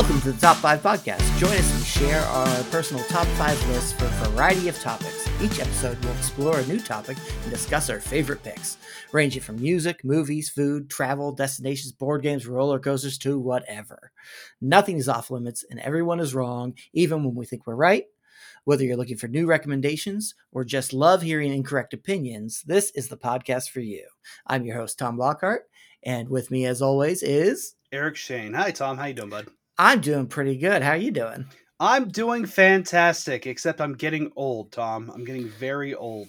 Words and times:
Welcome 0.00 0.22
to 0.22 0.32
the 0.32 0.40
Top 0.40 0.56
5 0.56 0.80
Podcast. 0.80 1.38
Join 1.38 1.52
us 1.52 1.74
and 1.74 1.84
share 1.84 2.22
our 2.22 2.64
personal 2.70 3.04
top 3.04 3.26
5 3.26 3.68
lists 3.68 3.92
for 3.92 4.06
a 4.06 4.30
variety 4.30 4.66
of 4.66 4.80
topics. 4.80 5.28
Each 5.42 5.60
episode 5.60 6.02
will 6.02 6.12
explore 6.12 6.58
a 6.58 6.66
new 6.66 6.80
topic 6.80 7.18
and 7.42 7.50
discuss 7.50 7.90
our 7.90 8.00
favorite 8.00 8.42
picks, 8.42 8.78
ranging 9.12 9.42
from 9.42 9.60
music, 9.60 10.02
movies, 10.02 10.48
food, 10.48 10.88
travel, 10.88 11.32
destinations, 11.32 11.92
board 11.92 12.22
games, 12.22 12.46
roller 12.46 12.78
coasters, 12.78 13.18
to 13.18 13.38
whatever. 13.38 14.10
Nothing 14.58 14.96
is 14.96 15.06
off 15.06 15.30
limits 15.30 15.66
and 15.68 15.78
everyone 15.80 16.18
is 16.18 16.34
wrong, 16.34 16.72
even 16.94 17.22
when 17.22 17.34
we 17.34 17.44
think 17.44 17.66
we're 17.66 17.74
right. 17.74 18.04
Whether 18.64 18.84
you're 18.84 18.96
looking 18.96 19.18
for 19.18 19.28
new 19.28 19.46
recommendations 19.46 20.34
or 20.50 20.64
just 20.64 20.94
love 20.94 21.20
hearing 21.20 21.52
incorrect 21.52 21.92
opinions, 21.92 22.62
this 22.64 22.90
is 22.92 23.08
the 23.08 23.18
podcast 23.18 23.68
for 23.68 23.80
you. 23.80 24.06
I'm 24.46 24.64
your 24.64 24.76
host, 24.76 24.98
Tom 24.98 25.18
Lockhart, 25.18 25.64
and 26.02 26.30
with 26.30 26.50
me, 26.50 26.64
as 26.64 26.80
always, 26.80 27.22
is 27.22 27.74
Eric 27.92 28.16
Schoen. 28.16 28.54
Hi, 28.54 28.70
Tom. 28.70 28.96
How 28.96 29.04
you 29.04 29.12
doing, 29.12 29.28
bud? 29.28 29.48
I'm 29.82 30.02
doing 30.02 30.26
pretty 30.26 30.58
good. 30.58 30.82
How 30.82 30.90
are 30.90 30.96
you 30.98 31.10
doing? 31.10 31.46
I'm 31.80 32.08
doing 32.08 32.44
fantastic, 32.44 33.46
except 33.46 33.80
I'm 33.80 33.94
getting 33.94 34.30
old, 34.36 34.72
Tom. 34.72 35.10
I'm 35.10 35.24
getting 35.24 35.48
very 35.48 35.94
old. 35.94 36.28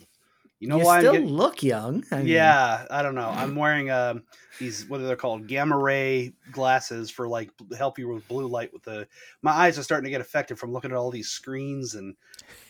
You 0.62 0.70
know 0.70 0.78
you 0.78 0.86
why? 0.86 1.00
Still 1.00 1.16
I'm 1.16 1.22
getting... 1.24 1.36
look 1.36 1.62
young. 1.62 2.06
I 2.14 2.20
mean... 2.20 2.28
Yeah, 2.28 2.86
I 2.90 3.02
don't 3.02 3.14
know. 3.14 3.28
I'm 3.28 3.54
wearing 3.58 3.92
um, 3.92 4.24
these 4.58 4.86
what 4.86 5.02
are 5.02 5.04
they 5.04 5.18
called? 5.18 5.48
Gamma 5.48 5.78
ray 5.78 6.32
glasses 6.54 7.10
for 7.10 7.28
like 7.28 7.52
help 7.78 8.00
you 8.00 8.08
with 8.08 8.26
blue 8.30 8.48
light. 8.48 8.72
With 8.72 8.84
the 8.84 9.06
my 9.42 9.52
eyes 9.52 9.78
are 9.78 9.84
starting 9.84 10.06
to 10.06 10.12
get 10.12 10.22
affected 10.22 10.58
from 10.58 10.72
looking 10.72 10.92
at 10.92 10.98
all 10.98 11.12
these 11.12 11.28
screens 11.28 11.96
and 11.96 12.16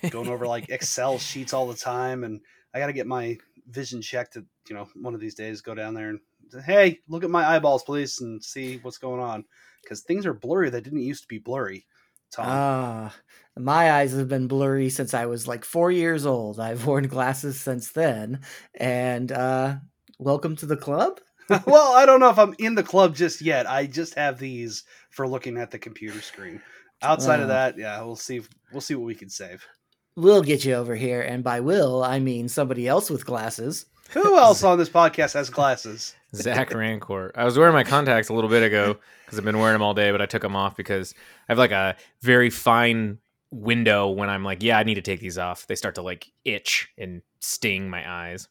going 0.09 0.29
over 0.29 0.47
like 0.47 0.69
Excel 0.69 1.19
sheets 1.19 1.53
all 1.53 1.67
the 1.67 1.77
time. 1.77 2.23
And 2.23 2.41
I 2.73 2.79
got 2.79 2.87
to 2.87 2.93
get 2.93 3.05
my 3.05 3.37
vision 3.69 4.01
checked. 4.01 4.33
To 4.33 4.43
you 4.67 4.75
know, 4.75 4.87
one 4.95 5.13
of 5.13 5.19
these 5.19 5.35
days, 5.35 5.61
go 5.61 5.75
down 5.75 5.93
there 5.93 6.09
and 6.09 6.19
say, 6.49 6.61
hey, 6.61 6.99
look 7.07 7.23
at 7.23 7.29
my 7.29 7.47
eyeballs, 7.47 7.83
please, 7.83 8.19
and 8.19 8.43
see 8.43 8.79
what's 8.81 8.97
going 8.97 9.21
on 9.21 9.45
because 9.81 10.01
things 10.01 10.25
are 10.25 10.33
blurry 10.33 10.69
that 10.69 10.83
didn't 10.83 11.01
used 11.01 11.23
to 11.23 11.27
be 11.27 11.39
blurry. 11.39 11.85
Tom. 12.31 12.45
Ah, 12.47 13.13
my 13.57 13.91
eyes 13.91 14.13
have 14.13 14.29
been 14.29 14.47
blurry 14.47 14.89
since 14.89 15.13
I 15.13 15.25
was 15.25 15.47
like 15.47 15.65
four 15.65 15.91
years 15.91 16.25
old. 16.25 16.59
I've 16.59 16.85
worn 16.85 17.07
glasses 17.07 17.59
since 17.59 17.91
then, 17.91 18.41
and 18.73 19.31
uh, 19.31 19.75
welcome 20.17 20.55
to 20.57 20.65
the 20.65 20.77
club. 20.77 21.19
well, 21.65 21.93
I 21.93 22.05
don't 22.05 22.21
know 22.21 22.29
if 22.29 22.39
I'm 22.39 22.55
in 22.59 22.75
the 22.75 22.83
club 22.83 23.15
just 23.15 23.41
yet. 23.41 23.69
I 23.69 23.85
just 23.85 24.15
have 24.15 24.39
these 24.39 24.83
for 25.09 25.27
looking 25.27 25.57
at 25.57 25.71
the 25.71 25.79
computer 25.79 26.21
screen. 26.21 26.61
Outside 27.01 27.39
uh, 27.39 27.43
of 27.43 27.47
that, 27.49 27.77
yeah, 27.77 28.01
we'll 28.01 28.15
see. 28.15 28.41
We'll 28.71 28.81
see 28.81 28.95
what 28.95 29.05
we 29.05 29.15
can 29.15 29.29
save. 29.29 29.65
We'll 30.15 30.43
get 30.43 30.63
you 30.63 30.75
over 30.75 30.95
here, 30.95 31.21
and 31.21 31.43
by 31.43 31.59
will 31.59 32.03
I 32.03 32.19
mean 32.19 32.47
somebody 32.47 32.87
else 32.87 33.09
with 33.09 33.25
glasses. 33.25 33.85
Who 34.11 34.37
else 34.37 34.63
on 34.63 34.77
this 34.77 34.89
podcast 34.89 35.33
has 35.33 35.49
glasses? 35.49 36.15
Zach 36.35 36.69
Rancourt. 36.69 37.31
I 37.35 37.43
was 37.43 37.57
wearing 37.57 37.73
my 37.73 37.83
contacts 37.83 38.29
a 38.29 38.33
little 38.33 38.49
bit 38.49 38.63
ago 38.63 38.97
because 39.25 39.37
I've 39.37 39.45
been 39.45 39.59
wearing 39.59 39.73
them 39.73 39.81
all 39.81 39.93
day, 39.93 40.11
but 40.11 40.21
I 40.21 40.25
took 40.25 40.41
them 40.41 40.55
off 40.55 40.75
because 40.75 41.13
I 41.47 41.51
have 41.51 41.57
like 41.57 41.71
a 41.71 41.95
very 42.21 42.49
fine 42.49 43.19
window 43.51 44.09
when 44.09 44.29
I'm 44.29 44.43
like, 44.43 44.63
yeah, 44.63 44.77
I 44.77 44.83
need 44.83 44.95
to 44.95 45.01
take 45.01 45.19
these 45.19 45.37
off. 45.37 45.67
They 45.67 45.75
start 45.75 45.95
to 45.95 46.01
like 46.01 46.31
itch 46.45 46.89
and 46.97 47.21
sting 47.39 47.89
my 47.89 48.09
eyes. 48.09 48.47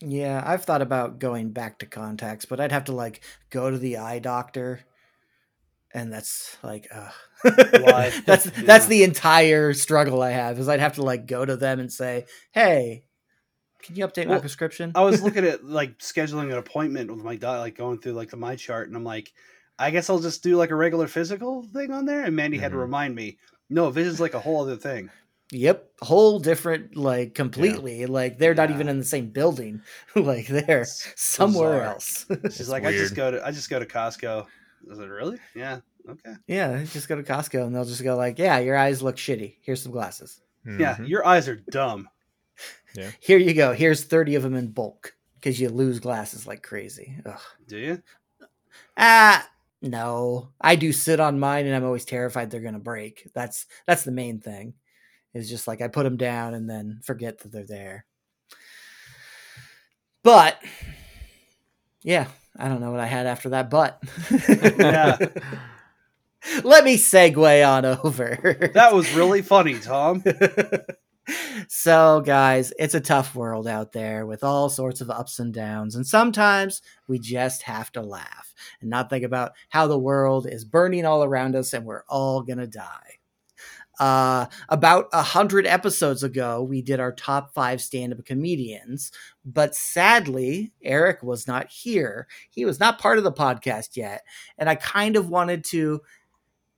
Yeah, 0.00 0.42
I've 0.46 0.64
thought 0.64 0.82
about 0.82 1.18
going 1.18 1.50
back 1.50 1.80
to 1.80 1.86
contacts, 1.86 2.44
but 2.44 2.60
I'd 2.60 2.72
have 2.72 2.84
to 2.84 2.92
like 2.92 3.20
go 3.50 3.70
to 3.70 3.78
the 3.78 3.96
eye 3.96 4.20
doctor 4.20 4.80
and 5.92 6.12
that's 6.12 6.56
like 6.62 6.86
uh 6.94 7.10
that's 8.26 8.46
yeah. 8.46 8.62
that's 8.64 8.86
the 8.86 9.04
entire 9.04 9.72
struggle 9.72 10.22
I 10.22 10.30
have 10.30 10.58
is 10.58 10.68
I'd 10.68 10.80
have 10.80 10.94
to 10.94 11.02
like 11.02 11.26
go 11.26 11.44
to 11.44 11.56
them 11.56 11.80
and 11.80 11.92
say, 11.92 12.26
"Hey, 12.52 13.04
can 13.82 13.96
you 13.96 14.06
update 14.06 14.26
well, 14.26 14.36
my 14.36 14.40
prescription?" 14.40 14.92
I 14.94 15.02
was 15.02 15.22
looking 15.22 15.44
at 15.46 15.64
like 15.64 15.98
scheduling 15.98 16.52
an 16.52 16.58
appointment 16.58 17.10
with 17.10 17.24
my 17.24 17.36
doctor, 17.36 17.60
like 17.60 17.76
going 17.76 17.98
through 17.98 18.12
like 18.12 18.30
the 18.30 18.36
MyChart, 18.36 18.84
and 18.84 18.96
I'm 18.96 19.04
like, 19.04 19.32
I 19.78 19.90
guess 19.90 20.10
I'll 20.10 20.18
just 20.18 20.42
do 20.42 20.56
like 20.56 20.70
a 20.70 20.74
regular 20.74 21.06
physical 21.06 21.62
thing 21.62 21.92
on 21.92 22.04
there. 22.04 22.24
And 22.24 22.34
Mandy 22.34 22.56
mm-hmm. 22.56 22.62
had 22.62 22.68
to 22.70 22.74
mm-hmm. 22.74 22.82
remind 22.82 23.14
me, 23.14 23.38
no, 23.70 23.90
vision's 23.90 24.20
like 24.20 24.34
a 24.34 24.40
whole 24.40 24.62
other 24.62 24.76
thing. 24.76 25.10
Yep, 25.50 25.90
whole 26.02 26.40
different, 26.40 26.96
like 26.96 27.34
completely. 27.34 28.00
Yeah. 28.00 28.06
Like 28.08 28.38
they're 28.38 28.54
not 28.54 28.70
even 28.70 28.88
in 28.88 28.98
the 28.98 29.04
same 29.04 29.30
building. 29.30 29.80
like 30.14 30.46
they're 30.46 30.82
it's 30.82 31.12
somewhere 31.16 31.70
bizarre. 31.70 31.92
else. 31.94 32.26
She's 32.56 32.68
like, 32.68 32.82
weird. 32.82 32.94
I 32.96 32.98
just 32.98 33.14
go 33.14 33.30
to 33.30 33.46
I 33.46 33.50
just 33.50 33.70
go 33.70 33.78
to 33.78 33.86
Costco. 33.86 34.46
Is 34.90 34.98
it 34.98 35.06
really? 35.06 35.38
Yeah. 35.54 35.80
Okay. 36.08 36.34
Yeah, 36.46 36.82
just 36.84 37.08
go 37.08 37.16
to 37.16 37.22
Costco 37.22 37.66
and 37.66 37.74
they'll 37.74 37.84
just 37.84 38.02
go 38.02 38.16
like, 38.16 38.38
"Yeah, 38.38 38.58
your 38.58 38.76
eyes 38.76 39.02
look 39.02 39.16
shitty. 39.16 39.56
Here's 39.60 39.82
some 39.82 39.92
glasses." 39.92 40.40
Mm-hmm. 40.66 40.80
Yeah, 40.80 41.00
your 41.02 41.26
eyes 41.26 41.48
are 41.48 41.56
dumb. 41.70 42.08
Yeah. 42.98 43.10
Here 43.20 43.38
you 43.38 43.54
go. 43.54 43.72
Here's 43.72 44.02
30 44.02 44.34
of 44.34 44.42
them 44.42 44.56
in 44.56 44.72
bulk 44.72 45.14
because 45.36 45.60
you 45.60 45.68
lose 45.68 46.00
glasses 46.00 46.46
like 46.48 46.64
crazy. 46.64 47.16
Ugh. 47.24 47.40
Do 47.68 47.78
you? 47.78 48.02
Ah, 48.96 49.48
no. 49.80 50.48
I 50.60 50.74
do 50.74 50.92
sit 50.92 51.20
on 51.20 51.38
mine 51.38 51.66
and 51.66 51.76
I'm 51.76 51.84
always 51.84 52.04
terrified 52.04 52.50
they're 52.50 52.60
going 52.60 52.74
to 52.74 52.80
break. 52.80 53.30
That's 53.34 53.66
that's 53.86 54.02
the 54.02 54.10
main 54.10 54.40
thing. 54.40 54.74
Is 55.32 55.48
just 55.48 55.68
like 55.68 55.80
I 55.80 55.86
put 55.86 56.02
them 56.02 56.16
down 56.16 56.54
and 56.54 56.68
then 56.68 57.00
forget 57.04 57.38
that 57.38 57.52
they're 57.52 57.64
there. 57.64 58.04
But 60.24 60.60
yeah, 62.02 62.26
I 62.58 62.66
don't 62.68 62.80
know 62.80 62.90
what 62.90 63.00
I 63.00 63.06
had 63.06 63.26
after 63.26 63.50
that 63.50 63.70
but. 63.70 64.02
yeah. 64.30 65.18
Let 66.64 66.84
me 66.84 66.96
segue 66.96 67.68
on 67.68 67.84
over. 67.84 68.70
that 68.74 68.92
was 68.94 69.12
really 69.12 69.42
funny, 69.42 69.78
Tom 69.78 70.22
so, 71.68 72.20
guys, 72.20 72.72
it's 72.78 72.94
a 72.94 73.00
tough 73.00 73.34
world 73.34 73.66
out 73.66 73.92
there 73.92 74.26
with 74.26 74.44
all 74.44 74.68
sorts 74.68 75.00
of 75.00 75.10
ups 75.10 75.38
and 75.38 75.52
downs. 75.52 75.94
And 75.94 76.06
sometimes 76.06 76.82
we 77.06 77.18
just 77.18 77.62
have 77.62 77.92
to 77.92 78.02
laugh 78.02 78.54
and 78.80 78.90
not 78.90 79.10
think 79.10 79.24
about 79.24 79.52
how 79.68 79.86
the 79.86 79.98
world 79.98 80.46
is 80.46 80.64
burning 80.64 81.04
all 81.04 81.24
around 81.24 81.54
us 81.56 81.72
and 81.72 81.84
we're 81.84 82.04
all 82.08 82.42
going 82.42 82.58
to 82.58 82.66
die. 82.66 83.18
Uh, 84.00 84.46
about 84.68 85.08
a 85.12 85.22
hundred 85.22 85.66
episodes 85.66 86.22
ago, 86.22 86.62
we 86.62 86.80
did 86.80 87.00
our 87.00 87.12
top 87.12 87.52
five 87.52 87.80
stand-up 87.80 88.24
comedians, 88.24 89.10
but 89.44 89.74
sadly, 89.74 90.72
Eric 90.84 91.20
was 91.24 91.48
not 91.48 91.68
here. 91.68 92.28
He 92.48 92.64
was 92.64 92.78
not 92.78 93.00
part 93.00 93.18
of 93.18 93.24
the 93.24 93.32
podcast 93.32 93.96
yet, 93.96 94.22
and 94.56 94.68
I 94.68 94.76
kind 94.76 95.16
of 95.16 95.30
wanted 95.30 95.64
to 95.66 96.00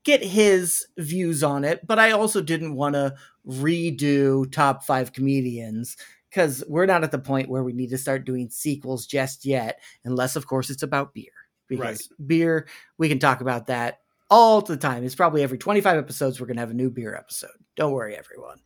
get 0.05 0.23
his 0.23 0.87
views 0.99 1.43
on 1.43 1.65
it, 1.65 1.87
but 1.87 1.99
I 1.99 2.13
also 2.13 2.41
didn't 2.41 2.75
want 2.75 2.95
to 2.95 3.15
redo 3.47 4.51
top 4.51 4.85
five 4.85 5.13
comedians 5.13 5.97
because 6.31 6.63
we're 6.69 6.87
not 6.87 7.05
at 7.05 7.11
the 7.11 7.19
point 7.19 7.49
where 7.49 7.63
we 7.63 7.73
need 7.73 7.91
to 7.91 7.99
start 7.99 8.25
doing 8.25 8.49
sequels 8.51 9.07
just 9.07 9.45
yet, 9.45 9.81
unless, 10.05 10.37
of 10.37 10.47
course, 10.47 10.71
it's 10.71 10.83
about 10.83 11.13
beer. 11.13 11.33
Because 11.69 12.09
right. 12.11 12.29
beer, 12.29 12.69
we 12.99 13.09
can 13.09 13.19
talk 13.19 13.41
about 13.41 13.67
that 13.67 14.01
all 14.31 14.61
the 14.61 14.77
time. 14.77 15.05
It's 15.05 15.15
probably 15.15 15.43
every 15.43 15.59
25 15.59 15.99
episodes, 15.99 16.41
we're 16.41 16.47
going 16.47 16.57
to 16.57 16.61
have 16.61 16.71
a 16.71 16.75
new 16.75 16.91
beer 16.91 17.15
episode. 17.17 17.51
Don't 17.77 17.93
worry, 17.93 18.17
everyone. 18.17 18.59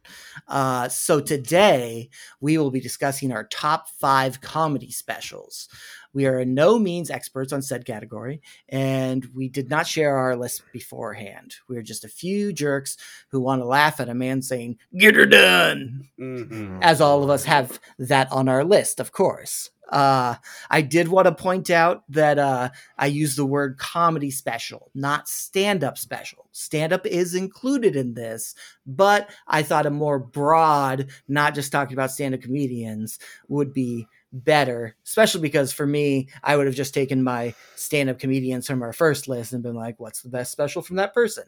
Uh, 0.47 0.89
so 0.89 1.21
today, 1.21 2.11
we 2.41 2.59
will 2.59 2.71
be 2.71 2.81
discussing 2.81 3.33
our 3.33 3.45
top 3.45 3.89
five 4.01 4.41
comedy 4.41 4.91
specials. 4.91 5.69
We 6.13 6.27
are 6.27 6.39
in 6.39 6.55
no 6.55 6.79
means 6.79 7.11
experts 7.11 7.53
on 7.53 7.61
said 7.61 7.85
category, 7.85 8.41
and 8.69 9.27
we 9.35 9.49
did 9.49 9.69
not 9.69 9.87
share 9.87 10.17
our 10.17 10.37
list 10.37 10.63
beforehand. 10.73 11.57
We 11.69 11.77
are 11.77 11.83
just 11.83 12.05
a 12.05 12.09
few 12.09 12.53
jerks 12.53 12.97
who 13.31 13.41
want 13.41 13.63
to 13.63 13.67
laugh 13.67 14.01
at 14.01 14.09
a 14.09 14.15
man 14.15 14.41
saying, 14.41 14.79
Get 14.97 15.17
her 15.17 15.27
done! 15.27 16.09
Mm-hmm. 16.19 16.79
As 16.83 17.01
all 17.01 17.25
of 17.25 17.31
us 17.31 17.45
have 17.45 17.81
that 17.99 18.31
on 18.31 18.49
our 18.49 18.65
list, 18.65 19.01
of 19.01 19.13
course. 19.13 19.71
Uh, 19.91 20.35
I 20.71 20.81
did 20.81 21.09
want 21.09 21.27
to 21.27 21.35
point 21.35 21.71
out 21.71 22.05
that 22.09 22.39
uh, 22.39 22.71
I 22.99 23.07
use 23.07 23.37
the 23.37 23.45
word 23.45 23.79
comedy 23.79 24.31
special, 24.31 24.91
not 24.95 25.29
stand 25.29 25.85
up 25.85 25.99
special. 25.99 26.47
Stand 26.53 26.93
up 26.93 27.07
is 27.07 27.35
included 27.35 27.95
in 27.97 28.15
this, 28.15 28.55
but 28.87 29.31
I 29.47 29.63
thought 29.63 29.87
a 29.87 29.91
more 29.91 30.19
broad, 30.19 31.09
not 31.29 31.55
just 31.55 31.71
talking 31.71 31.95
about 31.95 32.11
stand 32.11 32.35
up 32.35 32.41
comedians, 32.41 33.19
would 33.49 33.73
be 33.73 34.09
better, 34.33 34.97
especially 35.05 35.43
because 35.43 35.73
for 35.73 35.87
me, 35.87 36.29
I 36.43 36.57
would 36.57 36.67
have 36.67 36.75
just 36.75 36.95
taken 36.95 37.23
my 37.23 37.55
stand 37.77 38.11
up 38.11 38.19
comedians 38.19 38.67
from 38.67 38.83
our 38.83 38.93
first 38.93 39.29
list 39.29 39.53
and 39.53 39.63
been 39.63 39.75
like, 39.75 40.01
what's 40.01 40.23
the 40.23 40.29
best 40.29 40.51
special 40.51 40.83
from 40.83 40.97
that 40.97 41.15
person? 41.15 41.45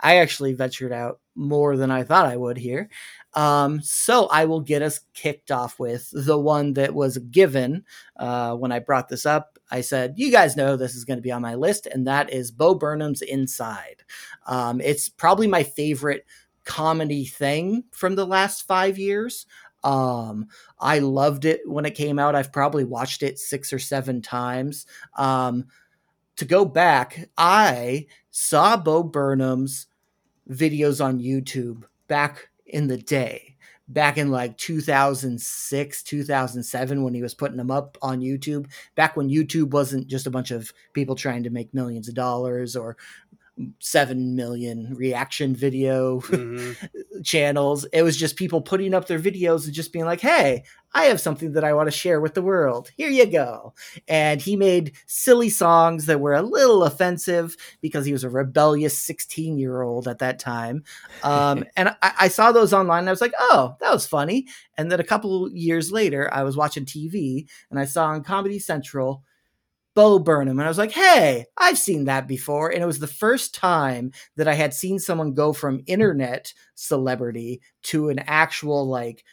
I 0.00 0.16
actually 0.16 0.54
ventured 0.54 0.92
out 0.92 1.20
more 1.34 1.76
than 1.76 1.90
I 1.90 2.02
thought 2.02 2.26
I 2.26 2.36
would 2.36 2.56
here. 2.56 2.88
Um, 3.34 3.80
so 3.80 4.26
I 4.26 4.44
will 4.44 4.60
get 4.60 4.82
us 4.82 5.00
kicked 5.14 5.50
off 5.50 5.78
with 5.78 6.10
the 6.12 6.38
one 6.38 6.74
that 6.74 6.94
was 6.94 7.18
given 7.18 7.84
uh, 8.16 8.54
when 8.54 8.72
I 8.72 8.78
brought 8.80 9.08
this 9.08 9.26
up. 9.26 9.58
I 9.70 9.80
said, 9.82 10.14
You 10.16 10.30
guys 10.30 10.56
know 10.56 10.76
this 10.76 10.94
is 10.94 11.04
going 11.04 11.18
to 11.18 11.22
be 11.22 11.32
on 11.32 11.42
my 11.42 11.54
list, 11.54 11.86
and 11.86 12.06
that 12.06 12.32
is 12.32 12.50
Bo 12.50 12.74
Burnham's 12.74 13.22
Inside. 13.22 14.02
Um, 14.46 14.80
it's 14.80 15.08
probably 15.08 15.46
my 15.46 15.62
favorite 15.62 16.26
comedy 16.64 17.24
thing 17.24 17.84
from 17.92 18.14
the 18.14 18.26
last 18.26 18.66
five 18.66 18.98
years. 18.98 19.46
Um, 19.84 20.48
I 20.78 20.98
loved 20.98 21.44
it 21.44 21.60
when 21.64 21.86
it 21.86 21.94
came 21.94 22.18
out. 22.18 22.34
I've 22.34 22.52
probably 22.52 22.84
watched 22.84 23.22
it 23.22 23.38
six 23.38 23.72
or 23.72 23.78
seven 23.78 24.22
times. 24.22 24.86
Um, 25.16 25.66
to 26.36 26.44
go 26.44 26.64
back, 26.64 27.28
I 27.36 28.06
saw 28.38 28.76
Bo 28.76 29.02
Burnham's 29.02 29.88
videos 30.48 31.04
on 31.04 31.18
YouTube 31.18 31.82
back 32.06 32.50
in 32.66 32.86
the 32.86 32.96
day, 32.96 33.56
back 33.88 34.16
in 34.16 34.30
like 34.30 34.56
2006, 34.58 36.02
2007, 36.04 37.02
when 37.02 37.14
he 37.14 37.22
was 37.22 37.34
putting 37.34 37.56
them 37.56 37.72
up 37.72 37.98
on 38.00 38.20
YouTube, 38.20 38.70
back 38.94 39.16
when 39.16 39.28
YouTube 39.28 39.70
wasn't 39.70 40.06
just 40.06 40.28
a 40.28 40.30
bunch 40.30 40.52
of 40.52 40.72
people 40.92 41.16
trying 41.16 41.42
to 41.42 41.50
make 41.50 41.74
millions 41.74 42.08
of 42.08 42.14
dollars 42.14 42.76
or 42.76 42.96
seven 43.80 44.36
million 44.36 44.94
reaction 44.94 45.54
video 45.54 46.20
Mhm. 46.20 46.76
channels. 47.24 47.84
It 47.92 48.02
was 48.02 48.16
just 48.16 48.36
people 48.36 48.60
putting 48.60 48.94
up 48.94 49.06
their 49.06 49.18
videos 49.18 49.64
and 49.64 49.74
just 49.74 49.92
being 49.92 50.04
like, 50.04 50.20
hey, 50.20 50.64
I 50.94 51.04
have 51.04 51.20
something 51.20 51.52
that 51.52 51.64
I 51.64 51.74
want 51.74 51.88
to 51.88 51.96
share 51.96 52.20
with 52.20 52.34
the 52.34 52.42
world. 52.42 52.90
Here 52.96 53.10
you 53.10 53.26
go. 53.26 53.74
And 54.06 54.40
he 54.40 54.56
made 54.56 54.92
silly 55.06 55.50
songs 55.50 56.06
that 56.06 56.20
were 56.20 56.34
a 56.34 56.42
little 56.42 56.84
offensive 56.84 57.56
because 57.82 58.06
he 58.06 58.12
was 58.12 58.24
a 58.24 58.30
rebellious 58.30 58.98
16 58.98 59.58
year 59.58 59.82
old 59.82 60.08
at 60.08 60.18
that 60.20 60.38
time. 60.38 60.84
Um, 61.22 61.64
and 61.76 61.90
I, 62.02 62.12
I 62.20 62.28
saw 62.28 62.52
those 62.52 62.72
online 62.72 63.00
and 63.00 63.08
I 63.08 63.12
was 63.12 63.20
like, 63.20 63.34
oh, 63.38 63.76
that 63.80 63.92
was 63.92 64.06
funny. 64.06 64.46
And 64.76 64.90
then 64.90 65.00
a 65.00 65.04
couple 65.04 65.50
years 65.50 65.92
later, 65.92 66.32
I 66.32 66.42
was 66.42 66.56
watching 66.56 66.84
TV 66.84 67.46
and 67.70 67.78
I 67.78 67.84
saw 67.84 68.06
on 68.06 68.22
Comedy 68.24 68.58
Central 68.58 69.22
Bo 69.98 70.20
Burnham. 70.20 70.60
And 70.60 70.64
I 70.64 70.68
was 70.68 70.78
like, 70.78 70.92
hey, 70.92 71.44
I've 71.56 71.76
seen 71.76 72.04
that 72.04 72.28
before. 72.28 72.70
And 72.70 72.80
it 72.80 72.86
was 72.86 73.00
the 73.00 73.08
first 73.08 73.52
time 73.52 74.12
that 74.36 74.46
I 74.46 74.54
had 74.54 74.72
seen 74.72 75.00
someone 75.00 75.34
go 75.34 75.52
from 75.52 75.82
internet 75.88 76.52
celebrity 76.76 77.60
to 77.84 78.08
an 78.08 78.20
actual, 78.20 78.88
like, 78.88 79.24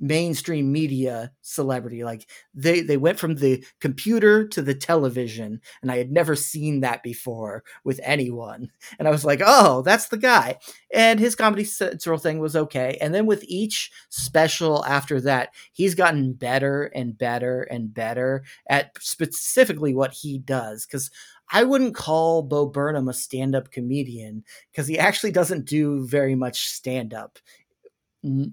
mainstream 0.00 0.70
media 0.70 1.32
celebrity 1.42 2.04
like 2.04 2.28
they 2.54 2.80
they 2.80 2.96
went 2.96 3.18
from 3.18 3.34
the 3.36 3.64
computer 3.80 4.46
to 4.46 4.62
the 4.62 4.74
television 4.74 5.60
and 5.82 5.90
i 5.90 5.96
had 5.96 6.10
never 6.10 6.36
seen 6.36 6.80
that 6.80 7.02
before 7.02 7.64
with 7.84 8.00
anyone. 8.02 8.70
And 8.98 9.08
i 9.08 9.10
was 9.10 9.24
like 9.24 9.40
oh 9.44 9.82
that's 9.82 10.08
the 10.08 10.16
guy. 10.16 10.58
And 10.92 11.20
his 11.20 11.34
comedy 11.34 11.64
central 11.64 12.18
thing 12.18 12.38
was 12.38 12.56
okay. 12.56 12.96
And 13.00 13.14
then 13.14 13.26
with 13.26 13.44
each 13.46 13.90
special 14.08 14.84
after 14.84 15.20
that 15.22 15.54
he's 15.72 15.94
gotten 15.94 16.32
better 16.32 16.84
and 16.94 17.16
better 17.16 17.62
and 17.62 17.92
better 17.92 18.44
at 18.68 18.92
specifically 19.00 19.94
what 19.94 20.12
he 20.12 20.38
does 20.38 20.86
because 20.86 21.10
I 21.50 21.64
wouldn't 21.64 21.94
call 21.94 22.42
Bo 22.42 22.66
Burnham 22.66 23.08
a 23.08 23.14
stand 23.14 23.54
up 23.54 23.70
comedian 23.70 24.44
because 24.70 24.86
he 24.86 24.98
actually 24.98 25.32
doesn't 25.32 25.64
do 25.64 26.06
very 26.06 26.34
much 26.34 26.66
stand 26.68 27.14
up, 27.14 27.38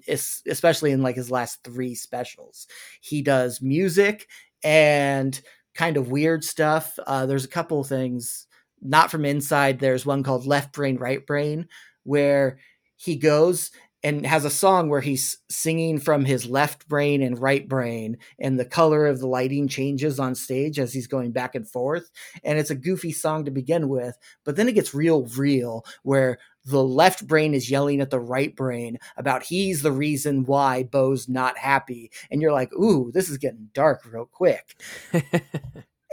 especially 0.08 0.92
in 0.92 1.02
like 1.02 1.16
his 1.16 1.32
last 1.32 1.64
three 1.64 1.96
specials. 1.96 2.68
He 3.02 3.22
does 3.22 3.62
music 3.62 4.28
and 4.64 5.40
kind 5.74 5.98
of 5.98 6.10
weird 6.12 6.44
stuff. 6.44 6.98
Uh, 7.06 7.26
there's 7.26 7.46
a 7.46 7.50
couple 7.50 7.84
things 7.84 8.48
not 8.82 9.12
from 9.12 9.26
inside. 9.26 9.80
There's 9.80 10.06
one 10.06 10.24
called 10.24 10.46
Left 10.46 10.74
Brain, 10.74 10.98
Right 10.98 11.26
Brain, 11.26 11.68
where 12.04 12.60
he 12.96 13.16
goes 13.16 13.72
and 14.04 14.24
has 14.24 14.46
a 14.46 14.52
song 14.52 14.88
where 14.88 15.02
he's 15.02 15.40
singing 15.50 16.00
from 16.00 16.26
his 16.26 16.46
left 16.46 16.88
brain 16.88 17.24
and 17.24 17.40
right 17.40 17.68
brain 17.68 18.18
and 18.40 18.60
the 18.60 18.66
color 18.66 19.08
of 19.08 19.20
the 19.20 19.28
lighting 19.28 19.68
changes 19.68 20.20
on 20.20 20.36
stage 20.36 20.78
as 20.78 20.94
he's 20.94 21.08
going 21.08 21.32
back 21.32 21.56
and 21.56 21.68
forth 21.68 22.12
and 22.44 22.60
it's 22.60 22.70
a 22.70 22.76
goofy 22.76 23.12
song 23.12 23.44
to 23.46 23.52
begin 23.52 23.90
with 23.90 24.16
but 24.44 24.56
then 24.56 24.70
it 24.70 24.74
gets 24.74 24.94
real 24.94 25.26
real 25.36 25.84
where 26.04 26.38
the 26.66 26.84
left 26.84 27.28
brain 27.28 27.54
is 27.54 27.70
yelling 27.70 28.02
at 28.02 28.10
the 28.10 28.20
right 28.20 28.56
brain 28.56 28.98
about 29.18 29.44
he's 29.44 29.82
the 29.82 29.92
reason 29.92 30.46
why 30.46 30.84
Bo's 30.84 31.30
not 31.30 31.58
happy. 31.58 32.12
And 32.32 32.42
you're 32.42 32.54
like 32.54 32.74
ooh 32.74 33.12
this 33.14 33.30
is 33.30 33.38
getting 33.38 33.70
dark 33.74 34.02
real 34.06 34.26
quick. 34.26 34.76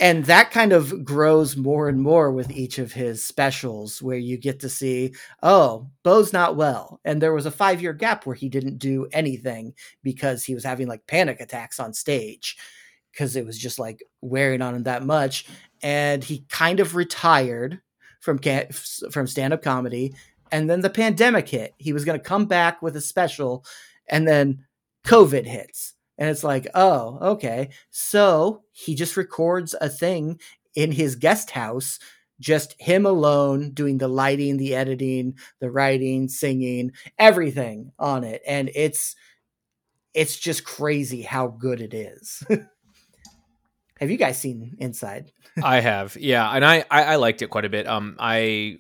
And 0.02 0.24
that 0.24 0.50
kind 0.50 0.72
of 0.72 1.04
grows 1.04 1.56
more 1.56 1.88
and 1.88 2.02
more 2.02 2.32
with 2.32 2.50
each 2.50 2.80
of 2.80 2.92
his 2.92 3.22
specials 3.24 4.02
where 4.02 4.16
you 4.16 4.36
get 4.36 4.58
to 4.60 4.68
see 4.68 5.14
oh 5.44 5.88
bo's 6.02 6.32
not 6.32 6.56
well. 6.56 7.00
And 7.04 7.22
there 7.22 7.32
was 7.32 7.46
a 7.46 7.52
five 7.52 7.80
year 7.80 7.92
gap 7.92 8.26
where 8.26 8.34
he 8.34 8.48
didn't 8.48 8.78
do 8.78 9.06
anything 9.12 9.74
because 10.02 10.42
he 10.42 10.54
was 10.54 10.64
having 10.64 10.88
like 10.88 11.06
panic 11.06 11.40
attacks 11.40 11.78
on 11.78 11.92
stage 11.92 12.56
because 13.12 13.36
it 13.36 13.46
was 13.46 13.56
just 13.56 13.78
like 13.78 14.02
wearing 14.20 14.60
on 14.60 14.74
him 14.74 14.82
that 14.82 15.04
much. 15.04 15.46
And 15.82 16.24
he 16.24 16.46
kind 16.48 16.80
of 16.80 16.96
retired 16.96 17.80
from 18.20 18.40
from 19.10 19.28
stand-up 19.28 19.62
comedy 19.62 20.14
and 20.52 20.70
then 20.70 20.80
the 20.80 20.90
pandemic 20.90 21.48
hit 21.48 21.74
he 21.78 21.92
was 21.92 22.04
going 22.04 22.18
to 22.18 22.24
come 22.24 22.46
back 22.46 22.80
with 22.82 22.94
a 22.94 23.00
special 23.00 23.64
and 24.08 24.28
then 24.28 24.64
covid 25.04 25.46
hits 25.46 25.94
and 26.22 26.30
it's 26.30 26.44
like, 26.44 26.68
oh, 26.74 27.18
okay. 27.32 27.70
So 27.90 28.62
he 28.70 28.94
just 28.94 29.16
records 29.16 29.74
a 29.80 29.88
thing 29.88 30.40
in 30.74 30.92
his 30.92 31.16
guest 31.16 31.50
house, 31.50 31.98
just 32.38 32.80
him 32.80 33.06
alone 33.06 33.70
doing 33.72 33.98
the 33.98 34.06
lighting, 34.06 34.56
the 34.56 34.74
editing, 34.74 35.34
the 35.60 35.70
writing, 35.70 36.28
singing, 36.28 36.92
everything 37.18 37.90
on 37.98 38.24
it. 38.24 38.42
And 38.46 38.70
it's 38.74 39.16
it's 40.14 40.38
just 40.38 40.62
crazy 40.62 41.22
how 41.22 41.48
good 41.48 41.80
it 41.80 41.94
is. 41.94 42.44
have 43.98 44.10
you 44.10 44.16
guys 44.16 44.38
seen 44.38 44.76
Inside? 44.78 45.32
I 45.62 45.80
have, 45.80 46.16
yeah, 46.16 46.48
and 46.48 46.64
I, 46.64 46.84
I 46.90 47.02
I 47.02 47.16
liked 47.16 47.42
it 47.42 47.50
quite 47.50 47.64
a 47.64 47.70
bit. 47.70 47.88
Um, 47.88 48.16
I 48.18 48.78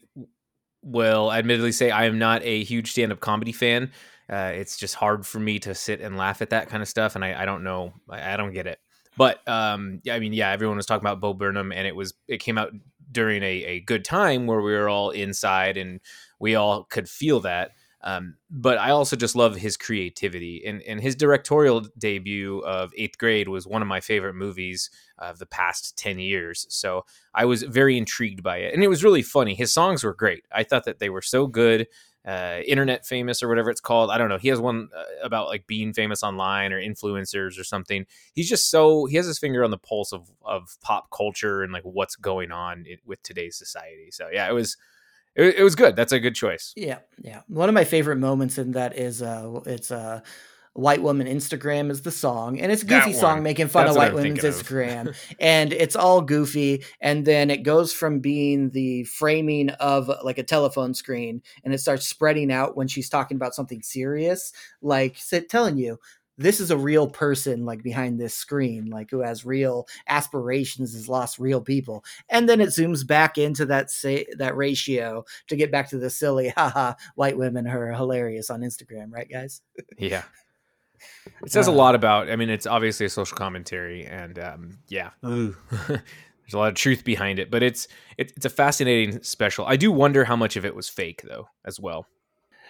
will 0.82 1.32
admittedly 1.32 1.72
say 1.72 1.90
I 1.90 2.04
am 2.06 2.18
not 2.18 2.42
a 2.42 2.64
huge 2.64 2.90
stand-up 2.92 3.20
comedy 3.20 3.52
fan. 3.52 3.92
Uh, 4.30 4.52
it's 4.54 4.76
just 4.76 4.94
hard 4.94 5.26
for 5.26 5.38
me 5.40 5.58
to 5.60 5.74
sit 5.74 6.00
and 6.00 6.16
laugh 6.16 6.42
at 6.42 6.50
that 6.50 6.68
kind 6.68 6.82
of 6.82 6.88
stuff, 6.88 7.14
and 7.14 7.24
I, 7.24 7.42
I 7.42 7.44
don't 7.44 7.64
know, 7.64 7.92
I, 8.08 8.34
I, 8.34 8.36
don't 8.36 8.52
get 8.52 8.66
it. 8.66 8.78
But 9.16 9.46
um, 9.46 10.00
I 10.10 10.18
mean, 10.20 10.32
yeah, 10.32 10.50
everyone 10.50 10.76
was 10.76 10.86
talking 10.86 11.02
about 11.02 11.20
Bo 11.20 11.34
Burnham, 11.34 11.72
and 11.72 11.86
it 11.86 11.94
was 11.94 12.14
it 12.28 12.38
came 12.38 12.56
out 12.56 12.72
during 13.12 13.42
a, 13.42 13.64
a 13.64 13.80
good 13.80 14.04
time 14.04 14.46
where 14.46 14.60
we 14.60 14.72
were 14.72 14.88
all 14.88 15.10
inside 15.10 15.76
and 15.76 16.00
we 16.38 16.54
all 16.54 16.84
could 16.84 17.08
feel 17.08 17.40
that. 17.40 17.72
Um, 18.04 18.34
but 18.50 18.78
I 18.78 18.90
also 18.90 19.14
just 19.14 19.36
love 19.36 19.54
his 19.54 19.76
creativity 19.76 20.64
and, 20.66 20.82
and 20.82 21.00
his 21.00 21.14
directorial 21.14 21.86
debut 21.96 22.58
of 22.60 22.92
Eighth 22.96 23.16
Grade 23.16 23.48
was 23.48 23.66
one 23.66 23.80
of 23.80 23.88
my 23.88 24.00
favorite 24.00 24.34
movies 24.34 24.90
of 25.18 25.38
the 25.38 25.46
past 25.46 25.96
10 25.98 26.18
years. 26.18 26.66
So 26.68 27.04
I 27.32 27.44
was 27.44 27.62
very 27.62 27.96
intrigued 27.96 28.42
by 28.42 28.58
it. 28.58 28.74
And 28.74 28.82
it 28.82 28.88
was 28.88 29.04
really 29.04 29.22
funny. 29.22 29.54
His 29.54 29.72
songs 29.72 30.02
were 30.02 30.14
great. 30.14 30.44
I 30.52 30.64
thought 30.64 30.84
that 30.84 30.98
they 30.98 31.10
were 31.10 31.22
so 31.22 31.46
good 31.46 31.86
uh, 32.26 32.60
internet 32.66 33.04
famous 33.04 33.42
or 33.42 33.48
whatever 33.48 33.70
it's 33.70 33.80
called. 33.80 34.10
I 34.10 34.18
don't 34.18 34.28
know. 34.28 34.38
He 34.38 34.48
has 34.48 34.60
one 34.60 34.88
uh, 34.96 35.02
about 35.24 35.48
like 35.48 35.66
being 35.66 35.92
famous 35.92 36.22
online 36.22 36.72
or 36.72 36.80
influencers 36.80 37.58
or 37.58 37.64
something. 37.64 38.06
He's 38.32 38.48
just 38.48 38.70
so 38.70 39.06
he 39.06 39.16
has 39.16 39.26
his 39.26 39.38
finger 39.38 39.64
on 39.64 39.70
the 39.70 39.78
pulse 39.78 40.12
of 40.12 40.30
of 40.44 40.76
pop 40.82 41.10
culture 41.10 41.62
and 41.62 41.72
like 41.72 41.82
what's 41.82 42.14
going 42.14 42.52
on 42.52 42.84
with 43.04 43.22
today's 43.22 43.56
society. 43.56 44.10
So 44.10 44.28
yeah, 44.32 44.48
it 44.48 44.52
was 44.52 44.76
it, 45.34 45.56
it 45.56 45.62
was 45.62 45.74
good. 45.74 45.96
That's 45.96 46.12
a 46.12 46.20
good 46.20 46.34
choice. 46.34 46.72
Yeah, 46.76 46.98
yeah. 47.22 47.40
One 47.48 47.68
of 47.68 47.74
my 47.74 47.84
favorite 47.84 48.16
moments 48.16 48.58
in 48.58 48.72
that 48.72 48.96
is 48.96 49.22
uh 49.22 49.60
it's 49.66 49.90
uh 49.90 50.20
white 50.74 51.02
woman 51.02 51.26
Instagram 51.26 51.90
is 51.90 52.02
the 52.02 52.10
song, 52.10 52.58
and 52.58 52.72
it's 52.72 52.82
a 52.82 52.86
goofy 52.86 53.12
song 53.12 53.42
making 53.42 53.68
fun 53.68 53.84
That's 53.84 53.96
of 53.96 54.00
white 54.00 54.14
women's 54.14 54.40
Instagram, 54.40 55.14
and 55.40 55.72
it's 55.72 55.96
all 55.96 56.22
goofy. 56.22 56.84
And 57.00 57.24
then 57.24 57.50
it 57.50 57.62
goes 57.62 57.92
from 57.92 58.20
being 58.20 58.70
the 58.70 59.04
framing 59.04 59.70
of 59.70 60.10
like 60.22 60.38
a 60.38 60.42
telephone 60.42 60.94
screen, 60.94 61.42
and 61.64 61.74
it 61.74 61.78
starts 61.78 62.08
spreading 62.08 62.50
out 62.50 62.76
when 62.76 62.88
she's 62.88 63.08
talking 63.08 63.36
about 63.36 63.54
something 63.54 63.82
serious, 63.82 64.52
like 64.80 65.18
telling 65.48 65.76
you 65.76 65.98
this 66.42 66.60
is 66.60 66.70
a 66.70 66.76
real 66.76 67.08
person 67.08 67.64
like 67.64 67.82
behind 67.82 68.18
this 68.18 68.34
screen 68.34 68.86
like 68.86 69.10
who 69.10 69.20
has 69.20 69.44
real 69.44 69.86
aspirations 70.08 70.94
has 70.94 71.08
lost 71.08 71.38
real 71.38 71.60
people 71.60 72.04
and 72.28 72.48
then 72.48 72.60
it 72.60 72.68
zooms 72.68 73.06
back 73.06 73.38
into 73.38 73.64
that 73.64 73.90
say 73.90 74.26
that 74.36 74.56
ratio 74.56 75.24
to 75.46 75.56
get 75.56 75.70
back 75.70 75.88
to 75.88 75.98
the 75.98 76.10
silly 76.10 76.48
haha 76.56 76.94
white 77.14 77.38
women 77.38 77.66
are 77.66 77.92
hilarious 77.92 78.50
on 78.50 78.60
instagram 78.60 79.12
right 79.12 79.30
guys 79.30 79.62
yeah 79.98 80.22
it 81.42 81.52
says 81.52 81.68
uh, 81.68 81.72
a 81.72 81.74
lot 81.74 81.94
about. 81.94 82.30
I 82.30 82.36
mean, 82.36 82.50
it's 82.50 82.66
obviously 82.66 83.06
a 83.06 83.10
social 83.10 83.36
commentary, 83.36 84.06
and 84.06 84.38
um, 84.38 84.78
yeah, 84.88 85.10
there's 85.22 85.56
a 86.52 86.58
lot 86.58 86.68
of 86.68 86.74
truth 86.74 87.04
behind 87.04 87.38
it. 87.38 87.50
But 87.50 87.62
it's 87.62 87.88
it, 88.18 88.32
it's 88.36 88.46
a 88.46 88.50
fascinating 88.50 89.22
special. 89.22 89.66
I 89.66 89.76
do 89.76 89.90
wonder 89.90 90.24
how 90.24 90.36
much 90.36 90.56
of 90.56 90.64
it 90.64 90.74
was 90.74 90.88
fake, 90.88 91.22
though, 91.22 91.48
as 91.64 91.80
well. 91.80 92.06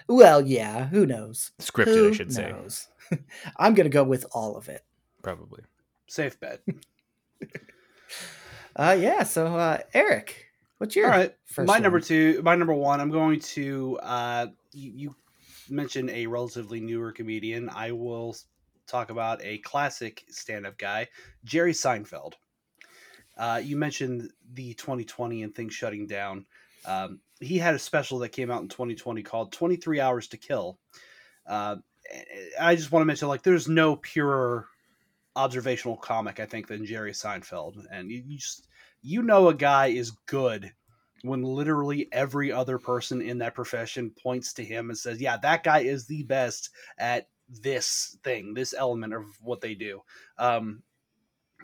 Well, 0.08 0.40
yeah, 0.46 0.86
who 0.86 1.06
knows? 1.06 1.52
Scripted, 1.60 1.94
who 1.94 2.08
I 2.10 2.12
should 2.12 2.36
knows? 2.36 2.74
say. 2.74 2.91
I'm 3.57 3.75
gonna 3.75 3.88
go 3.88 4.04
with 4.04 4.26
all 4.33 4.57
of 4.57 4.69
it. 4.69 4.85
Probably 5.23 5.62
safe 6.07 6.38
bet. 6.40 6.61
uh, 8.76 8.97
yeah. 8.99 9.23
So, 9.23 9.47
uh, 9.47 9.78
Eric, 9.95 10.47
what's 10.78 10.95
your 10.95 11.11
all 11.11 11.19
right? 11.19 11.35
my 11.59 11.64
one? 11.64 11.83
number 11.83 12.00
two, 12.00 12.40
my 12.42 12.54
number 12.54 12.75
one. 12.75 13.00
I'm 13.00 13.11
going 13.11 13.40
to. 13.40 13.99
Uh, 14.02 14.47
you, 14.73 14.92
you 14.95 15.16
mention 15.69 16.09
a 16.11 16.26
relatively 16.26 16.81
newer 16.81 17.12
comedian, 17.12 17.71
I 17.71 17.92
will 17.92 18.37
talk 18.87 19.11
about 19.11 19.40
a 19.42 19.59
classic 19.59 20.25
stand-up 20.28 20.76
guy, 20.78 21.09
Jerry 21.45 21.73
Seinfeld. 21.73 22.35
Uh, 23.37 23.61
you 23.62 23.76
mentioned 23.76 24.31
the 24.52 24.75
2020 24.75 25.42
and 25.42 25.54
things 25.54 25.73
shutting 25.73 26.07
down. 26.07 26.45
Um, 26.85 27.21
he 27.40 27.59
had 27.59 27.75
a 27.75 27.78
special 27.78 28.19
that 28.21 28.31
came 28.31 28.50
out 28.50 28.62
in 28.62 28.69
2020 28.69 29.23
called 29.23 29.52
23 29.52 30.00
Hours 30.00 30.28
to 30.28 30.37
Kill. 30.37 30.78
Uh, 31.47 31.76
I 32.61 32.75
just 32.75 32.92
want 32.92 33.02
to 33.02 33.07
mention, 33.07 33.28
like, 33.28 33.42
there's 33.42 33.69
no 33.69 33.97
purer 33.97 34.66
observational 35.37 35.97
comic, 35.97 36.40
I 36.40 36.47
think, 36.47 36.66
than 36.66 36.85
Jerry 36.85 37.12
Seinfeld. 37.12 37.85
And 37.90 38.11
you, 38.11 38.23
you 38.26 38.38
just, 38.38 38.69
you 39.02 39.23
know, 39.23 39.49
a 39.49 39.54
guy 39.54 39.88
is 39.88 40.11
good 40.26 40.73
when 41.23 41.42
literally 41.42 42.09
every 42.12 42.52
other 42.52 42.78
person 42.78 43.23
in 43.23 43.38
that 43.38 43.54
profession 43.54 44.11
points 44.11 44.52
to 44.54 44.64
him 44.64 44.90
and 44.90 44.99
says, 44.99 45.21
"Yeah, 45.21 45.37
that 45.38 45.64
guy 45.64 45.81
is 45.81 46.07
the 46.07 46.23
best 46.25 46.71
at 46.99 47.28
this 47.49 48.16
thing, 48.25 48.54
this 48.54 48.75
element 48.76 49.14
of 49.14 49.25
what 49.40 49.61
they 49.61 49.75
do." 49.75 50.02
Um, 50.38 50.83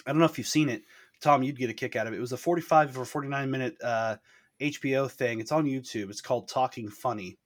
I 0.07 0.13
don't 0.13 0.21
know 0.21 0.25
if 0.25 0.39
you've 0.39 0.47
seen 0.47 0.69
it, 0.69 0.83
Tom. 1.21 1.43
You'd 1.43 1.59
get 1.59 1.71
a 1.71 1.75
kick 1.75 1.97
out 1.97 2.07
of 2.07 2.13
it. 2.13 2.17
It 2.17 2.21
was 2.21 2.33
a 2.33 2.37
forty-five 2.37 2.97
or 2.97 3.05
forty-nine 3.05 3.51
minute 3.51 3.77
uh, 3.83 4.17
HBO 4.61 5.11
thing. 5.11 5.41
It's 5.41 5.53
on 5.53 5.67
YouTube. 5.67 6.11
It's 6.11 6.21
called 6.21 6.49
Talking 6.49 6.89
Funny, 6.89 7.37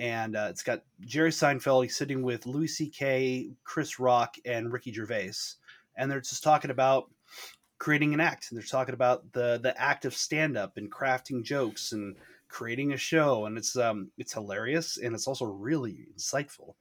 and 0.00 0.34
uh, 0.34 0.46
it's 0.48 0.62
got 0.62 0.82
Jerry 1.02 1.30
Seinfeld 1.30 1.90
sitting 1.90 2.22
with 2.22 2.46
Louis 2.46 2.68
C.K., 2.68 3.50
Chris 3.64 4.00
Rock, 4.00 4.36
and 4.46 4.72
Ricky 4.72 4.92
Gervais, 4.94 5.34
and 5.94 6.10
they're 6.10 6.22
just 6.22 6.42
talking 6.42 6.70
about 6.70 7.10
creating 7.78 8.14
an 8.14 8.20
act. 8.20 8.50
And 8.50 8.58
they're 8.58 8.66
talking 8.66 8.94
about 8.94 9.30
the 9.32 9.60
the 9.62 9.78
act 9.78 10.06
of 10.06 10.16
stand 10.16 10.56
up 10.56 10.78
and 10.78 10.90
crafting 10.90 11.44
jokes 11.44 11.92
and 11.92 12.16
creating 12.48 12.94
a 12.94 12.96
show, 12.96 13.44
and 13.44 13.58
it's 13.58 13.76
um 13.76 14.10
it's 14.16 14.32
hilarious 14.32 14.96
and 14.96 15.14
it's 15.14 15.28
also 15.28 15.44
really 15.44 16.08
insightful. 16.16 16.74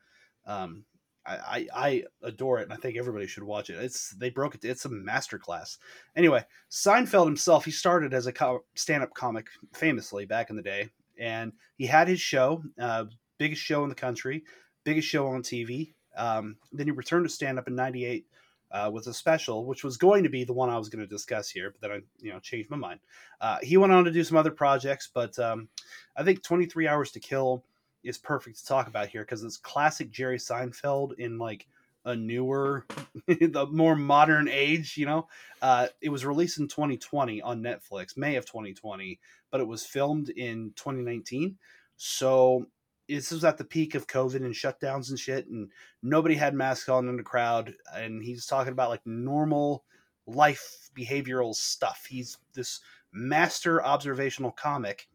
Um, 0.48 0.86
I, 1.26 1.68
I 1.76 2.04
adore 2.24 2.60
it, 2.60 2.64
and 2.64 2.74
I 2.74 2.78
think 2.78 2.98
everybody 2.98 3.28
should 3.28 3.44
watch 3.44 3.70
it. 3.70 3.76
It's 3.76 4.12
they 4.12 4.32
broke 4.32 4.56
it. 4.56 4.66
It's 4.66 4.86
a 4.86 4.90
masterclass. 4.90 5.78
Anyway, 6.16 6.44
Seinfeld 6.72 7.26
himself, 7.26 7.66
he 7.66 7.72
started 7.72 8.16
as 8.16 8.26
a 8.26 8.34
co- 8.34 8.64
stand-up 8.74 9.14
comic, 9.14 9.48
famously 9.74 10.26
back 10.26 10.50
in 10.50 10.56
the 10.56 10.64
day, 10.64 10.90
and 11.20 11.54
he 11.78 11.86
had 11.86 12.08
his 12.08 12.20
show, 12.20 12.64
uh, 12.80 13.06
biggest 13.38 13.62
show 13.62 13.84
in 13.84 13.90
the 13.90 13.96
country, 13.96 14.44
biggest 14.84 15.08
show 15.08 15.28
on 15.28 15.44
TV. 15.44 15.94
Um, 16.18 16.58
then 16.72 16.88
he 16.88 16.92
returned 16.92 17.26
to 17.26 17.30
stand-up 17.30 17.68
in 17.68 17.76
'98 17.76 18.26
uh, 18.72 18.90
with 18.92 19.08
a 19.08 19.14
special, 19.14 19.66
which 19.66 19.84
was 19.84 19.98
going 19.98 20.24
to 20.24 20.30
be 20.30 20.44
the 20.44 20.54
one 20.54 20.70
I 20.70 20.78
was 20.78 20.90
going 20.90 21.02
to 21.02 21.08
discuss 21.08 21.50
here, 21.50 21.72
but 21.72 21.82
then 21.82 21.92
I, 21.92 22.02
you 22.20 22.32
know, 22.32 22.40
changed 22.40 22.70
my 22.70 22.78
mind. 22.78 23.00
Uh, 23.42 23.58
he 23.62 23.78
went 23.78 23.94
on 23.94 24.06
to 24.06 24.12
do 24.12 24.24
some 24.24 24.38
other 24.38 24.52
projects, 24.52 25.10
but 25.14 25.38
um, 25.40 25.70
I 26.16 26.24
think 26.24 26.44
23 26.44 26.88
Hours 26.88 27.12
to 27.12 27.20
Kill 27.20 27.64
is 28.04 28.18
perfect 28.18 28.60
to 28.60 28.66
talk 28.66 28.88
about 28.88 29.08
here 29.08 29.22
because 29.22 29.44
it's 29.44 29.58
classic 29.58 30.12
Jerry 30.12 30.38
Seinfeld 30.38 31.18
in 31.18 31.38
like 31.38 31.68
a 32.06 32.16
newer, 32.16 32.86
the 33.28 33.68
more 33.72 33.96
modern 33.96 34.48
age. 34.48 34.98
You 34.98 35.06
know, 35.06 35.28
uh, 35.62 35.88
it 36.02 36.10
was 36.10 36.26
released 36.26 36.60
in 36.60 36.68
2020 36.68 37.42
on 37.42 37.62
Netflix, 37.62 38.18
May 38.18 38.36
of 38.36 38.46
2020, 38.46 39.20
but 39.52 39.62
it 39.62 39.68
was 39.68 39.86
filmed 39.86 40.30
in 40.30 40.74
2019. 40.76 41.58
So 41.98 42.68
this 43.08 43.32
was 43.32 43.44
at 43.44 43.58
the 43.58 43.64
peak 43.64 43.96
of 43.96 44.08
COVID 44.08 44.38
and 44.38 44.54
shutdowns 44.54 45.10
and 45.10 45.20
shit, 45.20 45.48
and 45.48 45.70
nobody 46.02 46.36
had 46.36 46.54
masks 46.54 46.90
on 46.90 47.10
in 47.10 47.18
the 47.18 47.24
crowd. 47.24 47.74
And 47.94 48.24
he's 48.24 48.46
talking 48.46 48.74
about 48.74 48.90
like 48.90 49.06
normal 49.06 49.84
life 50.26 50.90
behavioral 50.96 51.56
stuff. 51.56 52.06
He's 52.10 52.38
this 52.54 52.80
master 53.12 53.84
observational 53.84 54.52
comic, 54.52 55.08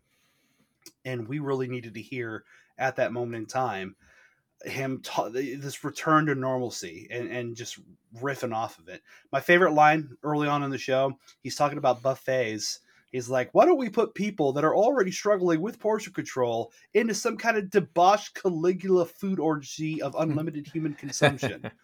and 1.05 1.29
we 1.29 1.39
really 1.39 1.69
needed 1.69 1.95
to 1.95 2.03
hear 2.03 2.45
at 2.77 2.97
that 2.97 3.13
moment 3.13 3.37
in 3.37 3.47
time 3.47 3.95
him 4.65 5.01
ta- 5.03 5.29
this 5.29 5.85
return 5.85 6.27
to 6.27 6.35
normalcy 6.35 7.07
and, 7.11 7.31
and 7.31 7.57
just 7.57 7.79
riffing 8.21 8.55
off 8.55 8.79
of 8.79 8.89
it. 8.89 9.03
My 9.33 9.41
favorite 9.41 9.73
line 9.73 10.17
early 10.23 10.49
on 10.49 10.63
in 10.63 10.71
the 10.71 10.79
show, 10.79 11.19
he's 11.43 11.57
talking 11.57 11.79
about 11.79 12.03
buffets. 12.03 12.81
He's 13.13 13.29
like, 13.29 13.51
why 13.53 13.65
don't 13.65 13.79
we 13.79 13.89
put 13.89 14.15
people 14.15 14.53
that 14.55 14.65
are 14.65 14.75
already 14.75 15.13
struggling 15.13 15.61
with 15.61 15.79
portion 15.79 16.13
control 16.13 16.73
into 16.95 17.15
some 17.15 17.37
kind 17.37 17.57
of 17.57 17.71
debauched 17.71 18.35
Caligula 18.35 19.07
food 19.07 19.39
orgy 19.39 20.03
of 20.03 20.15
unlimited 20.19 20.67
human 20.67 20.95
consumption? 20.95 21.71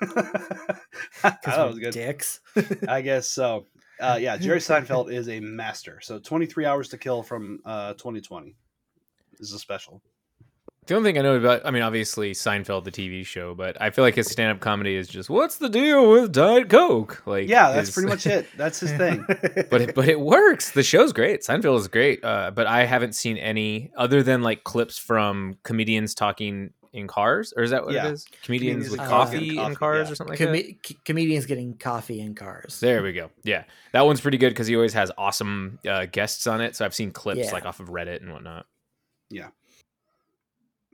that 0.00 1.44
was 1.46 1.78
good. 1.78 1.92
Dicks. 1.92 2.40
I 2.88 3.00
guess 3.00 3.30
so. 3.30 3.66
Uh, 4.00 4.18
yeah, 4.20 4.36
Jerry 4.36 4.60
Seinfeld 4.60 5.12
is 5.12 5.28
a 5.28 5.40
master. 5.40 6.00
So 6.02 6.18
23 6.18 6.64
Hours 6.66 6.88
to 6.90 6.98
Kill 6.98 7.22
from 7.22 7.60
uh, 7.64 7.94
2020 7.94 8.54
is 9.40 9.52
a 9.52 9.58
special. 9.58 10.02
The 10.88 10.94
only 10.96 11.10
thing 11.12 11.18
I 11.18 11.22
know 11.22 11.34
about, 11.36 11.64
I 11.66 11.70
mean, 11.70 11.82
obviously 11.82 12.32
Seinfeld, 12.32 12.84
the 12.84 12.90
TV 12.90 13.24
show, 13.24 13.54
but 13.54 13.80
I 13.80 13.90
feel 13.90 14.04
like 14.04 14.14
his 14.14 14.26
stand-up 14.30 14.60
comedy 14.60 14.96
is 14.96 15.06
just, 15.06 15.28
what's 15.30 15.58
the 15.58 15.68
deal 15.68 16.10
with 16.10 16.32
Diet 16.32 16.68
Coke? 16.70 17.22
Like, 17.26 17.46
Yeah, 17.48 17.72
that's 17.72 17.88
his- 17.88 17.94
pretty 17.94 18.08
much 18.08 18.26
it. 18.26 18.46
That's 18.56 18.80
his 18.80 18.92
thing. 18.92 19.22
but 19.28 19.80
it, 19.82 19.94
but 19.94 20.08
it 20.08 20.18
works. 20.18 20.70
The 20.72 20.82
show's 20.82 21.12
great. 21.12 21.42
Seinfeld 21.42 21.78
is 21.78 21.88
great. 21.88 22.24
Uh, 22.24 22.50
but 22.52 22.66
I 22.66 22.84
haven't 22.86 23.14
seen 23.14 23.36
any 23.36 23.90
other 23.96 24.22
than 24.22 24.42
like 24.42 24.64
clips 24.64 24.98
from 24.98 25.58
comedians 25.62 26.14
talking 26.14 26.72
in 26.94 27.06
cars, 27.06 27.52
or 27.54 27.62
is 27.62 27.70
that 27.70 27.84
what 27.84 27.92
Yeah. 27.92 28.06
it 28.08 28.12
is? 28.14 28.24
Comedians, 28.42 28.88
Comedians 28.88 28.90
with 28.90 29.00
with 29.00 29.08
coffee, 29.10 29.56
coffee, 29.56 29.70
in 29.70 29.74
cars 29.76 30.08
yeah. 30.08 30.12
or 30.12 30.14
something 30.14 30.32
like 30.32 30.38
Com- 30.38 30.52
that. 30.52 30.86
c- 30.86 30.96
comedians 31.04 31.44
getting 31.44 31.74
coffee 31.76 32.18
in 32.20 32.34
cars. 32.34 32.80
There 32.80 33.02
we 33.02 33.12
go. 33.12 33.30
Yeah, 33.44 33.64
that 33.92 34.06
one's 34.06 34.22
pretty 34.22 34.38
good 34.38 34.48
because 34.50 34.66
he 34.68 34.74
always 34.74 34.94
has 34.94 35.12
awesome 35.18 35.80
uh, 35.86 36.06
guests 36.06 36.46
on 36.46 36.62
it. 36.62 36.76
So 36.76 36.86
I've 36.86 36.94
seen 36.94 37.10
clips 37.10 37.40
Yeah. 37.40 37.52
like 37.52 37.66
off 37.66 37.78
of 37.80 37.88
Reddit 37.90 38.22
and 38.22 38.32
whatnot. 38.32 38.64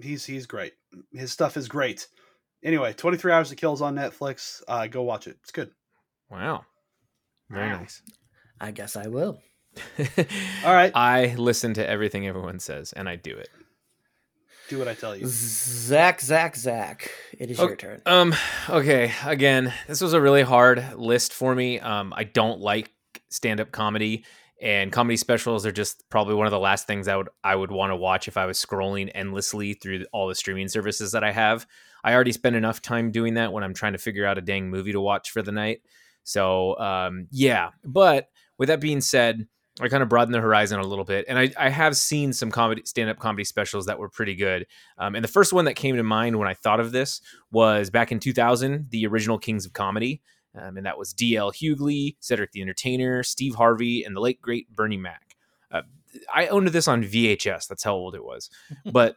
He's 0.01 0.25
he's 0.25 0.47
great. 0.47 0.73
His 1.13 1.33
stuff 1.33 1.57
is 1.57 1.69
great. 1.69 2.07
Anyway, 2.63 2.93
23 2.95 3.31
Hours 3.33 3.49
to 3.51 3.57
Kills 3.57 3.83
on 3.83 3.95
Netflix. 3.95 4.63
Uh, 4.67 4.87
go 4.87 5.03
watch 5.03 5.27
it. 5.27 5.37
It's 5.43 5.53
good. 5.53 5.71
Wow, 6.31 6.65
very 7.51 7.69
Wow. 7.71 7.79
nice. 7.81 8.03
I 8.61 8.71
guess 8.71 8.97
I 8.97 9.09
will. 9.09 9.41
All 10.65 10.73
right. 10.75 10.93
I 10.95 11.35
listen 11.37 11.75
to 11.75 11.87
everything 11.89 12.27
everyone 12.27 12.59
says, 12.61 12.93
and 12.93 13.09
I 13.09 13.17
do 13.17 13.37
it. 13.37 13.49
Do 14.69 14.79
what 14.79 14.89
I 14.89 14.95
tell 14.95 15.15
you. 15.15 15.25
Zach, 15.27 16.21
Zach, 16.23 16.57
Zach. 16.57 17.11
It 17.39 17.51
is 17.51 17.59
Okay. 17.61 17.69
your 17.69 17.77
turn. 17.77 18.03
Um. 18.07 18.35
Okay. 18.71 19.13
Again, 19.25 19.75
this 19.87 20.01
was 20.01 20.13
a 20.15 20.21
really 20.21 20.43
hard 20.43 20.95
list 20.97 21.35
for 21.35 21.55
me. 21.55 21.81
Um. 21.81 22.15
I 22.17 22.25
don't 22.25 22.61
like 22.61 22.91
stand-up 23.29 23.73
comedy, 23.73 24.25
and 24.63 24.93
comedy 24.93 25.17
specials 25.17 25.67
are 25.67 25.73
just 25.73 26.09
probably 26.11 26.35
one 26.35 26.47
of 26.47 26.51
the 26.51 26.59
last 26.59 26.87
things 26.87 27.09
I 27.09 27.17
would 27.17 27.29
I 27.43 27.57
would 27.57 27.71
want 27.71 27.91
to 27.91 27.97
watch 27.97 28.29
if 28.29 28.37
I 28.37 28.47
was 28.47 28.59
scrolling 28.59 29.11
endlessly 29.15 29.75
through 29.75 30.05
all 30.13 30.29
the 30.29 30.35
streaming 30.35 30.69
services 30.69 31.13
that 31.13 31.25
I 31.25 31.33
have. 31.33 31.67
I 32.05 32.15
already 32.15 32.33
spend 32.33 32.55
enough 32.55 32.83
time 32.83 33.11
doing 33.11 33.35
that 33.35 33.53
when 33.53 33.65
I'm 33.65 33.75
trying 33.75 33.93
to 33.93 33.99
figure 33.99 34.27
out 34.27 34.39
a 34.39 34.43
dang 34.43 34.71
movie 34.71 34.93
to 34.93 35.01
watch 35.01 35.31
for 35.31 35.43
the 35.43 35.53
night. 35.53 35.81
So, 36.23 36.79
um, 36.79 37.29
yeah. 37.31 37.71
But 37.85 38.29
with 38.59 38.69
that 38.69 38.81
being 38.81 39.01
said, 39.01 39.47
I 39.81 39.89
kind 39.89 40.03
of 40.03 40.09
broadened 40.09 40.35
the 40.35 40.41
horizon 40.41 40.79
a 40.79 40.87
little 40.87 41.05
bit, 41.05 41.25
and 41.29 41.37
I, 41.37 41.51
I 41.59 41.69
have 41.69 41.97
seen 41.97 42.33
some 42.33 42.53
comedy 42.53 42.83
stand-up 42.85 43.19
comedy 43.19 43.43
specials 43.43 43.87
that 43.87 43.99
were 43.99 44.09
pretty 44.09 44.37
good. 44.37 44.67
Um, 44.99 45.17
and 45.17 45.25
the 45.25 45.29
first 45.29 45.53
one 45.53 45.65
that 45.65 45.75
came 45.75 45.97
to 45.97 46.03
mind 46.05 46.39
when 46.39 46.47
I 46.47 46.55
thought 46.55 46.79
of 46.79 46.93
this 46.93 47.21
was 47.51 47.91
back 47.91 48.13
in 48.13 48.21
2000, 48.21 48.91
the 48.91 49.05
original 49.07 49.37
Kings 49.37 49.67
of 49.67 49.73
Comedy, 49.73 50.23
um, 50.55 50.77
and 50.77 50.87
that 50.87 50.99
was 50.99 51.13
D.L. 51.13 51.53
Hughley, 51.53 52.17
Cedric 52.21 52.53
the 52.53 52.63
Entertainer, 52.63 53.23
Steve 53.23 53.55
Harvey, 53.55 54.05
and 54.05 54.15
the 54.15 54.21
late 54.21 54.41
great 54.41 54.75
Bernie 54.75 54.97
Mac. 54.97 55.37
Uh, 55.71 55.83
I 56.33 56.47
owned 56.49 56.69
this 56.69 56.89
on 56.89 57.03
VHS. 57.03 57.67
That's 57.67 57.83
how 57.83 57.95
old 57.95 58.15
it 58.15 58.25
was, 58.25 58.51
but 58.93 59.17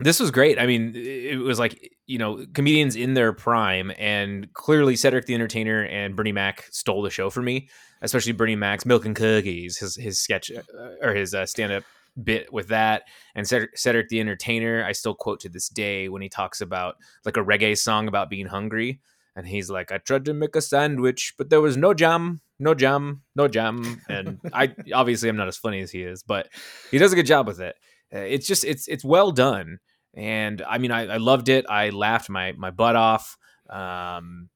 this 0.00 0.20
was 0.20 0.30
great. 0.30 0.58
I 0.58 0.66
mean, 0.66 0.92
it 0.94 1.38
was 1.38 1.58
like 1.58 1.92
you 2.06 2.18
know 2.18 2.44
comedians 2.54 2.96
in 2.96 3.14
their 3.14 3.32
prime, 3.32 3.92
and 3.98 4.52
clearly 4.54 4.96
Cedric 4.96 5.26
the 5.26 5.34
Entertainer 5.34 5.84
and 5.84 6.16
Bernie 6.16 6.32
Mac 6.32 6.66
stole 6.70 7.02
the 7.02 7.10
show 7.10 7.30
for 7.30 7.42
me. 7.42 7.68
Especially 8.00 8.30
Bernie 8.30 8.54
Mac's 8.54 8.86
Milk 8.86 9.04
and 9.06 9.16
Cookies, 9.16 9.76
his 9.78 9.96
his 9.96 10.20
sketch 10.20 10.52
uh, 10.52 10.90
or 11.02 11.14
his 11.14 11.34
uh, 11.34 11.46
stand 11.46 11.72
up 11.72 11.84
bit 12.22 12.52
with 12.52 12.68
that, 12.68 13.04
and 13.34 13.46
Cedric, 13.46 13.76
Cedric 13.76 14.08
the 14.08 14.20
Entertainer. 14.20 14.84
I 14.84 14.92
still 14.92 15.14
quote 15.14 15.40
to 15.40 15.48
this 15.48 15.68
day 15.68 16.08
when 16.08 16.22
he 16.22 16.28
talks 16.28 16.60
about 16.60 16.96
like 17.24 17.36
a 17.36 17.44
reggae 17.44 17.76
song 17.76 18.06
about 18.06 18.30
being 18.30 18.46
hungry, 18.46 19.00
and 19.38 19.46
he's 19.46 19.70
like, 19.70 19.92
"I 19.92 19.98
tried 19.98 20.24
to 20.26 20.34
make 20.34 20.56
a 20.56 20.60
sandwich, 20.60 21.34
but 21.38 21.48
there 21.48 21.60
was 21.60 21.76
no 21.76 21.94
jam, 21.94 22.40
no 22.58 22.74
jam, 22.74 23.22
no 23.36 23.48
jam." 23.48 24.02
And 24.08 24.40
I 24.52 24.74
obviously 24.92 25.28
I'm 25.28 25.36
not 25.36 25.48
as 25.48 25.56
funny 25.56 25.80
as 25.80 25.90
he 25.90 26.02
is, 26.02 26.22
but 26.22 26.48
he 26.90 26.98
does 26.98 27.12
a 27.12 27.16
good 27.16 27.26
job 27.26 27.46
with 27.46 27.60
it. 27.60 27.76
Uh, 28.14 28.18
it's 28.18 28.46
just 28.46 28.64
it's 28.64 28.88
it's 28.88 29.04
well 29.04 29.30
done 29.30 29.78
and 30.18 30.62
I 30.62 30.78
mean, 30.78 30.90
I, 30.90 31.06
I 31.06 31.16
loved 31.18 31.48
it. 31.48 31.66
I 31.68 31.90
laughed 31.90 32.28
my 32.28 32.52
my 32.52 32.70
butt 32.70 32.96
off. 32.96 33.36
Um, 33.70 34.48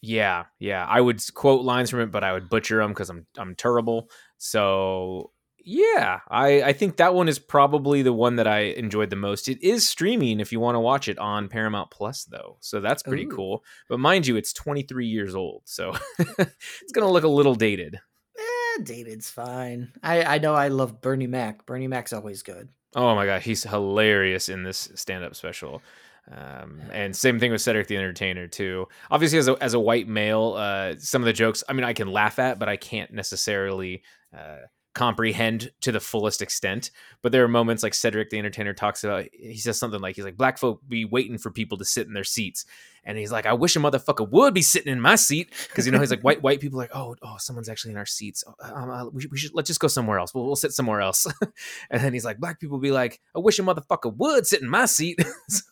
yeah, 0.00 0.44
yeah. 0.58 0.84
I 0.86 1.00
would 1.00 1.22
quote 1.34 1.64
lines 1.64 1.90
from 1.90 2.00
it, 2.00 2.10
but 2.10 2.24
I 2.24 2.32
would 2.32 2.48
butcher 2.48 2.78
them 2.78 2.90
because 2.90 3.10
I'm 3.10 3.26
I'm 3.36 3.54
terrible. 3.54 4.10
So 4.38 5.30
yeah, 5.68 6.20
I 6.30 6.62
I 6.62 6.72
think 6.72 6.96
that 6.96 7.14
one 7.14 7.28
is 7.28 7.38
probably 7.38 8.00
the 8.00 8.12
one 8.12 8.36
that 8.36 8.46
I 8.46 8.60
enjoyed 8.60 9.10
the 9.10 9.16
most. 9.16 9.48
It 9.48 9.62
is 9.62 9.86
streaming 9.86 10.40
if 10.40 10.50
you 10.50 10.60
want 10.60 10.76
to 10.76 10.80
watch 10.80 11.08
it 11.08 11.18
on 11.18 11.48
Paramount 11.48 11.90
Plus 11.90 12.24
though, 12.24 12.56
so 12.60 12.80
that's 12.80 13.02
pretty 13.02 13.26
Ooh. 13.26 13.30
cool. 13.30 13.64
But 13.86 14.00
mind 14.00 14.26
you, 14.26 14.36
it's 14.36 14.54
23 14.54 15.06
years 15.06 15.34
old, 15.34 15.62
so 15.66 15.94
it's 16.18 16.92
gonna 16.94 17.10
look 17.10 17.24
a 17.24 17.28
little 17.28 17.54
dated. 17.54 18.00
Eh, 18.38 18.82
dated's 18.82 19.28
fine. 19.28 19.92
I, 20.02 20.22
I 20.22 20.38
know 20.38 20.54
I 20.54 20.68
love 20.68 21.02
Bernie 21.02 21.26
Mac. 21.26 21.66
Bernie 21.66 21.86
Mac's 21.86 22.14
always 22.14 22.42
good. 22.42 22.70
Oh 22.94 23.14
my 23.14 23.26
god, 23.26 23.42
he's 23.42 23.64
hilarious 23.64 24.48
in 24.48 24.62
this 24.62 24.88
stand-up 24.94 25.36
special. 25.36 25.82
Um, 26.30 26.80
and 26.92 27.14
same 27.14 27.38
thing 27.38 27.52
with 27.52 27.60
Cedric 27.60 27.88
the 27.88 27.96
Entertainer 27.98 28.46
too. 28.46 28.88
Obviously, 29.10 29.38
as 29.38 29.48
a 29.48 29.62
as 29.62 29.74
a 29.74 29.80
white 29.80 30.08
male, 30.08 30.54
uh, 30.56 30.94
some 30.98 31.20
of 31.20 31.26
the 31.26 31.34
jokes, 31.34 31.62
I 31.68 31.74
mean, 31.74 31.84
I 31.84 31.92
can 31.92 32.10
laugh 32.10 32.38
at, 32.38 32.58
but 32.58 32.70
I 32.70 32.76
can't 32.76 33.12
necessarily 33.12 34.02
uh, 34.34 34.60
comprehend 34.98 35.70
to 35.82 35.92
the 35.92 36.00
fullest 36.00 36.42
extent. 36.42 36.90
But 37.22 37.32
there 37.32 37.44
are 37.44 37.48
moments 37.48 37.82
like 37.82 37.94
Cedric 37.94 38.30
the 38.30 38.38
Entertainer 38.38 38.74
talks 38.74 39.04
about. 39.04 39.26
He 39.32 39.56
says 39.58 39.78
something 39.78 40.00
like, 40.00 40.16
"He's 40.16 40.24
like 40.24 40.36
black 40.36 40.58
folk 40.58 40.80
be 40.88 41.04
waiting 41.04 41.38
for 41.38 41.50
people 41.50 41.78
to 41.78 41.84
sit 41.84 42.06
in 42.06 42.12
their 42.14 42.24
seats," 42.24 42.64
and 43.04 43.16
he's 43.16 43.32
like, 43.32 43.46
"I 43.46 43.52
wish 43.54 43.76
a 43.76 43.78
motherfucker 43.78 44.28
would 44.30 44.54
be 44.54 44.62
sitting 44.62 44.92
in 44.92 45.00
my 45.00 45.14
seat," 45.16 45.52
because 45.68 45.86
you 45.86 45.92
know 45.92 46.00
he's 46.00 46.10
like 46.10 46.22
white 46.22 46.42
white 46.42 46.60
people 46.60 46.78
are 46.80 46.84
like, 46.84 46.94
"Oh, 46.94 47.14
oh, 47.22 47.36
someone's 47.38 47.68
actually 47.68 47.92
in 47.92 47.96
our 47.98 48.06
seats. 48.06 48.44
Um, 48.60 48.90
uh, 48.90 49.06
we, 49.08 49.22
should, 49.22 49.30
we 49.30 49.38
should 49.38 49.54
let's 49.54 49.68
just 49.68 49.80
go 49.80 49.88
somewhere 49.88 50.18
else. 50.18 50.34
We'll, 50.34 50.44
we'll 50.46 50.56
sit 50.56 50.72
somewhere 50.72 51.00
else." 51.00 51.26
and 51.90 52.02
then 52.02 52.12
he's 52.12 52.24
like, 52.24 52.38
"Black 52.38 52.60
people 52.60 52.78
be 52.78 52.90
like, 52.90 53.20
I 53.34 53.38
wish 53.38 53.58
a 53.58 53.62
motherfucker 53.62 54.14
would 54.16 54.46
sit 54.46 54.60
in 54.62 54.68
my 54.68 54.86
seat." 54.86 55.18
so 55.48 55.64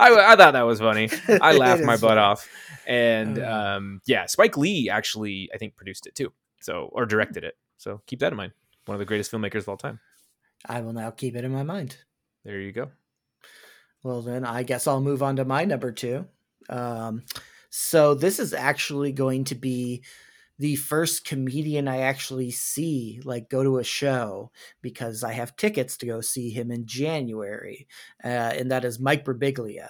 I, 0.00 0.32
I 0.32 0.36
thought 0.36 0.52
that 0.52 0.62
was 0.66 0.80
funny. 0.80 1.08
I 1.40 1.52
laughed 1.56 1.82
my 1.84 1.96
butt 1.96 2.10
funny. 2.10 2.20
off. 2.20 2.48
And 2.86 3.38
Uh. 3.38 3.74
um, 3.76 4.00
yeah, 4.06 4.26
Spike 4.26 4.56
Lee 4.56 4.88
actually, 4.90 5.48
I 5.54 5.58
think, 5.58 5.76
produced 5.76 6.06
it 6.06 6.14
too. 6.14 6.32
So 6.60 6.88
or 6.92 7.06
directed 7.06 7.44
it. 7.44 7.54
So 7.78 8.02
keep 8.06 8.20
that 8.20 8.32
in 8.32 8.36
mind. 8.36 8.52
One 8.84 8.94
of 8.94 8.98
the 8.98 9.06
greatest 9.06 9.32
filmmakers 9.32 9.60
of 9.60 9.70
all 9.70 9.76
time. 9.76 10.00
I 10.66 10.80
will 10.80 10.92
now 10.92 11.10
keep 11.10 11.36
it 11.36 11.44
in 11.44 11.52
my 11.52 11.62
mind. 11.62 11.96
There 12.44 12.60
you 12.60 12.72
go. 12.72 12.90
Well, 14.02 14.22
then 14.22 14.44
I 14.44 14.62
guess 14.62 14.86
I'll 14.86 15.00
move 15.00 15.22
on 15.22 15.36
to 15.36 15.44
my 15.44 15.64
number 15.64 15.92
two. 15.92 16.26
Um, 16.68 17.22
so 17.70 18.14
this 18.14 18.38
is 18.38 18.52
actually 18.52 19.12
going 19.12 19.44
to 19.44 19.54
be 19.54 20.04
the 20.58 20.76
first 20.76 21.24
comedian 21.24 21.86
I 21.86 21.98
actually 21.98 22.50
see 22.50 23.20
like 23.24 23.48
go 23.48 23.62
to 23.62 23.78
a 23.78 23.84
show 23.84 24.50
because 24.82 25.22
I 25.22 25.32
have 25.32 25.56
tickets 25.56 25.96
to 25.98 26.06
go 26.06 26.20
see 26.20 26.50
him 26.50 26.70
in 26.70 26.86
January, 26.86 27.86
uh, 28.24 28.26
and 28.26 28.70
that 28.70 28.84
is 28.84 28.98
Mike 28.98 29.24
Birbiglia. 29.24 29.88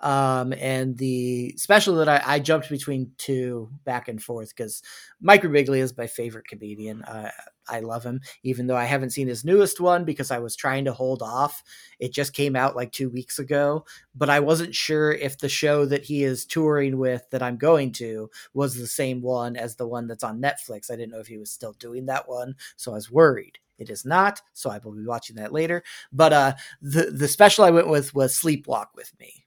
Um, 0.00 0.52
and 0.52 0.96
the 0.96 1.54
special 1.56 1.96
that 1.96 2.08
I, 2.08 2.22
I, 2.24 2.38
jumped 2.38 2.68
between 2.68 3.10
two 3.18 3.68
back 3.84 4.06
and 4.06 4.22
forth 4.22 4.50
because 4.56 4.80
Mike 5.20 5.42
Birbiglia 5.42 5.80
is 5.80 5.96
my 5.96 6.06
favorite 6.06 6.46
comedian. 6.46 7.02
Uh, 7.02 7.32
I 7.68 7.80
love 7.80 8.04
him, 8.04 8.20
even 8.44 8.68
though 8.68 8.76
I 8.76 8.84
haven't 8.84 9.10
seen 9.10 9.26
his 9.26 9.44
newest 9.44 9.80
one 9.80 10.04
because 10.04 10.30
I 10.30 10.38
was 10.38 10.54
trying 10.54 10.84
to 10.84 10.92
hold 10.92 11.20
off. 11.20 11.64
It 11.98 12.12
just 12.12 12.32
came 12.32 12.54
out 12.54 12.76
like 12.76 12.92
two 12.92 13.10
weeks 13.10 13.40
ago, 13.40 13.84
but 14.14 14.30
I 14.30 14.38
wasn't 14.38 14.72
sure 14.72 15.12
if 15.12 15.36
the 15.36 15.48
show 15.48 15.84
that 15.86 16.04
he 16.04 16.22
is 16.22 16.46
touring 16.46 16.98
with 16.98 17.28
that 17.30 17.42
I'm 17.42 17.56
going 17.56 17.90
to 17.94 18.30
was 18.54 18.76
the 18.76 18.86
same 18.86 19.20
one 19.20 19.56
as 19.56 19.74
the 19.74 19.88
one 19.88 20.06
that's 20.06 20.24
on 20.24 20.40
Netflix. 20.40 20.92
I 20.92 20.96
didn't 20.96 21.10
know 21.10 21.20
if 21.20 21.26
he 21.26 21.38
was 21.38 21.50
still 21.50 21.72
doing 21.72 22.06
that 22.06 22.28
one, 22.28 22.54
so 22.76 22.92
I 22.92 22.94
was 22.94 23.10
worried. 23.10 23.58
It 23.78 23.90
is 23.90 24.04
not, 24.04 24.42
so 24.54 24.70
I 24.70 24.78
will 24.78 24.92
be 24.92 25.06
watching 25.06 25.36
that 25.36 25.52
later. 25.52 25.82
But 26.12 26.32
uh, 26.32 26.52
the 26.80 27.10
the 27.10 27.28
special 27.28 27.64
I 27.64 27.70
went 27.70 27.88
with 27.88 28.14
was 28.14 28.38
Sleepwalk 28.38 28.86
with 28.94 29.12
Me 29.18 29.44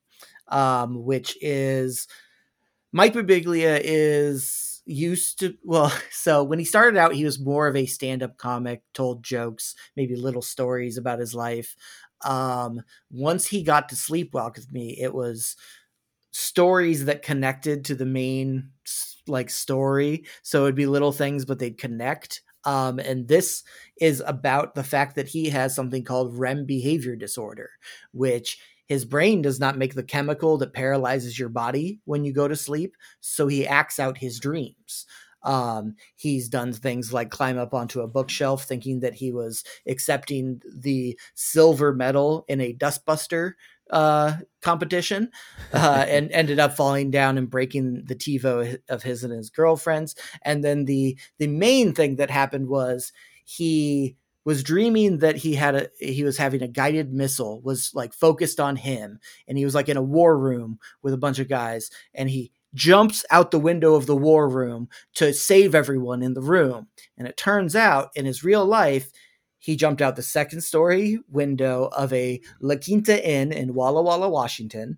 um, 0.51 1.03
which 1.03 1.38
is 1.41 2.08
Mike 2.91 3.13
Birbiglia 3.13 3.79
is 3.84 4.81
used 4.86 5.39
to 5.39 5.55
well 5.63 5.93
so 6.12 6.43
when 6.43 6.60
he 6.60 6.65
started 6.65 6.98
out 6.98 7.13
he 7.13 7.25
was 7.25 7.39
more 7.39 7.67
of 7.67 7.75
a 7.75 7.86
stand-up 7.86 8.38
comic 8.38 8.81
told 8.93 9.24
jokes 9.24 9.75
maybe 9.96 10.15
little 10.15 10.41
stories 10.41 10.98
about 10.98 11.20
his 11.20 11.36
life. 11.36 11.75
Um 12.25 12.81
once 13.12 13.48
he 13.48 13.63
got 13.63 13.89
to 13.89 13.96
sleepwalk 13.96 14.55
with 14.55 14.72
me 14.72 14.98
it 15.00 15.13
was 15.13 15.55
stories 16.31 17.05
that 17.05 17.24
connected 17.24 17.86
to 17.86 17.96
the 17.96 18.05
main 18.05 18.70
like 19.27 19.50
story. 19.50 20.25
So 20.43 20.63
it'd 20.63 20.75
be 20.75 20.86
little 20.86 21.12
things 21.12 21.46
but 21.46 21.60
they'd 21.60 21.77
connect. 21.77 22.41
Um, 22.63 23.00
and 23.00 23.27
this 23.27 23.63
is 24.00 24.22
about 24.25 24.75
the 24.75 24.84
fact 24.84 25.15
that 25.15 25.27
he 25.27 25.50
has 25.50 25.75
something 25.75 26.03
called 26.03 26.38
REM 26.38 26.65
behavior 26.65 27.15
disorder, 27.15 27.72
which 28.13 28.60
his 28.92 29.06
brain 29.06 29.42
does 29.42 29.58
not 29.58 29.78
make 29.78 29.96
the 29.96 30.04
chemical 30.04 30.58
that 30.58 30.74
paralyzes 30.74 31.40
your 31.40 31.48
body 31.48 32.02
when 32.04 32.26
you 32.26 32.34
go 32.34 32.46
to 32.46 32.58
sleep. 32.58 32.98
So 33.22 33.48
he 33.48 33.66
acts 33.66 34.00
out 34.00 34.18
his 34.18 34.38
dreams. 34.38 35.06
Um, 35.44 35.96
he's 36.18 36.50
done 36.50 36.74
things 36.74 37.14
like 37.14 37.30
climb 37.30 37.58
up 37.58 37.74
onto 37.74 38.02
a 38.02 38.08
bookshelf 38.10 38.66
thinking 38.66 39.00
that 39.00 39.14
he 39.14 39.32
was 39.32 39.64
accepting 39.88 40.62
the 40.70 41.18
silver 41.36 41.94
medal 41.94 42.44
in 42.50 42.60
a 42.60 42.74
dustbuster 42.74 43.54
uh, 43.92 44.34
competition 44.62 45.32
uh, 45.74 46.06
and 46.10 46.30
ended 46.34 46.60
up 46.60 46.76
falling 46.76 47.12
down 47.12 47.38
and 47.38 47.50
breaking 47.50 48.04
the 48.08 48.16
TiVo 48.16 48.78
of 48.90 49.04
his 49.04 49.24
and 49.24 49.32
his 49.32 49.50
girlfriend's. 49.50 50.16
And 50.42 50.66
then 50.66 50.84
the 50.84 51.18
the 51.38 51.48
main 51.48 51.94
thing 51.94 52.18
that 52.18 52.30
happened 52.30 52.68
was 52.68 53.14
he 53.46 54.18
was 54.44 54.64
dreaming 54.64 55.20
that 55.20 55.38
he 55.38 55.56
had 55.56 55.76
a 55.76 55.90
he 56.00 56.24
was 56.24 56.38
having 56.38 56.62
a 56.62 56.68
guided 56.68 57.14
missile 57.14 57.62
was 57.62 57.92
like 57.94 58.14
focused 58.14 58.60
on 58.60 58.75
him 58.75 59.20
and 59.48 59.58
he 59.58 59.66
was 59.66 59.75
like 59.75 59.88
in 59.88 59.98
a 59.98 60.01
war 60.01 60.38
room 60.38 60.80
with 61.04 61.14
a 61.14 61.18
bunch 61.18 61.40
of 61.40 61.48
guys 61.48 61.92
and 62.14 62.30
he 62.30 62.51
jumps 62.74 63.25
out 63.30 63.51
the 63.51 63.60
window 63.60 63.96
of 63.96 64.06
the 64.06 64.16
war 64.16 64.48
room 64.48 64.88
to 65.16 65.34
save 65.34 65.75
everyone 65.75 66.24
in 66.24 66.34
the 66.34 66.42
room. 66.42 66.88
And 67.18 67.27
it 67.27 67.38
turns 67.38 67.75
out 67.75 68.10
in 68.16 68.25
his 68.25 68.44
real 68.44 68.66
life 68.66 69.12
he 69.60 69.75
jumped 69.75 70.01
out 70.01 70.16
the 70.16 70.24
second 70.24 70.62
story 70.62 71.20
window 71.30 71.90
of 71.96 72.12
a 72.14 72.42
La 72.62 72.75
Quinta 72.75 73.24
Inn 73.27 73.51
in 73.51 73.75
Walla 73.75 74.01
Walla, 74.01 74.27
Washington, 74.27 74.98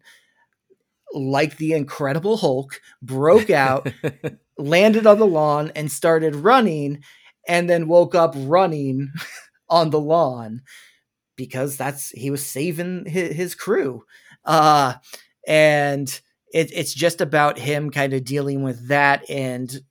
like 1.13 1.57
the 1.57 1.73
Incredible 1.73 2.37
Hulk, 2.37 2.79
broke 3.01 3.49
out, 3.49 3.91
landed 4.57 5.05
on 5.05 5.19
the 5.19 5.27
lawn, 5.27 5.71
and 5.75 5.91
started 5.91 6.33
running 6.33 7.03
and 7.47 7.69
then 7.69 7.87
woke 7.87 8.15
up 8.15 8.33
running 8.37 9.11
on 9.69 9.89
the 9.89 9.99
lawn 9.99 10.61
because 11.35 11.77
that's 11.77 12.09
he 12.11 12.31
was 12.31 12.45
saving 12.45 13.05
his, 13.05 13.35
his 13.35 13.55
crew. 13.55 14.03
Uh 14.45 14.95
and 15.47 16.21
it, 16.53 16.71
it's 16.73 16.93
just 16.93 17.21
about 17.21 17.57
him 17.59 17.89
kind 17.91 18.13
of 18.13 18.23
dealing 18.23 18.63
with 18.63 18.87
that 18.89 19.29
and 19.29 19.81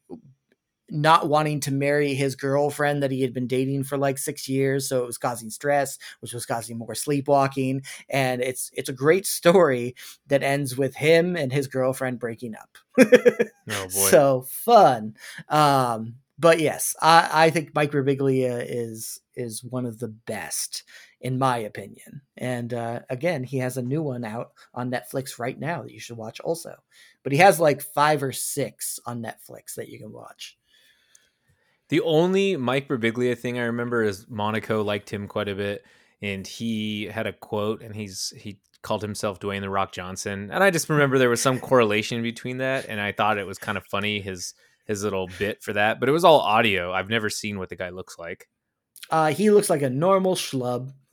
not 0.90 1.26
wanting 1.26 1.58
to 1.58 1.72
marry 1.72 2.12
his 2.12 2.36
girlfriend 2.36 3.02
that 3.02 3.10
he 3.10 3.22
had 3.22 3.32
been 3.32 3.46
dating 3.46 3.82
for 3.82 3.96
like 3.96 4.18
six 4.18 4.46
years. 4.46 4.86
So 4.88 5.02
it 5.02 5.06
was 5.06 5.16
causing 5.16 5.48
stress 5.48 5.98
which 6.20 6.34
was 6.34 6.44
causing 6.44 6.76
more 6.76 6.94
sleepwalking. 6.94 7.82
And 8.10 8.42
it's 8.42 8.70
it's 8.74 8.90
a 8.90 8.94
great 8.94 9.26
story 9.26 9.94
that 10.26 10.42
ends 10.42 10.76
with 10.76 10.94
him 10.94 11.34
and 11.34 11.52
his 11.52 11.66
girlfriend 11.66 12.18
breaking 12.18 12.54
up. 12.54 12.78
Oh 13.70 13.84
boy. 13.84 14.10
So 14.10 14.44
fun. 14.48 15.14
Um 15.48 16.16
but 16.38 16.60
yes, 16.60 16.94
I, 17.00 17.28
I 17.32 17.50
think 17.50 17.74
Mike 17.74 17.92
Birbiglia 17.92 18.64
is 18.66 19.20
is 19.34 19.64
one 19.64 19.86
of 19.86 19.98
the 19.98 20.08
best 20.08 20.84
in 21.22 21.38
my 21.38 21.56
opinion. 21.58 22.22
And 22.36 22.74
uh, 22.74 23.00
again, 23.08 23.44
he 23.44 23.58
has 23.58 23.76
a 23.76 23.82
new 23.82 24.02
one 24.02 24.24
out 24.24 24.50
on 24.74 24.90
Netflix 24.90 25.38
right 25.38 25.58
now 25.58 25.82
that 25.82 25.92
you 25.92 26.00
should 26.00 26.16
watch 26.16 26.40
also. 26.40 26.74
But 27.22 27.32
he 27.32 27.38
has 27.38 27.60
like 27.60 27.80
five 27.80 28.22
or 28.22 28.32
six 28.32 28.98
on 29.06 29.22
Netflix 29.22 29.76
that 29.76 29.88
you 29.88 29.98
can 29.98 30.12
watch. 30.12 30.58
The 31.88 32.00
only 32.00 32.56
Mike 32.56 32.88
Birbiglia 32.88 33.38
thing 33.38 33.58
I 33.58 33.64
remember 33.64 34.02
is 34.02 34.26
Monaco 34.28 34.82
liked 34.82 35.12
him 35.12 35.28
quite 35.28 35.48
a 35.48 35.54
bit, 35.54 35.84
and 36.20 36.46
he 36.46 37.04
had 37.04 37.26
a 37.26 37.32
quote, 37.32 37.82
and 37.82 37.94
he's 37.94 38.32
he 38.36 38.58
called 38.80 39.02
himself 39.02 39.38
Dwayne 39.38 39.60
the 39.60 39.70
Rock 39.70 39.92
Johnson, 39.92 40.50
and 40.50 40.64
I 40.64 40.70
just 40.70 40.88
remember 40.88 41.18
there 41.18 41.28
was 41.28 41.42
some 41.42 41.60
correlation 41.60 42.22
between 42.22 42.58
that, 42.58 42.86
and 42.88 42.98
I 42.98 43.12
thought 43.12 43.36
it 43.36 43.46
was 43.46 43.58
kind 43.58 43.76
of 43.76 43.84
funny 43.84 44.20
his 44.20 44.54
his 44.84 45.04
little 45.04 45.28
bit 45.38 45.62
for 45.62 45.72
that, 45.72 46.00
but 46.00 46.08
it 46.08 46.12
was 46.12 46.24
all 46.24 46.40
audio. 46.40 46.92
I've 46.92 47.08
never 47.08 47.30
seen 47.30 47.58
what 47.58 47.68
the 47.68 47.76
guy 47.76 47.90
looks 47.90 48.18
like. 48.18 48.48
Uh, 49.10 49.32
he 49.32 49.50
looks 49.50 49.70
like 49.70 49.82
a 49.82 49.90
normal 49.90 50.34
schlub. 50.34 50.92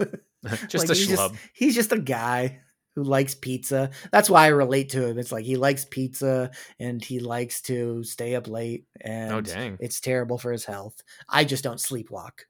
just 0.68 0.76
like 0.88 0.90
a 0.90 0.94
he's 0.94 1.10
schlub. 1.10 1.32
Just, 1.32 1.36
he's 1.54 1.76
just 1.76 1.92
a 1.92 2.00
guy 2.00 2.60
who 2.96 3.04
likes 3.04 3.36
pizza. 3.36 3.92
That's 4.12 4.30
why 4.30 4.46
I 4.46 4.48
relate 4.48 4.90
to 4.90 5.06
him. 5.08 5.20
It's 5.20 5.32
like 5.32 5.46
he 5.46 5.56
likes 5.56 5.86
pizza 5.86 6.52
and 6.80 7.04
he 7.04 7.20
likes 7.20 7.62
to 7.64 8.04
stay 8.04 8.36
up 8.36 8.48
late 8.48 8.86
and 9.02 9.32
oh, 9.32 9.42
dang. 9.42 9.78
it's 9.80 10.00
terrible 10.00 10.38
for 10.38 10.52
his 10.52 10.66
health. 10.66 11.02
I 11.28 11.44
just 11.44 11.64
don't 11.64 11.78
sleepwalk. 11.78 12.42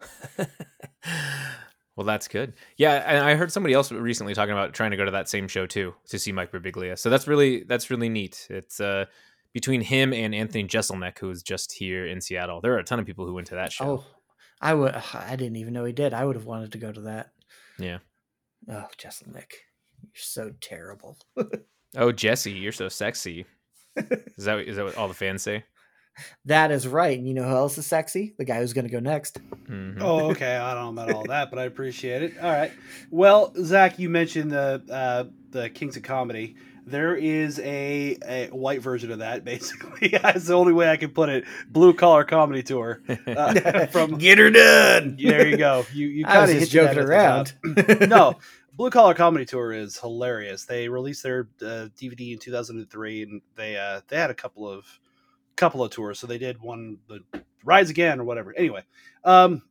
well, 1.96 2.06
that's 2.06 2.28
good. 2.28 2.54
Yeah, 2.76 2.94
and 2.94 3.24
I 3.24 3.34
heard 3.34 3.52
somebody 3.52 3.74
else 3.74 3.90
recently 3.90 4.34
talking 4.34 4.52
about 4.52 4.72
trying 4.72 4.92
to 4.92 4.96
go 4.96 5.04
to 5.04 5.10
that 5.10 5.28
same 5.28 5.48
show 5.48 5.66
too 5.66 5.94
to 6.08 6.18
see 6.18 6.32
Mike 6.32 6.52
Birbiglia. 6.52 6.98
So 6.98 7.10
that's 7.10 7.26
really 7.26 7.64
that's 7.64 7.90
really 7.90 8.08
neat. 8.08 8.46
It's 8.50 8.80
uh 8.80 9.06
between 9.52 9.80
him 9.80 10.12
and 10.12 10.34
Anthony 10.34 10.64
Jeselnik, 10.64 11.18
who 11.18 11.28
was 11.28 11.42
just 11.42 11.72
here 11.72 12.06
in 12.06 12.20
Seattle. 12.20 12.60
There 12.60 12.74
are 12.74 12.78
a 12.78 12.84
ton 12.84 12.98
of 12.98 13.06
people 13.06 13.26
who 13.26 13.34
went 13.34 13.46
to 13.48 13.54
that 13.54 13.72
show. 13.72 13.84
Oh, 13.84 14.06
I 14.60 14.74
would. 14.74 14.94
I 15.14 15.36
didn't 15.36 15.56
even 15.56 15.72
know 15.72 15.84
he 15.84 15.92
did. 15.92 16.14
I 16.14 16.24
would 16.24 16.36
have 16.36 16.46
wanted 16.46 16.72
to 16.72 16.78
go 16.78 16.92
to 16.92 17.00
that. 17.02 17.30
Yeah. 17.78 17.98
Oh, 18.68 18.86
Jeselnik, 18.98 19.52
you're 20.02 20.14
so 20.14 20.52
terrible. 20.60 21.18
oh, 21.96 22.12
Jesse, 22.12 22.52
you're 22.52 22.72
so 22.72 22.88
sexy. 22.88 23.46
Is 23.96 24.44
that 24.44 24.60
is 24.60 24.76
that 24.76 24.84
what 24.84 24.96
all 24.96 25.08
the 25.08 25.14
fans 25.14 25.42
say? 25.42 25.64
That 26.46 26.70
is 26.70 26.86
right. 26.86 27.16
And 27.16 27.28
you 27.28 27.34
know 27.34 27.44
who 27.44 27.54
else 27.54 27.78
is 27.78 27.86
sexy? 27.86 28.34
The 28.38 28.44
guy 28.44 28.58
who's 28.58 28.72
going 28.72 28.86
to 28.86 28.90
go 28.90 29.00
next. 29.00 29.38
Mm-hmm. 29.68 30.02
Oh, 30.02 30.30
okay. 30.30 30.56
I 30.56 30.74
don't 30.74 30.94
know 30.94 31.02
about 31.02 31.14
all 31.14 31.24
that, 31.24 31.50
but 31.50 31.58
I 31.58 31.64
appreciate 31.64 32.22
it. 32.22 32.38
All 32.38 32.50
right. 32.50 32.72
Well, 33.10 33.52
Zach, 33.62 33.98
you 33.98 34.08
mentioned 34.08 34.50
the 34.50 34.82
uh, 34.90 35.24
the 35.50 35.70
Kings 35.70 35.96
of 35.96 36.02
Comedy 36.02 36.56
there 36.90 37.14
is 37.14 37.58
a, 37.60 38.16
a 38.26 38.48
white 38.48 38.80
version 38.82 39.10
of 39.10 39.18
that 39.20 39.44
basically. 39.44 40.08
That's 40.22 40.46
the 40.46 40.54
only 40.54 40.72
way 40.72 40.90
i 40.90 40.96
can 40.96 41.10
put 41.10 41.28
it. 41.28 41.44
Blue 41.68 41.94
collar 41.94 42.24
comedy 42.24 42.62
tour 42.62 43.02
uh, 43.26 43.86
from 43.90 44.18
get 44.18 44.38
her 44.38 44.50
done. 44.50 45.16
There 45.20 45.46
you 45.46 45.56
go. 45.56 45.86
You 45.92 46.08
you 46.08 46.24
kind 46.24 46.50
of 46.50 46.58
just 46.58 46.72
joking 46.72 46.98
around. 46.98 47.54
No 48.08 48.38
blue 48.78 48.90
collar 48.90 49.12
comedy 49.12 49.44
tour 49.44 49.72
is 49.72 49.98
hilarious. 49.98 50.64
They 50.64 50.88
released 50.88 51.22
their 51.22 51.48
uh, 51.60 51.88
dvd 51.98 52.32
in 52.32 52.38
2003 52.38 53.22
and 53.22 53.42
they 53.56 53.76
uh 53.76 54.00
they 54.08 54.16
had 54.16 54.30
a 54.30 54.34
couple 54.34 54.68
of 54.68 54.86
couple 55.56 55.82
of 55.82 55.90
tours. 55.90 56.18
So 56.18 56.26
they 56.26 56.38
did 56.38 56.60
one 56.60 56.98
the 57.08 57.20
rise 57.64 57.90
again 57.90 58.20
or 58.20 58.24
whatever. 58.24 58.54
Anyway 58.56 58.84
um 59.24 59.62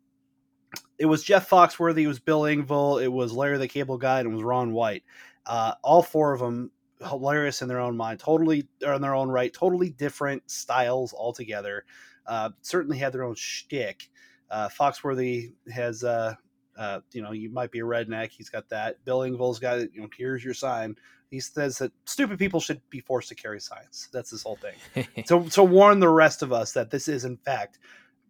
it 1.00 1.06
was 1.06 1.24
jeff 1.24 1.50
foxworthy 1.50 2.04
it 2.04 2.08
was 2.08 2.20
bill 2.20 2.42
engvall. 2.42 3.02
It 3.02 3.08
was 3.08 3.32
larry 3.32 3.58
the 3.58 3.68
cable 3.68 3.98
guy 3.98 4.20
and 4.20 4.30
it 4.30 4.34
was 4.34 4.44
ron 4.44 4.74
white. 4.74 5.04
Uh, 5.46 5.74
all 5.82 6.04
four 6.04 6.34
of 6.34 6.42
them 6.42 6.70
hilarious 7.06 7.62
in 7.62 7.68
their 7.68 7.80
own 7.80 7.96
mind, 7.96 8.20
totally 8.20 8.68
or 8.84 8.94
in 8.94 9.02
their 9.02 9.16
own 9.16 9.30
right, 9.30 9.54
totally 9.54 9.90
different 9.90 10.50
styles 10.50 11.14
altogether. 11.14 11.86
Uh, 12.26 12.50
certainly 12.62 12.98
had 12.98 13.14
their 13.14 13.24
own 13.24 13.36
shtick. 13.36 14.10
Uh, 14.50 14.70
Foxworthy 14.70 15.54
has, 15.72 16.04
uh, 16.04 16.36
uh, 16.78 17.00
you 17.12 17.22
know, 17.22 17.32
you 17.32 17.50
might 17.50 17.72
be 17.72 17.80
a 17.80 17.84
redneck. 17.84 18.32
He's 18.32 18.50
got 18.50 18.70
that. 18.70 19.04
Bill 19.06 19.20
Engvall's 19.20 19.60
got, 19.60 19.94
you 19.94 20.02
know, 20.02 20.10
here's 20.18 20.44
your 20.44 20.54
sign. 20.54 20.96
He 21.30 21.40
says 21.40 21.78
that 21.80 21.92
stupid 22.06 22.40
people 22.40 22.60
should 22.60 22.82
be 22.90 23.02
forced 23.02 23.30
to 23.30 23.36
carry 23.36 23.60
signs. 23.60 24.10
That's 24.14 24.30
his 24.30 24.44
whole 24.44 24.58
thing. 24.58 25.06
so, 25.26 25.44
to 25.44 25.64
warn 25.64 26.00
the 26.00 26.10
rest 26.10 26.42
of 26.42 26.54
us 26.54 26.74
that 26.74 26.90
this 26.90 27.08
is, 27.08 27.26
in 27.26 27.38
fact, 27.38 27.80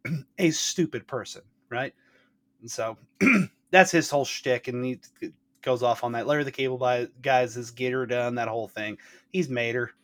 a 0.38 0.52
stupid 0.52 1.08
person, 1.08 1.44
right? 1.70 1.94
And 2.62 2.72
so 2.72 2.98
that's 3.72 3.92
his 3.92 4.10
whole 4.10 4.26
shtick, 4.26 4.68
and 4.68 4.84
he 4.84 5.00
goes 5.68 5.84
off 5.84 6.04
on 6.06 6.14
that. 6.14 6.26
Larry 6.26 6.46
the 6.46 6.52
Cable 6.52 6.78
Guy 6.78 7.08
guys 7.22 7.58
is 7.58 7.72
Gator 7.72 8.06
done 8.06 8.36
that 8.36 8.48
whole 8.48 8.68
thing. 8.70 8.98
He's 9.32 9.50
Mater. 9.50 9.92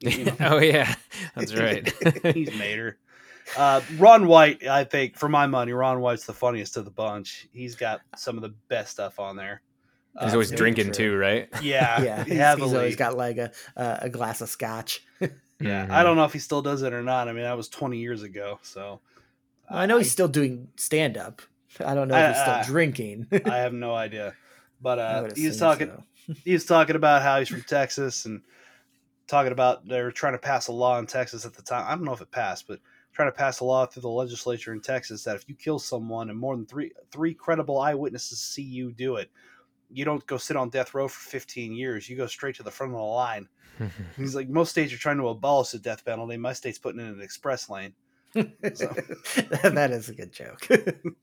You 0.00 0.24
know, 0.24 0.36
oh 0.40 0.58
yeah, 0.58 0.92
that's 1.36 1.54
right. 1.54 1.88
he's 2.34 2.52
Mater. 2.58 2.98
Uh, 3.56 3.80
Ron 3.98 4.26
White, 4.26 4.66
I 4.66 4.82
think, 4.82 5.16
for 5.16 5.28
my 5.28 5.46
money, 5.46 5.72
Ron 5.72 6.00
White's 6.00 6.24
the 6.26 6.32
funniest 6.32 6.76
of 6.76 6.84
the 6.84 6.90
bunch. 6.90 7.46
He's 7.52 7.76
got 7.76 8.00
some 8.16 8.34
of 8.36 8.42
the 8.42 8.52
best 8.68 8.90
stuff 8.90 9.20
on 9.20 9.36
there. 9.36 9.62
He's 10.20 10.30
Uh, 10.30 10.32
always 10.32 10.50
drinking 10.50 10.86
true. 10.86 10.94
too, 11.12 11.16
right? 11.16 11.48
yeah, 11.62 12.02
yeah, 12.02 12.24
he's, 12.24 12.32
he's 12.32 12.72
always 12.74 12.96
got 12.96 13.16
like 13.16 13.36
a 13.38 13.52
uh, 13.76 13.98
a 14.02 14.08
glass 14.10 14.40
of 14.40 14.48
scotch. 14.48 15.04
Yeah, 15.20 15.28
Mhm. 15.86 15.90
I 15.90 16.02
don't 16.02 16.16
know 16.16 16.24
if 16.24 16.32
he 16.32 16.40
still 16.40 16.62
does 16.62 16.82
it 16.82 16.92
or 16.92 17.02
not. 17.04 17.28
I 17.28 17.32
mean, 17.32 17.44
that 17.44 17.56
was 17.56 17.68
20 17.68 17.96
years 17.98 18.24
ago, 18.24 18.58
so 18.62 19.00
I 19.70 19.86
know 19.86 19.98
he's 19.98 20.10
still 20.10 20.26
doing 20.28 20.66
stand 20.76 21.16
up. 21.16 21.42
I 21.78 21.94
don't 21.94 22.08
know 22.08 22.16
if 22.16 22.28
he's 22.34 22.40
still 22.42 22.54
I- 22.54 22.60
I- 22.60 22.64
drinking. 22.64 23.28
I 23.44 23.58
have 23.58 23.72
no 23.72 23.94
idea. 23.94 24.34
But 24.82 24.98
uh, 24.98 25.28
he 25.34 25.46
was 25.46 25.58
talking. 25.58 25.88
so. 25.88 26.04
He 26.44 26.52
was 26.52 26.64
talking 26.64 26.94
about 26.94 27.22
how 27.22 27.40
he's 27.40 27.48
from 27.48 27.62
Texas 27.62 28.26
and 28.26 28.42
talking 29.26 29.50
about 29.50 29.88
they 29.88 30.00
were 30.00 30.12
trying 30.12 30.34
to 30.34 30.38
pass 30.38 30.68
a 30.68 30.72
law 30.72 30.98
in 31.00 31.06
Texas 31.06 31.44
at 31.44 31.52
the 31.52 31.62
time. 31.62 31.84
I 31.86 31.96
don't 31.96 32.04
know 32.04 32.12
if 32.12 32.20
it 32.20 32.30
passed, 32.30 32.68
but 32.68 32.78
trying 33.12 33.28
to 33.28 33.36
pass 33.36 33.58
a 33.58 33.64
law 33.64 33.86
through 33.86 34.02
the 34.02 34.08
legislature 34.08 34.72
in 34.72 34.80
Texas 34.80 35.24
that 35.24 35.34
if 35.34 35.48
you 35.48 35.56
kill 35.56 35.80
someone 35.80 36.30
and 36.30 36.38
more 36.38 36.54
than 36.56 36.64
three 36.64 36.92
three 37.10 37.34
credible 37.34 37.80
eyewitnesses 37.80 38.40
see 38.40 38.62
you 38.62 38.92
do 38.92 39.16
it, 39.16 39.30
you 39.90 40.04
don't 40.04 40.24
go 40.26 40.36
sit 40.36 40.56
on 40.56 40.70
death 40.70 40.94
row 40.94 41.08
for 41.08 41.28
15 41.30 41.72
years. 41.72 42.08
You 42.08 42.16
go 42.16 42.26
straight 42.26 42.56
to 42.56 42.62
the 42.62 42.70
front 42.70 42.92
of 42.92 42.98
the 42.98 43.04
line. 43.04 43.48
He's 44.16 44.34
like, 44.34 44.48
most 44.48 44.70
states 44.70 44.92
are 44.92 44.98
trying 44.98 45.18
to 45.18 45.28
abolish 45.28 45.70
the 45.70 45.78
death 45.78 46.04
penalty. 46.04 46.36
My 46.36 46.52
state's 46.52 46.78
putting 46.78 47.00
it 47.00 47.04
in 47.04 47.14
an 47.14 47.22
express 47.22 47.68
lane. 47.68 47.94
So- 48.34 48.42
that 49.70 49.90
is 49.90 50.08
a 50.08 50.14
good 50.14 50.32
joke. 50.32 50.66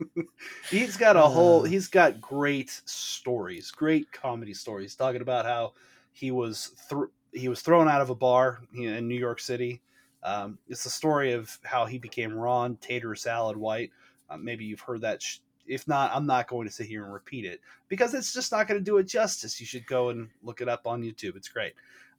He's 0.70 0.98
got 0.98 1.16
a 1.16 1.22
whole. 1.22 1.62
Uh. 1.62 1.66
He's 1.66 1.88
got 1.88 2.22
great 2.22 2.70
stories, 2.86 3.72
great 3.72 4.12
comedy 4.12 4.54
stories, 4.54 4.96
talking 4.96 5.22
about 5.22 5.46
how 5.46 5.74
he 6.12 6.32
was 6.32 6.72
thr 6.90 7.06
he 7.32 7.48
was 7.48 7.62
thrown 7.62 7.88
out 7.88 8.02
of 8.02 8.10
a 8.10 8.16
bar 8.16 8.60
in 8.74 9.08
New 9.08 9.20
York 9.20 9.40
City. 9.40 9.82
Um, 10.24 10.58
it's 10.68 10.84
the 10.84 10.90
story 10.90 11.34
of 11.34 11.58
how 11.64 11.86
he 11.86 11.98
became 11.98 12.34
Ron 12.34 12.76
Tater 12.78 13.16
Salad 13.16 13.56
White. 13.56 13.92
Uh, 14.30 14.38
maybe 14.38 14.66
you've 14.66 14.82
heard 14.82 15.02
that. 15.02 15.22
Sh- 15.22 15.40
if 15.68 15.88
not, 15.88 16.10
I'm 16.14 16.26
not 16.26 16.48
going 16.48 16.68
to 16.68 16.74
sit 16.74 16.88
here 16.88 17.04
and 17.04 17.14
repeat 17.14 17.46
it 17.46 17.62
because 17.90 18.16
it's 18.16 18.34
just 18.34 18.52
not 18.52 18.68
going 18.68 18.80
to 18.80 18.84
do 18.84 18.98
it 18.98 19.04
justice. 19.04 19.60
You 19.60 19.68
should 19.68 19.86
go 19.86 20.10
and 20.10 20.28
look 20.42 20.62
it 20.62 20.68
up 20.68 20.88
on 20.88 21.04
YouTube. 21.04 21.36
It's 21.36 21.48
great. 21.48 21.74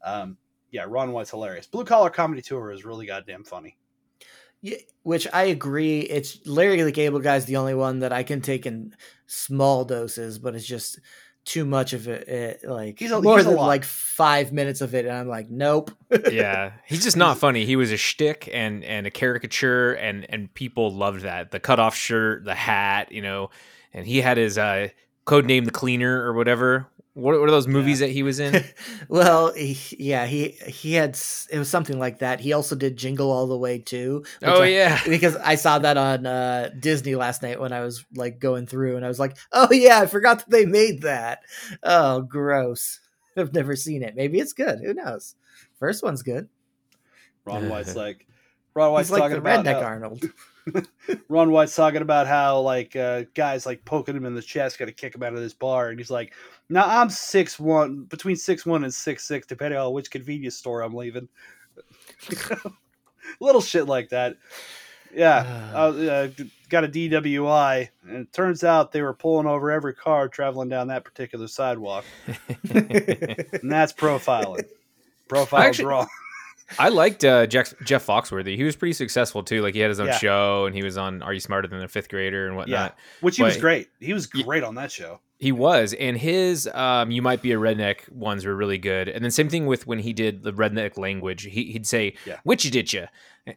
Um, 0.04 0.36
yeah, 0.70 0.84
Ron 0.86 1.10
White's 1.10 1.30
hilarious. 1.30 1.66
Blue 1.66 1.84
Collar 1.84 2.10
Comedy 2.10 2.42
Tour 2.42 2.70
is 2.70 2.84
really 2.84 3.06
goddamn 3.06 3.42
funny. 3.42 3.76
Yeah, 4.62 4.76
which 5.02 5.26
I 5.32 5.44
agree. 5.44 6.00
It's 6.00 6.46
Larry 6.46 6.80
the 6.82 6.92
Cable 6.92 7.20
Guy's 7.20 7.46
the 7.46 7.56
only 7.56 7.74
one 7.74 8.00
that 8.00 8.12
I 8.12 8.22
can 8.22 8.40
take 8.40 8.66
in 8.66 8.94
small 9.26 9.84
doses, 9.84 10.38
but 10.38 10.54
it's 10.54 10.66
just 10.66 10.98
too 11.46 11.64
much 11.64 11.94
of 11.94 12.06
it. 12.08 12.28
it 12.28 12.60
like 12.68 12.98
He's 12.98 13.10
a- 13.10 13.22
more 13.22 13.38
he's 13.38 13.46
a 13.46 13.48
than 13.50 13.56
lot. 13.58 13.66
like 13.66 13.84
five 13.84 14.52
minutes 14.52 14.82
of 14.82 14.94
it, 14.94 15.06
and 15.06 15.14
I'm 15.16 15.28
like, 15.28 15.48
nope. 15.50 15.90
yeah, 16.30 16.72
he's 16.86 17.02
just 17.02 17.16
not 17.16 17.38
funny. 17.38 17.64
He 17.64 17.76
was 17.76 17.90
a 17.90 17.96
shtick 17.96 18.48
and 18.52 18.84
and 18.84 19.06
a 19.06 19.10
caricature, 19.10 19.94
and 19.94 20.26
and 20.28 20.52
people 20.52 20.92
loved 20.94 21.22
that. 21.22 21.50
The 21.50 21.60
cutoff 21.60 21.94
shirt, 21.96 22.44
the 22.44 22.54
hat, 22.54 23.10
you 23.12 23.22
know, 23.22 23.48
and 23.94 24.06
he 24.06 24.20
had 24.20 24.36
his 24.36 24.58
uh, 24.58 24.88
code 25.24 25.46
name, 25.46 25.64
the 25.64 25.70
cleaner 25.70 26.22
or 26.22 26.34
whatever. 26.34 26.86
What, 27.14 27.38
what 27.40 27.48
are 27.48 27.50
those 27.50 27.66
movies 27.66 27.98
that 27.98 28.10
he 28.10 28.22
was 28.22 28.38
in? 28.38 28.64
well, 29.08 29.52
he, 29.52 29.96
yeah, 29.98 30.26
he 30.26 30.50
he 30.66 30.94
had 30.94 31.18
it 31.50 31.58
was 31.58 31.68
something 31.68 31.98
like 31.98 32.20
that. 32.20 32.38
He 32.38 32.52
also 32.52 32.76
did 32.76 32.96
Jingle 32.96 33.32
All 33.32 33.48
the 33.48 33.58
Way 33.58 33.78
too. 33.78 34.24
oh 34.44 34.62
I- 34.62 34.66
yeah, 34.66 35.00
because 35.06 35.34
I 35.36 35.56
saw 35.56 35.80
that 35.80 35.96
on 35.96 36.24
uh, 36.24 36.70
Disney 36.78 37.16
last 37.16 37.42
night 37.42 37.58
when 37.60 37.72
I 37.72 37.80
was 37.80 38.04
like 38.14 38.38
going 38.38 38.66
through, 38.66 38.94
and 38.96 39.04
I 39.04 39.08
was 39.08 39.18
like, 39.18 39.36
"Oh 39.52 39.72
yeah, 39.72 39.98
I 40.00 40.06
forgot 40.06 40.38
that 40.38 40.50
they 40.50 40.66
made 40.66 41.02
that." 41.02 41.40
Oh, 41.82 42.22
gross! 42.22 43.00
I've 43.36 43.52
never 43.52 43.74
seen 43.74 44.02
it. 44.04 44.14
Maybe 44.14 44.38
it's 44.38 44.52
good. 44.52 44.78
Who 44.78 44.94
knows? 44.94 45.34
First 45.80 46.04
one's 46.04 46.22
good. 46.22 46.48
Ron 47.44 47.68
White's 47.68 47.96
like 47.96 48.26
Ron 48.74 48.92
White's 48.92 49.08
He's 49.08 49.12
like 49.18 49.22
talking 49.22 49.42
the 49.42 49.50
about 49.50 49.64
redneck 49.64 49.80
how- 49.80 49.86
Arnold. 49.86 50.30
Ron 51.28 51.50
White's 51.50 51.74
talking 51.74 52.02
about 52.02 52.26
how 52.28 52.60
like 52.60 52.94
uh, 52.94 53.24
guys 53.34 53.66
like 53.66 53.84
poking 53.84 54.14
him 54.14 54.26
in 54.26 54.34
the 54.34 54.42
chest, 54.42 54.78
got 54.78 54.84
to 54.84 54.92
kick 54.92 55.14
him 55.14 55.22
out 55.22 55.32
of 55.34 55.40
this 55.40 55.54
bar, 55.54 55.88
and 55.88 55.98
he's 55.98 56.10
like, 56.10 56.34
"Now 56.70 56.86
I'm 56.86 57.10
six 57.10 57.58
one, 57.58 58.04
between 58.04 58.36
six 58.36 58.64
one 58.64 58.84
and 58.84 58.94
six 58.94 59.24
six, 59.26 59.46
depending 59.46 59.78
on 59.78 59.92
which 59.92 60.10
convenience 60.10 60.56
store 60.56 60.80
I'm 60.80 60.94
leaving." 60.94 61.28
Little 63.40 63.60
shit 63.60 63.86
like 63.86 64.08
that. 64.10 64.36
Yeah, 65.14 65.72
I 65.74 65.78
uh, 65.86 66.28
got 66.68 66.84
a 66.84 66.88
DWI, 66.88 67.88
and 68.06 68.16
it 68.16 68.32
turns 68.32 68.64
out 68.64 68.92
they 68.92 69.02
were 69.02 69.12
pulling 69.14 69.46
over 69.46 69.70
every 69.70 69.94
car 69.94 70.28
traveling 70.28 70.68
down 70.68 70.88
that 70.88 71.04
particular 71.04 71.48
sidewalk, 71.48 72.04
and 72.70 73.70
that's 73.70 73.92
profiling. 73.92 74.64
Profile's 75.28 75.64
Actually- 75.64 75.84
wrong. 75.86 76.08
I 76.78 76.88
liked 76.88 77.24
uh, 77.24 77.46
Jeff, 77.46 77.74
Jeff 77.84 78.06
Foxworthy. 78.06 78.56
He 78.56 78.64
was 78.64 78.76
pretty 78.76 78.92
successful 78.92 79.42
too. 79.42 79.62
Like 79.62 79.74
he 79.74 79.80
had 79.80 79.88
his 79.90 80.00
own 80.00 80.08
Yeah. 80.08 80.18
show, 80.18 80.66
and 80.66 80.74
he 80.74 80.82
was 80.82 80.96
on 80.96 81.22
Are 81.22 81.32
You 81.32 81.40
Smarter 81.40 81.68
Than 81.68 81.82
a 81.82 81.88
Fifth 81.88 82.08
Grader 82.08 82.46
and 82.46 82.56
whatnot. 82.56 82.96
Which 83.20 83.36
he 83.36 83.42
was 83.42 83.56
great. 83.56 83.88
He 83.98 84.12
was 84.12 84.26
great 84.26 84.62
on 84.62 84.74
that 84.76 84.92
show. 84.92 85.20
He 85.38 85.52
was, 85.52 85.94
and 85.94 86.18
his 86.18 86.68
um, 86.74 87.10
"You 87.10 87.22
Might 87.22 87.40
Be 87.40 87.52
a 87.52 87.56
Redneck" 87.56 88.10
ones 88.12 88.44
were 88.44 88.54
really 88.54 88.76
good. 88.76 89.08
And 89.08 89.24
then 89.24 89.30
same 89.30 89.48
thing 89.48 89.64
with 89.66 89.86
when 89.86 89.98
he 89.98 90.12
did 90.12 90.42
the 90.42 90.52
redneck 90.52 90.98
language. 90.98 91.44
He, 91.44 91.72
he'd 91.72 91.86
say, 91.86 92.14
Yeah. 92.26 92.36
"Which 92.44 92.64
you 92.66 92.70
did 92.70 92.92
you?" 92.92 93.06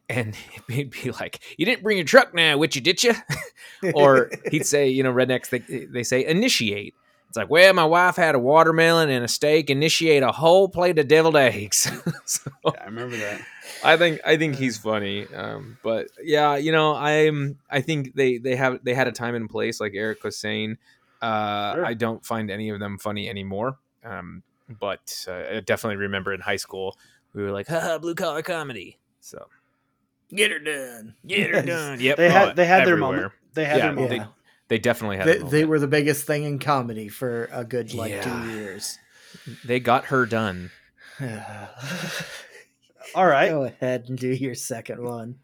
And 0.07 0.33
he'd 0.69 0.91
be 0.91 1.11
like, 1.11 1.41
"You 1.57 1.65
didn't 1.65 1.83
bring 1.83 1.97
your 1.97 2.05
truck 2.05 2.33
now, 2.33 2.57
which 2.57 2.75
you 2.77 2.81
did 2.81 3.03
you?" 3.03 3.13
or 3.93 4.31
he'd 4.49 4.65
say, 4.65 4.87
you 4.87 5.03
know, 5.03 5.11
rednecks 5.13 5.49
they 5.49 5.59
they 5.85 6.03
say 6.03 6.25
initiate. 6.25 6.95
It's 7.33 7.37
like, 7.37 7.49
well, 7.49 7.73
my 7.73 7.83
wife 7.85 8.15
had 8.15 8.35
a 8.35 8.39
watermelon 8.39 9.09
and 9.09 9.25
a 9.25 9.27
steak. 9.27 9.71
Initiate 9.71 10.21
a 10.21 10.31
whole 10.31 10.69
plate 10.69 10.99
of 10.99 11.07
deviled 11.07 11.35
eggs. 11.35 11.91
so, 12.25 12.51
Yeah, 12.63 12.71
I 12.79 12.85
remember 12.85 13.17
that. 13.17 13.41
I 13.83 13.97
think 13.97 14.21
I 14.23 14.37
think 14.37 14.55
he's 14.55 14.77
funny. 14.77 15.25
Um, 15.33 15.79
but 15.81 16.09
yeah, 16.21 16.57
you 16.57 16.71
know, 16.71 16.93
I'm 16.93 17.57
I 17.71 17.81
think 17.81 18.13
they 18.13 18.37
they 18.37 18.55
have 18.55 18.83
they 18.83 18.93
had 18.93 19.07
a 19.07 19.11
time 19.11 19.33
and 19.33 19.49
place, 19.49 19.81
like 19.81 19.93
Eric 19.95 20.23
was 20.23 20.37
saying. 20.37 20.77
Uh, 21.23 21.73
Sure. 21.73 21.85
I 21.87 21.95
don't 21.95 22.23
find 22.23 22.51
any 22.51 22.69
of 22.69 22.79
them 22.79 22.99
funny 22.99 23.27
anymore. 23.27 23.79
Um, 24.03 24.43
but 24.69 25.25
uh, 25.27 25.55
I 25.55 25.59
definitely 25.61 25.97
remember 25.97 26.33
in 26.33 26.39
high 26.41 26.57
school 26.57 26.97
we 27.33 27.41
were 27.41 27.49
like, 27.51 27.67
haha, 27.67 27.97
blue 27.97 28.13
collar 28.13 28.43
comedy. 28.43 28.99
So 29.21 29.47
Get 30.35 30.51
her 30.51 30.59
done. 30.59 31.15
get 31.25 31.49
her 31.49 31.63
done. 31.63 31.99
Yep, 31.99 32.17
They 32.17 32.29
had 32.29 32.55
they 32.55 32.65
had 32.67 32.85
their 32.85 32.93
everywhere. 32.93 33.11
moment. 33.15 33.33
They 33.55 33.65
had 33.65 33.77
Yeah, 33.77 33.83
their 33.85 33.93
moment. 33.93 34.09
they- 34.11 34.15
Yeah. 34.17 34.27
They 34.73 34.79
definitely 34.79 35.17
had. 35.17 35.27
They, 35.27 35.37
a 35.37 35.43
they 35.43 35.65
were 35.65 35.77
the 35.77 35.85
biggest 35.87 36.25
thing 36.25 36.45
in 36.45 36.57
comedy 36.57 37.07
for 37.07 37.47
a 37.51 37.63
good 37.63 37.93
like 37.93 38.09
Yeah. 38.09 38.23
two 38.23 38.49
years. 38.53 38.97
They 39.63 39.79
got 39.79 40.05
her 40.05 40.25
done. 40.25 40.71
All 43.13 43.27
right. 43.27 43.49
Go 43.51 43.65
ahead 43.65 44.05
and 44.07 44.17
do 44.17 44.29
your 44.29 44.55
second 44.55 45.03
one. 45.03 45.35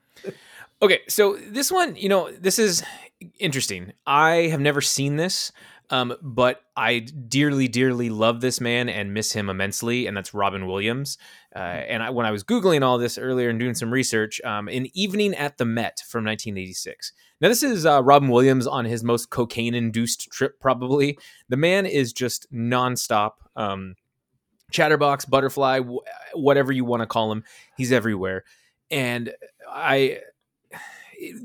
Okay, 0.82 1.02
so 1.08 1.36
this 1.36 1.72
one, 1.72 1.96
you 1.96 2.10
know, 2.10 2.32
this 2.32 2.58
is 2.58 2.82
interesting. 3.38 3.94
I 4.08 4.48
have 4.48 4.62
never 4.62 4.82
seen 4.82 5.18
this, 5.18 5.52
um, 5.92 6.16
but 6.24 6.64
I 6.76 7.00
dearly, 7.02 7.68
dearly 7.68 8.10
love 8.10 8.42
this 8.42 8.60
man 8.60 8.90
and 8.90 9.14
miss 9.14 9.34
him 9.34 9.48
immensely, 9.48 10.08
and 10.08 10.18
that's 10.18 10.34
Robin 10.34 10.66
Williams. 10.66 11.20
Uh, 11.56 11.60
and 11.60 12.02
I, 12.02 12.10
when 12.10 12.26
I 12.26 12.32
was 12.32 12.44
googling 12.44 12.82
all 12.82 12.98
this 12.98 13.20
earlier 13.20 13.50
and 13.50 13.60
doing 13.60 13.76
some 13.76 13.92
research, 13.92 14.42
um, 14.42 14.68
in 14.68 14.90
Evening 14.98 15.36
at 15.36 15.60
the 15.60 15.66
Met 15.66 16.02
from 16.08 16.24
1986. 16.26 17.12
Now, 17.42 17.48
this 17.48 17.64
is 17.64 17.86
uh, 17.86 18.04
Robin 18.04 18.30
Williams 18.30 18.68
on 18.68 18.86
his 18.86 19.04
most 19.04 19.30
cocaine-induced 19.30 20.30
trip, 20.30 20.60
probably. 20.60 21.18
The 21.48 21.58
man 21.58 21.86
is 21.86 22.12
just 22.12 22.52
nonstop. 22.52 23.34
Um, 23.56 23.96
chatterbox, 24.72 25.26
butterfly, 25.26 25.82
wh- 25.82 26.36
whatever 26.38 26.72
you 26.72 26.86
want 26.86 27.02
to 27.02 27.08
call 27.08 27.32
him, 27.32 27.44
he's 27.78 27.92
everywhere. 27.92 28.44
And 28.92 29.34
I 29.70 30.20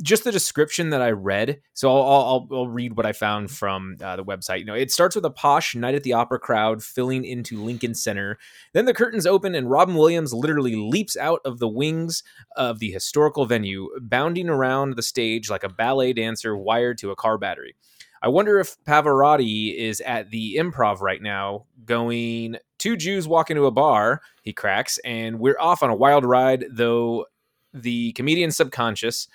just 0.03 0.25
the 0.25 0.33
description 0.33 0.91
that 0.91 1.03
I 1.03 1.11
read. 1.11 1.61
So 1.73 1.91
I'll, 1.91 2.03
I'll, 2.03 2.49
I'll 2.53 2.69
read 2.69 2.97
what 2.97 3.07
I 3.07 3.13
found 3.13 3.51
from 3.51 3.97
uh, 4.03 4.17
the 4.17 4.25
website. 4.25 4.61
You 4.61 4.65
know, 4.65 4.75
it 4.75 4.91
starts 4.91 5.17
with 5.17 5.25
a 5.25 5.31
posh 5.31 5.75
night 5.75 5.95
at 5.95 6.03
the 6.03 6.13
opera 6.13 6.39
crowd 6.39 6.83
filling 6.83 7.25
into 7.25 7.63
Lincoln 7.63 7.95
Center. 7.95 8.39
Then 8.73 8.85
the 8.85 8.95
curtains 8.95 9.27
open 9.27 9.55
and 9.55 9.71
Robin 9.71 9.97
Williams 9.97 10.33
literally 10.33 10.77
leaps 10.77 11.17
out 11.17 11.41
of 11.45 11.59
the 11.59 11.69
wings 11.69 12.23
of 12.57 12.79
the 12.79 12.91
historical 12.91 13.47
venue, 13.47 13.89
bounding 14.01 14.49
around 14.49 14.97
the 14.97 15.03
stage 15.03 15.51
like 15.51 15.65
a 15.65 15.69
ballet 15.69 16.13
dancer 16.13 16.57
wired 16.57 16.99
to 16.99 17.11
a 17.11 17.17
car 17.17 17.39
battery. 17.39 17.75
I 18.23 18.29
wonder 18.29 18.59
if 18.59 18.77
Pavarotti 18.85 19.77
is 19.77 20.01
at 20.01 20.31
the 20.31 20.57
improv 20.57 21.01
right 21.01 21.21
now, 21.21 21.67
going 21.85 22.57
two 22.79 22.97
Jews 22.97 23.29
walk 23.29 23.51
into 23.51 23.67
a 23.67 23.71
bar, 23.71 24.23
he 24.43 24.55
cracks, 24.55 24.99
and 25.05 25.39
we're 25.39 25.59
off 25.61 25.83
on 25.83 25.91
a 25.91 25.95
wild 25.95 26.25
ride, 26.25 26.65
though 26.71 27.27
the 27.75 28.13
comedian's 28.13 28.57
subconscious 28.57 29.29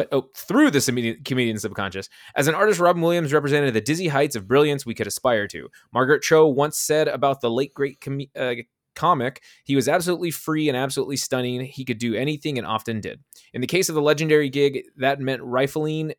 but 0.00 0.08
oh, 0.12 0.30
through 0.34 0.70
this 0.70 0.86
comedian 0.86 1.58
subconscious. 1.58 2.08
As 2.34 2.48
an 2.48 2.54
artist, 2.54 2.80
Robin 2.80 3.02
Williams 3.02 3.34
represented 3.34 3.74
the 3.74 3.82
dizzy 3.82 4.08
heights 4.08 4.34
of 4.34 4.48
brilliance 4.48 4.86
we 4.86 4.94
could 4.94 5.06
aspire 5.06 5.46
to. 5.48 5.68
Margaret 5.92 6.22
Cho 6.22 6.46
once 6.46 6.78
said 6.78 7.06
about 7.06 7.42
the 7.42 7.50
late 7.50 7.74
great 7.74 8.00
com- 8.00 8.22
uh, 8.34 8.54
comic, 8.96 9.42
he 9.64 9.76
was 9.76 9.88
absolutely 9.88 10.30
free 10.30 10.70
and 10.70 10.76
absolutely 10.76 11.18
stunning. 11.18 11.60
He 11.60 11.84
could 11.84 11.98
do 11.98 12.14
anything 12.14 12.56
and 12.56 12.66
often 12.66 13.02
did. 13.02 13.20
In 13.52 13.60
the 13.60 13.66
case 13.66 13.90
of 13.90 13.94
the 13.94 14.00
legendary 14.00 14.48
gig, 14.48 14.84
that 14.96 15.20
meant 15.20 15.42
rifling 15.42 16.14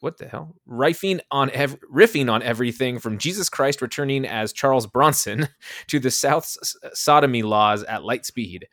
what 0.00 0.18
the 0.18 0.28
hell? 0.28 0.54
Riffing 0.68 1.20
on 1.30 1.50
ev- 1.50 1.80
riffing 1.92 2.30
on 2.30 2.42
everything 2.42 2.98
from 2.98 3.18
Jesus 3.18 3.48
Christ 3.48 3.82
returning 3.82 4.26
as 4.26 4.52
Charles 4.52 4.86
Bronson 4.86 5.48
to 5.88 5.98
the 5.98 6.10
South's 6.10 6.76
sodomy 6.92 7.42
laws 7.42 7.82
at 7.82 8.04
light 8.04 8.26
speed. 8.26 8.68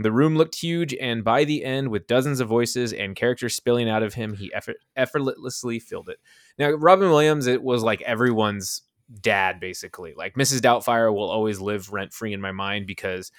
The 0.00 0.12
room 0.12 0.36
looked 0.36 0.54
huge, 0.54 0.94
and 0.94 1.22
by 1.22 1.44
the 1.44 1.62
end, 1.62 1.88
with 1.88 2.06
dozens 2.06 2.40
of 2.40 2.48
voices 2.48 2.92
and 2.92 3.14
characters 3.14 3.54
spilling 3.54 3.88
out 3.88 4.02
of 4.02 4.14
him, 4.14 4.34
he 4.34 4.52
effort- 4.54 4.78
effortlessly 4.96 5.78
filled 5.78 6.08
it. 6.08 6.18
Now, 6.58 6.70
Robin 6.70 7.10
Williams, 7.10 7.46
it 7.46 7.62
was 7.62 7.82
like 7.82 8.00
everyone's 8.02 8.82
dad, 9.20 9.60
basically. 9.60 10.14
Like 10.16 10.34
Mrs. 10.34 10.60
Doubtfire 10.60 11.12
will 11.12 11.28
always 11.28 11.60
live 11.60 11.92
rent 11.92 12.14
free 12.14 12.32
in 12.32 12.40
my 12.40 12.52
mind 12.52 12.86
because 12.86 13.30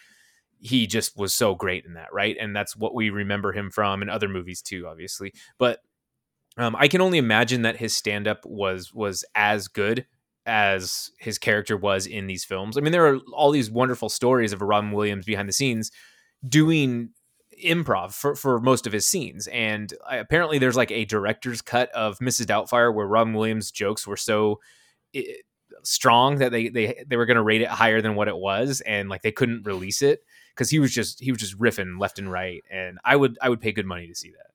he 0.59 0.85
just 0.85 1.17
was 1.17 1.33
so 1.33 1.55
great 1.55 1.85
in 1.85 1.95
that, 1.95 2.13
right? 2.13 2.37
And 2.39 2.55
that's 2.55 2.75
what 2.75 2.93
we 2.93 3.09
remember 3.09 3.51
him 3.51 3.71
from 3.71 4.01
and 4.01 4.11
other 4.11 4.29
movies 4.29 4.61
too, 4.61 4.85
obviously. 4.87 5.33
But 5.57 5.79
um, 6.57 6.75
I 6.77 6.87
can 6.87 7.01
only 7.01 7.17
imagine 7.17 7.63
that 7.63 7.77
his 7.77 7.95
stand 7.97 8.27
up 8.27 8.45
was 8.45 8.93
was 8.93 9.25
as 9.33 9.67
good 9.67 10.05
as 10.45 11.11
his 11.17 11.37
character 11.37 11.77
was 11.77 12.05
in 12.05 12.27
these 12.27 12.43
films. 12.43 12.77
I 12.77 12.81
mean, 12.81 12.91
there 12.91 13.07
are 13.07 13.19
all 13.33 13.51
these 13.51 13.71
wonderful 13.71 14.09
stories 14.09 14.53
of 14.53 14.61
Robin 14.61 14.91
Williams 14.91 15.25
behind 15.25 15.47
the 15.47 15.53
scenes 15.53 15.91
doing 16.47 17.11
improv 17.63 18.13
for, 18.13 18.35
for 18.35 18.59
most 18.59 18.87
of 18.87 18.93
his 18.93 19.05
scenes. 19.05 19.47
And 19.47 19.93
I, 20.07 20.17
apparently, 20.17 20.59
there's 20.59 20.75
like 20.75 20.91
a 20.91 21.05
director's 21.05 21.61
cut 21.61 21.89
of 21.91 22.19
Mrs. 22.19 22.45
Doubtfire 22.45 22.93
where 22.93 23.07
Robin 23.07 23.33
Williams' 23.33 23.71
jokes 23.71 24.07
were 24.07 24.17
so 24.17 24.59
it, 25.13 25.45
strong 25.83 26.37
that 26.37 26.51
they 26.51 26.69
they 26.69 27.03
they 27.07 27.17
were 27.17 27.25
going 27.25 27.37
to 27.37 27.43
rate 27.43 27.61
it 27.61 27.67
higher 27.67 28.01
than 28.01 28.15
what 28.15 28.27
it 28.27 28.37
was, 28.37 28.81
and 28.81 29.09
like 29.09 29.21
they 29.21 29.31
couldn't 29.31 29.65
release 29.65 30.01
it 30.01 30.23
because 30.53 30.69
he 30.69 30.79
was 30.79 30.93
just 30.93 31.19
he 31.19 31.31
was 31.31 31.39
just 31.41 31.57
riffing 31.59 31.99
left 31.99 32.19
and 32.19 32.31
right. 32.31 32.63
And 32.69 32.99
I 33.03 33.15
would 33.15 33.37
I 33.41 33.49
would 33.49 33.61
pay 33.61 33.71
good 33.71 33.85
money 33.85 34.07
to 34.07 34.15
see 34.15 34.31
that. 34.31 34.50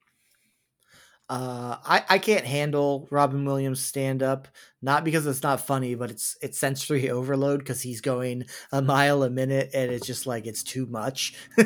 Uh, 1.29 1.77
I 1.85 2.05
I 2.09 2.19
can't 2.19 2.45
handle 2.45 3.09
Robin 3.11 3.45
Williams 3.45 3.81
stand 3.81 4.23
up, 4.23 4.47
not 4.81 5.03
because 5.03 5.27
it's 5.27 5.43
not 5.43 5.67
funny, 5.67 5.97
but 5.97 6.11
it's 6.11 6.37
it's 6.41 6.59
sensory 6.59 7.11
overload 7.11 7.59
because 7.61 7.83
he's 7.83 8.01
going 8.01 8.45
a 8.71 8.81
mile 8.81 9.25
a 9.25 9.31
minute 9.31 9.71
and 9.75 9.91
it's 9.91 10.07
just 10.07 10.27
like 10.27 10.47
it's 10.47 10.63
too 10.63 10.87
much. 10.87 11.35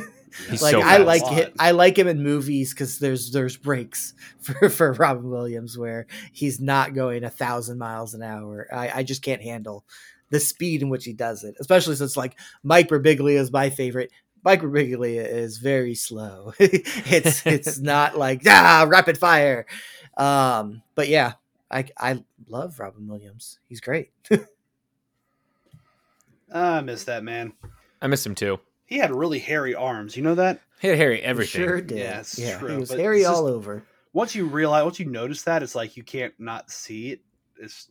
He's 0.49 0.63
like 0.63 0.71
so 0.71 0.81
I 0.81 0.99
like 0.99 1.25
it. 1.33 1.53
I 1.59 1.73
like 1.73 1.99
him 1.99 2.07
in 2.07 2.23
movies 2.23 2.73
because 2.73 3.01
there's 3.01 3.33
there's 3.33 3.57
breaks 3.57 4.15
for 4.39 4.69
for 4.71 4.93
Robin 4.93 5.29
Williams 5.29 5.77
where 5.77 6.07
he's 6.33 6.61
not 6.61 6.95
going 6.95 7.25
a 7.25 7.31
thousand 7.31 7.79
miles 7.79 8.15
an 8.15 8.23
hour. 8.23 8.69
I 8.73 9.01
I 9.01 9.03
just 9.03 9.23
can't 9.23 9.43
handle 9.43 9.85
the 10.31 10.39
speed 10.39 10.83
in 10.83 10.89
which 10.89 11.05
he 11.05 11.13
does 11.13 11.43
it, 11.43 11.57
especially 11.59 11.97
since 11.97 12.17
like 12.17 12.39
Mike 12.63 12.89
Birbiglia 12.89 13.39
is 13.39 13.51
my 13.51 13.71
favorite. 13.71 14.13
Mike 14.45 14.63
Birbiglia 14.63 15.27
is 15.27 15.59
very 15.59 15.95
slow. 15.95 16.53
it's 16.59 17.45
it's 17.47 17.79
not 17.79 18.17
like 18.17 18.43
ah 18.47 18.87
rapid 18.89 19.19
fire. 19.19 19.67
Um, 20.17 20.83
but 20.95 21.09
yeah, 21.09 21.35
I 21.71 21.87
I 21.99 22.25
love 22.49 22.79
Robin 22.81 23.07
Williams. 23.07 23.59
He's 23.69 23.81
great. 23.81 24.11
I 26.53 26.81
miss 26.81 27.05
that 27.05 27.23
man. 27.23 27.53
I 28.03 28.07
miss 28.07 28.25
him 28.25 28.35
too. 28.35 28.59
He 28.87 28.99
had 28.99 29.13
really 29.15 29.39
hairy 29.39 29.75
arms. 29.75 30.17
You 30.17 30.23
know 30.23 30.35
that? 30.35 30.61
He 30.81 30.89
had 30.89 30.99
Harry 30.99 31.19
He 31.19 31.23
everything. 31.23 31.61
sure 31.63 31.81
did. 31.81 31.99
Yeah, 31.99 32.21
it's 32.21 32.39
yeah, 32.39 32.59
true, 32.59 32.71
he 32.73 32.77
was 32.79 32.89
but 32.89 32.99
hairy 32.99 33.19
it's 33.21 33.29
just- 33.29 33.39
all 33.41 33.47
over. 33.47 33.83
Once 34.13 34.35
you 34.35 34.47
realize, 34.47 34.83
once 34.83 34.99
you 34.99 35.07
notice 35.07 35.43
that, 35.45 35.63
it's 35.63 35.77
like 35.77 35.97
you 35.97 36.03
can't 36.03 36.35
not 36.39 36.71
see 36.71 37.13
it. 37.13 37.21
It's 37.59 37.89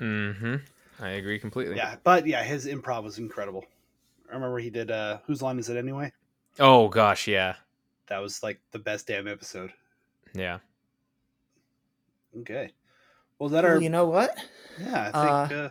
Mm-hmm. 0.00 0.54
I 1.02 1.08
agree 1.08 1.40
completely. 1.40 1.74
yeah, 1.74 1.96
but 2.04 2.24
yeah, 2.24 2.44
his 2.44 2.66
improv 2.66 3.02
was 3.02 3.18
incredible. 3.18 3.64
I 4.30 4.34
remember 4.34 4.58
he 4.58 4.70
did. 4.70 4.90
uh 4.90 5.18
Whose 5.26 5.42
line 5.42 5.58
is 5.58 5.68
it 5.68 5.76
anyway? 5.76 6.12
Oh 6.58 6.88
gosh, 6.88 7.26
yeah, 7.28 7.54
That 8.08 8.18
was 8.18 8.42
like 8.42 8.60
the 8.72 8.78
best 8.78 9.06
damn 9.06 9.28
episode. 9.28 9.72
yeah. 10.34 10.58
Okay. 12.40 12.70
Well, 13.38 13.48
that 13.50 13.64
Well, 13.64 13.74
are 13.76 13.80
you 13.80 13.90
know 13.90 14.06
what? 14.06 14.36
yeah. 14.80 15.10
I 15.14 15.46
think. 15.46 15.52
uh, 15.58 15.64
Uh, 15.64 15.70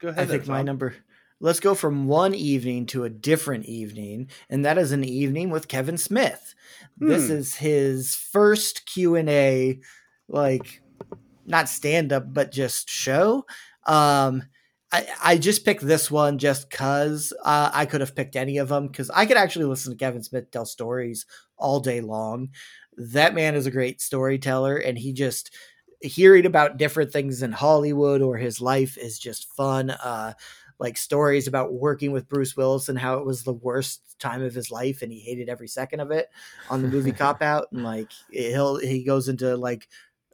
go 0.00 0.08
ahead. 0.08 0.22
I 0.22 0.24
there, 0.24 0.38
think 0.38 0.48
my 0.48 0.58
Tom. 0.58 0.66
number. 0.66 0.94
Let's 1.40 1.60
go 1.60 1.74
from 1.76 2.08
one 2.08 2.34
evening 2.34 2.86
to 2.86 3.04
a 3.04 3.10
different 3.10 3.66
evening, 3.66 4.28
and 4.50 4.64
that 4.64 4.76
is 4.76 4.90
an 4.90 5.04
evening 5.04 5.50
with 5.50 5.68
Kevin 5.68 5.96
Smith. 5.96 6.54
This 6.96 7.28
Hmm. 7.28 7.34
is 7.34 7.54
his 7.56 8.16
first 8.16 8.86
Q 8.86 9.14
and 9.14 9.28
A, 9.28 9.78
like 10.26 10.82
not 11.46 11.68
stand 11.68 12.12
up, 12.12 12.34
but 12.34 12.50
just 12.50 12.90
show. 12.90 13.46
Um, 13.86 14.42
I, 14.90 15.06
I 15.22 15.38
just 15.38 15.64
picked 15.64 15.86
this 15.86 16.10
one 16.10 16.38
just 16.38 16.70
cause 16.70 17.32
uh, 17.44 17.70
I 17.72 17.84
could 17.86 18.00
have 18.00 18.16
picked 18.16 18.36
any 18.36 18.58
of 18.58 18.68
them 18.68 18.86
because 18.86 19.10
I 19.10 19.26
could 19.26 19.36
actually 19.36 19.66
listen 19.66 19.92
to 19.92 19.98
Kevin 19.98 20.22
Smith 20.22 20.50
tell 20.50 20.66
stories 20.66 21.26
all 21.56 21.80
day 21.80 22.00
long. 22.00 22.50
That 22.96 23.34
man 23.34 23.54
is 23.54 23.66
a 23.66 23.70
great 23.70 24.00
storyteller, 24.00 24.76
and 24.76 24.98
he 24.98 25.12
just 25.12 25.54
hearing 26.00 26.46
about 26.46 26.78
different 26.78 27.12
things 27.12 27.42
in 27.42 27.52
Hollywood 27.52 28.22
or 28.22 28.36
his 28.36 28.60
life 28.60 28.96
is 28.96 29.18
just 29.18 29.52
fun. 29.54 29.90
Uh, 29.90 30.32
like 30.78 30.96
stories 30.96 31.48
about 31.48 31.72
working 31.72 32.12
with 32.12 32.28
Bruce 32.28 32.56
Willis 32.56 32.88
and 32.88 32.98
how 32.98 33.18
it 33.18 33.26
was 33.26 33.42
the 33.42 33.52
worst 33.52 34.16
time 34.18 34.42
of 34.42 34.54
his 34.54 34.70
life 34.70 35.02
and 35.02 35.12
he 35.12 35.20
hated 35.20 35.48
every 35.48 35.68
second 35.68 36.00
of 36.00 36.10
it 36.10 36.28
on 36.70 36.82
the 36.82 36.88
movie 36.88 37.12
Cop 37.12 37.42
Out. 37.42 37.66
And 37.72 37.82
like 37.82 38.10
he'll 38.30 38.76
he 38.76 39.04
goes 39.04 39.28
into 39.28 39.56
like 39.56 39.88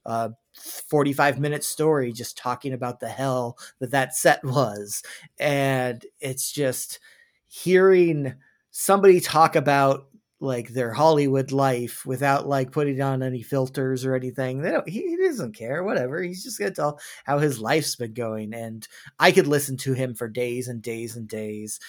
a 0.05 0.33
45 0.55 1.39
minute 1.39 1.65
story 1.65 2.13
just 2.13 2.39
talking 2.39 2.73
about 2.73 3.01
the 3.01 3.09
hell 3.09 3.59
that 3.81 3.91
that 3.91 4.15
set 4.15 4.43
was. 4.45 5.03
And 5.39 6.05
it's 6.21 6.53
just 6.53 7.01
hearing 7.47 8.35
somebody 8.71 9.21
talk 9.21 9.57
about 9.57 10.07
like 10.41 10.69
their 10.69 10.93
Hollywood 10.93 11.53
life 11.53 12.05
without 12.05 12.47
like 12.47 12.71
putting 12.71 13.01
on 13.01 13.23
any 13.23 13.43
filters 13.43 14.05
or 14.05 14.15
anything. 14.15 14.61
They 14.61 14.71
don't. 14.71 14.89
He, 14.89 15.01
he 15.01 15.17
doesn't 15.17 15.57
care. 15.57 15.83
Whatever. 15.83 16.23
He's 16.23 16.45
just 16.45 16.59
gonna 16.59 16.71
tell 16.71 17.01
how 17.25 17.39
his 17.39 17.59
life's 17.59 17.97
been 17.97 18.13
going, 18.13 18.53
and 18.53 18.87
I 19.19 19.33
could 19.33 19.47
listen 19.47 19.77
to 19.79 19.95
him 19.95 20.15
for 20.15 20.29
days 20.29 20.69
and 20.69 20.83
days 20.83 21.17
and 21.17 21.27
days. 21.27 21.81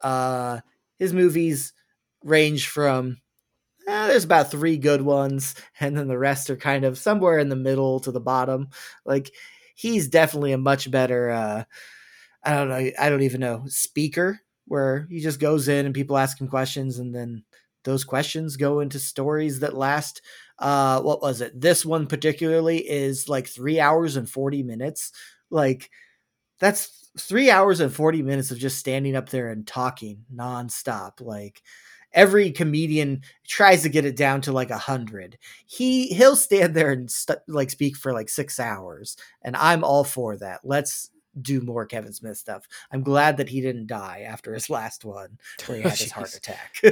Uh, 0.00 0.60
his 0.98 1.12
movies 1.12 1.72
range 2.24 2.68
from 2.68 3.18
eh, 3.90 4.06
there's 4.08 4.24
about 4.24 4.50
three 4.50 4.76
good 4.78 5.02
ones, 5.02 5.54
and 5.80 5.96
then 5.96 6.08
the 6.08 6.18
rest 6.18 6.50
are 6.50 6.56
kind 6.56 6.84
of 6.84 6.98
somewhere 6.98 7.38
in 7.38 7.48
the 7.48 7.56
middle 7.56 8.00
to 8.00 8.12
the 8.12 8.20
bottom. 8.20 8.68
Like 9.04 9.30
he's 9.74 10.08
definitely 10.08 10.52
a 10.52 10.58
much 10.58 10.90
better. 10.90 11.30
Uh, 11.30 11.64
I 12.44 12.54
don't 12.54 12.68
know. 12.68 12.90
I 12.98 13.08
don't 13.10 13.22
even 13.22 13.40
know 13.40 13.64
speaker 13.66 14.40
where 14.66 15.06
he 15.10 15.20
just 15.20 15.40
goes 15.40 15.68
in 15.68 15.86
and 15.86 15.94
people 15.94 16.16
ask 16.18 16.40
him 16.40 16.48
questions, 16.48 16.98
and 16.98 17.14
then 17.14 17.44
those 17.84 18.04
questions 18.04 18.56
go 18.56 18.80
into 18.80 18.98
stories 18.98 19.60
that 19.60 19.74
last. 19.76 20.22
Uh, 20.58 21.00
what 21.02 21.22
was 21.22 21.40
it? 21.40 21.58
This 21.58 21.86
one 21.86 22.06
particularly 22.06 22.78
is 22.88 23.28
like 23.28 23.48
three 23.48 23.80
hours 23.80 24.16
and 24.16 24.28
forty 24.30 24.62
minutes. 24.62 25.12
Like 25.50 25.90
that's 26.58 27.10
three 27.18 27.50
hours 27.50 27.80
and 27.80 27.92
40 27.92 28.22
minutes 28.22 28.50
of 28.50 28.58
just 28.58 28.78
standing 28.78 29.16
up 29.16 29.28
there 29.28 29.50
and 29.50 29.66
talking 29.66 30.24
nonstop. 30.34 31.20
Like 31.20 31.62
every 32.12 32.50
comedian 32.50 33.22
tries 33.46 33.82
to 33.82 33.88
get 33.88 34.04
it 34.04 34.16
down 34.16 34.40
to 34.42 34.52
like 34.52 34.70
a 34.70 34.78
hundred. 34.78 35.38
He 35.66 36.08
he'll 36.08 36.36
stand 36.36 36.74
there 36.74 36.92
and 36.92 37.10
st- 37.10 37.38
like 37.48 37.70
speak 37.70 37.96
for 37.96 38.12
like 38.12 38.28
six 38.28 38.58
hours, 38.60 39.16
and 39.42 39.56
I'm 39.56 39.84
all 39.84 40.04
for 40.04 40.36
that. 40.38 40.60
Let's 40.64 41.10
do 41.40 41.60
more 41.60 41.86
Kevin 41.86 42.12
Smith 42.12 42.38
stuff. 42.38 42.66
I'm 42.92 43.02
glad 43.02 43.36
that 43.36 43.48
he 43.48 43.60
didn't 43.60 43.86
die 43.86 44.24
after 44.26 44.52
his 44.52 44.68
last 44.68 45.04
one 45.04 45.38
where 45.66 45.78
he 45.78 45.82
had 45.88 45.98
his 45.98 46.12
heart 46.12 46.34
attack. 46.34 46.82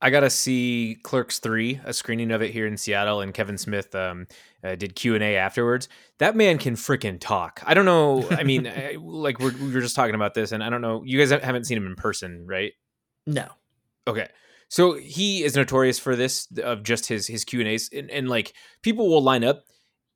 I 0.00 0.10
got 0.10 0.20
to 0.20 0.30
see 0.30 0.96
Clerks 1.02 1.40
three, 1.40 1.80
a 1.84 1.92
screening 1.92 2.30
of 2.30 2.40
it 2.40 2.52
here 2.52 2.66
in 2.66 2.76
Seattle, 2.76 3.20
and 3.20 3.34
Kevin 3.34 3.58
Smith 3.58 3.92
um, 3.96 4.28
uh, 4.62 4.76
did 4.76 4.94
Q 4.94 5.16
and 5.16 5.24
A 5.24 5.36
afterwards. 5.36 5.88
That 6.18 6.36
man 6.36 6.58
can 6.58 6.76
freaking 6.76 7.18
talk. 7.18 7.62
I 7.66 7.74
don't 7.74 7.84
know. 7.84 8.28
I 8.30 8.44
mean, 8.44 8.66
I, 8.68 8.96
like 9.00 9.40
we're, 9.40 9.52
we 9.52 9.72
were 9.72 9.80
just 9.80 9.96
talking 9.96 10.14
about 10.14 10.34
this, 10.34 10.52
and 10.52 10.62
I 10.62 10.70
don't 10.70 10.82
know. 10.82 11.02
You 11.04 11.18
guys 11.18 11.30
haven't 11.42 11.64
seen 11.64 11.76
him 11.76 11.86
in 11.86 11.96
person, 11.96 12.46
right? 12.46 12.72
no. 13.26 13.48
Okay. 14.08 14.28
So 14.68 14.94
he 14.94 15.44
is 15.44 15.54
notorious 15.56 15.98
for 15.98 16.16
this 16.16 16.46
of 16.62 16.82
just 16.82 17.06
his 17.06 17.26
his 17.26 17.44
Q 17.44 17.60
and 17.60 17.68
A's, 17.68 17.88
and, 17.92 18.10
and 18.10 18.28
like 18.28 18.52
people 18.82 19.08
will 19.08 19.22
line 19.22 19.44
up, 19.44 19.64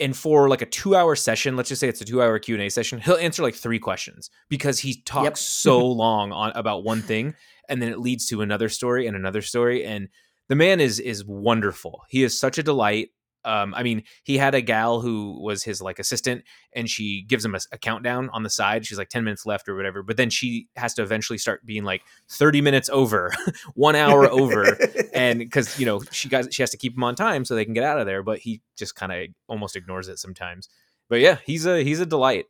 and 0.00 0.16
for 0.16 0.48
like 0.48 0.60
a 0.62 0.66
two 0.66 0.94
hour 0.94 1.14
session, 1.16 1.56
let's 1.56 1.68
just 1.68 1.80
say 1.80 1.88
it's 1.88 2.00
a 2.00 2.04
two 2.04 2.20
hour 2.22 2.38
Q 2.38 2.56
and 2.56 2.64
A 2.64 2.68
session, 2.68 3.00
he'll 3.00 3.16
answer 3.16 3.42
like 3.42 3.54
three 3.54 3.78
questions 3.78 4.28
because 4.50 4.78
he 4.78 5.00
talks 5.02 5.24
Yep. 5.24 5.38
so 5.38 5.86
long 5.86 6.32
on 6.32 6.52
about 6.54 6.84
one 6.84 7.00
thing, 7.00 7.34
and 7.68 7.80
then 7.80 7.90
it 7.90 8.00
leads 8.00 8.26
to 8.26 8.42
another 8.42 8.68
story 8.68 9.06
and 9.06 9.16
another 9.16 9.40
story, 9.42 9.84
and 9.84 10.08
the 10.48 10.56
man 10.56 10.80
is 10.80 10.98
is 11.00 11.24
wonderful. 11.24 12.02
He 12.10 12.22
is 12.22 12.38
such 12.38 12.58
a 12.58 12.62
delight. 12.62 13.08
Um, 13.44 13.74
I 13.74 13.82
mean, 13.82 14.04
he 14.22 14.38
had 14.38 14.54
a 14.54 14.60
gal 14.60 15.00
who 15.00 15.40
was 15.42 15.64
his 15.64 15.82
like 15.82 15.98
assistant, 15.98 16.44
and 16.72 16.88
she 16.88 17.22
gives 17.22 17.44
him 17.44 17.54
a, 17.54 17.60
a 17.72 17.78
countdown 17.78 18.30
on 18.32 18.42
the 18.42 18.50
side. 18.50 18.86
She's 18.86 18.98
like 18.98 19.08
ten 19.08 19.24
minutes 19.24 19.46
left 19.46 19.68
or 19.68 19.74
whatever, 19.74 20.02
but 20.02 20.16
then 20.16 20.30
she 20.30 20.68
has 20.76 20.94
to 20.94 21.02
eventually 21.02 21.38
start 21.38 21.64
being 21.64 21.84
like 21.84 22.02
thirty 22.28 22.60
minutes 22.60 22.88
over, 22.90 23.32
one 23.74 23.96
hour 23.96 24.30
over, 24.30 24.78
and 25.14 25.38
because 25.38 25.78
you 25.78 25.86
know 25.86 26.00
she 26.10 26.28
got 26.28 26.52
she 26.52 26.62
has 26.62 26.70
to 26.70 26.76
keep 26.76 26.96
him 26.96 27.04
on 27.04 27.14
time 27.14 27.44
so 27.44 27.54
they 27.54 27.64
can 27.64 27.74
get 27.74 27.84
out 27.84 27.98
of 27.98 28.06
there, 28.06 28.22
but 28.22 28.38
he 28.38 28.60
just 28.76 28.94
kind 28.94 29.12
of 29.12 29.28
almost 29.48 29.76
ignores 29.76 30.08
it 30.08 30.18
sometimes. 30.18 30.68
But 31.08 31.20
yeah, 31.20 31.38
he's 31.44 31.66
a 31.66 31.82
he's 31.82 32.00
a 32.00 32.06
delight. 32.06 32.46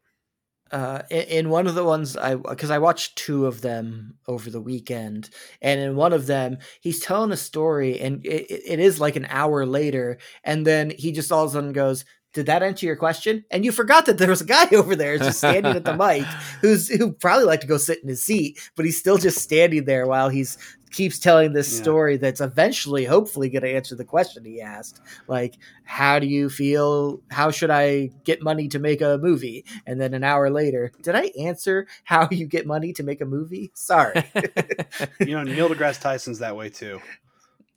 Uh, 0.72 1.02
in, 1.10 1.50
one 1.50 1.66
of 1.66 1.74
the 1.74 1.84
ones 1.84 2.16
I 2.16 2.34
because 2.34 2.70
I 2.70 2.78
watched 2.78 3.16
two 3.16 3.46
of 3.46 3.60
them 3.60 4.14
over 4.26 4.48
the 4.48 4.60
weekend, 4.60 5.28
and 5.60 5.78
in 5.78 5.96
one 5.96 6.12
of 6.14 6.26
them 6.26 6.58
he's 6.80 7.00
telling 7.00 7.30
a 7.30 7.36
story, 7.36 8.00
and 8.00 8.24
it, 8.24 8.50
it 8.50 8.80
is 8.80 8.98
like 8.98 9.16
an 9.16 9.26
hour 9.28 9.66
later, 9.66 10.18
and 10.42 10.66
then 10.66 10.90
he 10.90 11.12
just 11.12 11.30
all 11.30 11.44
of 11.44 11.50
a 11.50 11.52
sudden 11.52 11.72
goes, 11.72 12.06
"Did 12.32 12.46
that 12.46 12.62
answer 12.62 12.86
your 12.86 12.96
question?" 12.96 13.44
And 13.50 13.66
you 13.66 13.72
forgot 13.72 14.06
that 14.06 14.16
there 14.16 14.30
was 14.30 14.40
a 14.40 14.46
guy 14.46 14.66
over 14.72 14.96
there 14.96 15.18
just 15.18 15.38
standing 15.38 15.76
at 15.76 15.84
the 15.84 15.96
mic 15.96 16.24
who's 16.62 16.88
who 16.88 17.12
probably 17.12 17.44
like 17.44 17.60
to 17.60 17.66
go 17.66 17.76
sit 17.76 18.02
in 18.02 18.08
his 18.08 18.24
seat, 18.24 18.58
but 18.74 18.86
he's 18.86 18.98
still 18.98 19.18
just 19.18 19.38
standing 19.38 19.84
there 19.84 20.06
while 20.06 20.30
he's 20.30 20.56
keeps 20.92 21.18
telling 21.18 21.52
this 21.52 21.72
Yeah. 21.72 21.82
story 21.82 22.16
that's 22.18 22.40
eventually 22.40 23.04
hopefully 23.04 23.48
going 23.50 23.62
to 23.62 23.74
answer 23.74 23.96
the 23.96 24.04
question 24.04 24.44
he 24.44 24.60
asked 24.60 25.00
like 25.26 25.58
how 25.84 26.18
do 26.18 26.26
you 26.26 26.48
feel 26.50 27.20
how 27.30 27.50
should 27.50 27.70
i 27.70 28.10
get 28.24 28.42
money 28.42 28.68
to 28.68 28.78
make 28.78 29.00
a 29.00 29.18
movie 29.18 29.64
and 29.86 30.00
then 30.00 30.14
an 30.14 30.22
hour 30.22 30.50
later 30.50 30.92
did 31.02 31.14
i 31.14 31.30
answer 31.40 31.86
how 32.04 32.28
you 32.30 32.46
get 32.46 32.66
money 32.66 32.92
to 32.92 33.02
make 33.02 33.20
a 33.20 33.26
movie 33.26 33.70
sorry 33.74 34.22
You 35.20 35.36
know, 35.36 35.42
Neil 35.44 35.68
deGrasse 35.68 36.00
Tyson's 36.00 36.38
that 36.40 36.56
way 36.56 36.68
too. 36.68 37.00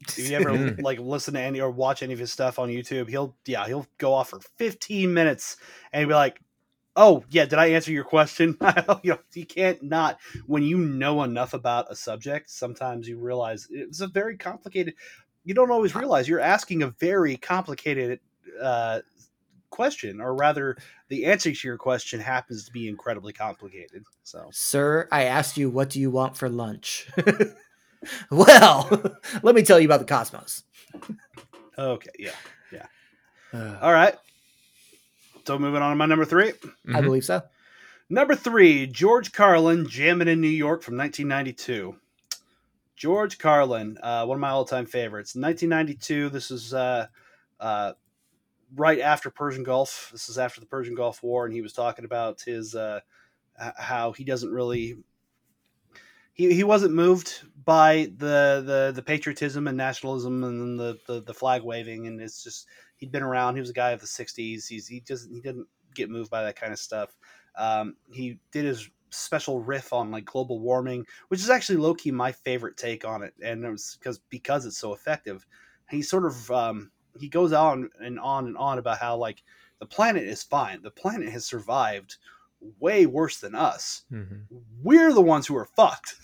If 0.08 0.30
you 0.30 0.36
ever 0.36 0.50
Mm. 0.50 0.82
like 0.84 1.00
listen 1.00 1.34
to 1.36 1.40
any 1.40 1.62
or 1.62 1.72
watch 1.72 2.04
any 2.04 2.14
of 2.14 2.20
his 2.20 2.32
stuff 2.32 2.60
on 2.60 2.70
YouTube, 2.70 3.10
he'll 3.10 3.36
yeah 3.46 3.66
he'll 3.66 3.88
go 3.98 4.14
off 4.14 4.30
for 4.30 4.40
15 4.58 5.14
minutes 5.14 5.58
and 5.94 6.02
he'll 6.02 6.10
be 6.10 6.14
like, 6.14 6.40
"Oh 6.96 7.24
yeah, 7.30 7.46
did 7.46 7.60
I 7.60 7.68
answer 7.68 7.92
your 7.92 8.04
question?" 8.04 8.58
you 9.04 9.12
know, 9.12 9.20
you 9.34 9.46
can't 9.46 9.82
not 9.84 10.18
when 10.48 10.64
you 10.64 10.78
know 10.78 11.24
enough 11.24 11.54
about 11.54 11.92
a 11.92 11.96
subject. 11.96 12.50
Sometimes 12.50 13.08
you 13.08 13.20
realize 13.20 13.68
it's 13.70 14.02
a 14.02 14.08
very 14.08 14.38
complicated. 14.38 14.96
You 15.44 15.54
don't 15.54 15.72
always 15.72 15.96
realize 15.96 16.28
you're 16.28 16.40
asking 16.40 16.84
a 16.84 16.90
very 17.00 17.38
complicated 17.38 18.20
uh, 18.62 19.02
question, 19.70 20.22
or 20.22 20.36
rather, 20.36 20.78
the 21.10 21.26
answer 21.26 21.52
to 21.52 21.68
your 21.68 21.78
question 21.78 22.20
happens 22.20 22.66
to 22.66 22.72
be 22.72 22.88
incredibly 22.88 23.34
complicated. 23.34 24.04
So 24.24 24.50
sir 24.52 25.08
i 25.12 25.24
asked 25.24 25.58
you 25.58 25.70
what 25.70 25.90
do 25.90 26.00
you 26.00 26.10
want 26.10 26.36
for 26.36 26.50
lunch 26.50 27.08
well 28.32 28.90
let 29.44 29.56
me 29.56 29.62
tell 29.62 29.80
you 29.80 29.88
about 29.88 30.00
the 30.00 30.06
cosmos 30.06 30.64
okay, 31.78 32.10
yeah. 32.18 32.32
Uh, 33.54 33.78
All 33.82 33.94
right. 33.94 34.16
So 35.46 35.60
moving 35.60 35.82
on 35.82 35.92
to 35.92 35.96
my 35.96 36.06
number 36.06 36.26
three. 36.26 36.50
i 36.50 36.92
Mhm. 37.00 37.04
believe 37.04 37.26
so 37.26 37.44
Number 38.08 38.36
three, 38.36 38.86
George 38.86 39.32
Carlin, 39.32 39.88
Jamming 39.88 40.28
in 40.28 40.40
New 40.40 40.48
York 40.48 40.84
from 40.84 40.96
1992. 40.96 42.00
George 42.96 43.40
Carlin, 43.40 43.98
uh, 44.04 44.26
one 44.26 44.36
of 44.38 44.42
my 44.42 44.50
all-time 44.50 44.86
favorites. 44.86 45.36
1992. 45.36 46.30
This 46.30 46.52
is 46.52 46.72
uh, 46.74 47.08
uh, 47.60 47.94
right 48.76 49.00
after 49.00 49.32
Persian 49.32 49.64
Gulf. 49.64 50.10
This 50.12 50.30
is 50.30 50.38
after 50.38 50.60
the 50.60 50.68
Persian 50.68 50.94
Gulf 50.94 51.24
War, 51.24 51.46
and 51.46 51.54
he 51.54 51.62
was 51.62 51.74
talking 51.74 52.06
about 52.06 52.42
his 52.42 52.76
uh, 52.76 53.00
how 53.58 54.12
he 54.12 54.24
doesn't 54.24 54.52
really 54.52 54.98
he, 56.34 56.54
he 56.54 56.64
wasn't 56.64 56.94
moved 56.94 57.42
by 57.64 58.12
the, 58.18 58.62
the 58.66 58.92
the 58.96 59.02
patriotism 59.02 59.68
and 59.68 59.78
nationalism 59.78 60.44
and 60.44 60.80
the, 60.80 61.00
the 61.08 61.22
the 61.22 61.34
flag 61.34 61.64
waving, 61.64 62.06
and 62.08 62.22
it's 62.22 62.44
just 62.44 62.68
he'd 62.98 63.12
been 63.12 63.24
around. 63.24 63.56
He 63.56 63.62
was 63.62 63.70
a 63.70 63.74
guy 63.74 63.92
of 63.92 64.02
the 64.02 64.08
60s. 64.08 64.68
He's 64.68 64.88
he 64.88 65.00
doesn't 65.02 65.34
he 65.34 65.42
didn't 65.42 65.68
get 65.94 66.10
moved 66.10 66.30
by 66.30 66.44
that 66.44 66.56
kind 66.56 66.74
of 66.74 66.80
stuff. 66.80 67.16
Um, 67.56 67.96
he 68.12 68.40
did 68.52 68.66
his 68.66 68.90
special 69.10 69.62
riff 69.62 69.94
on 69.94 70.12
like 70.12 70.26
global 70.26 70.60
warming, 70.60 71.06
which 71.30 71.40
is 71.40 71.50
actually 71.50 71.78
low 71.78 71.94
key 71.94 72.12
my 72.12 72.32
favorite 72.32 72.78
take 72.78 73.06
on 73.06 73.24
it, 73.24 73.34
and 73.44 73.64
it 73.64 73.70
was 73.70 73.98
because 74.00 74.20
because 74.30 74.66
it's 74.66 74.78
so 74.78 74.94
effective. 74.94 75.46
He 75.90 76.02
sort 76.02 76.26
of 76.26 76.52
um, 76.52 76.92
he 77.20 77.30
goes 77.30 77.54
on 77.54 77.90
and 78.00 78.20
on 78.20 78.48
and 78.48 78.58
on 78.58 78.78
about 78.78 79.00
how 79.00 79.16
like 79.16 79.44
the 79.80 79.86
planet 79.86 80.24
is 80.24 80.44
fine. 80.44 80.82
The 80.82 80.92
planet 80.92 81.30
has 81.30 81.46
survived 81.46 82.18
way 82.80 83.06
worse 83.06 83.40
than 83.40 83.56
us. 83.56 84.04
Mhm. 84.12 84.42
We're 84.82 85.14
the 85.14 85.22
ones 85.22 85.48
who 85.48 85.56
are 85.56 85.66
fucked. 85.66 86.16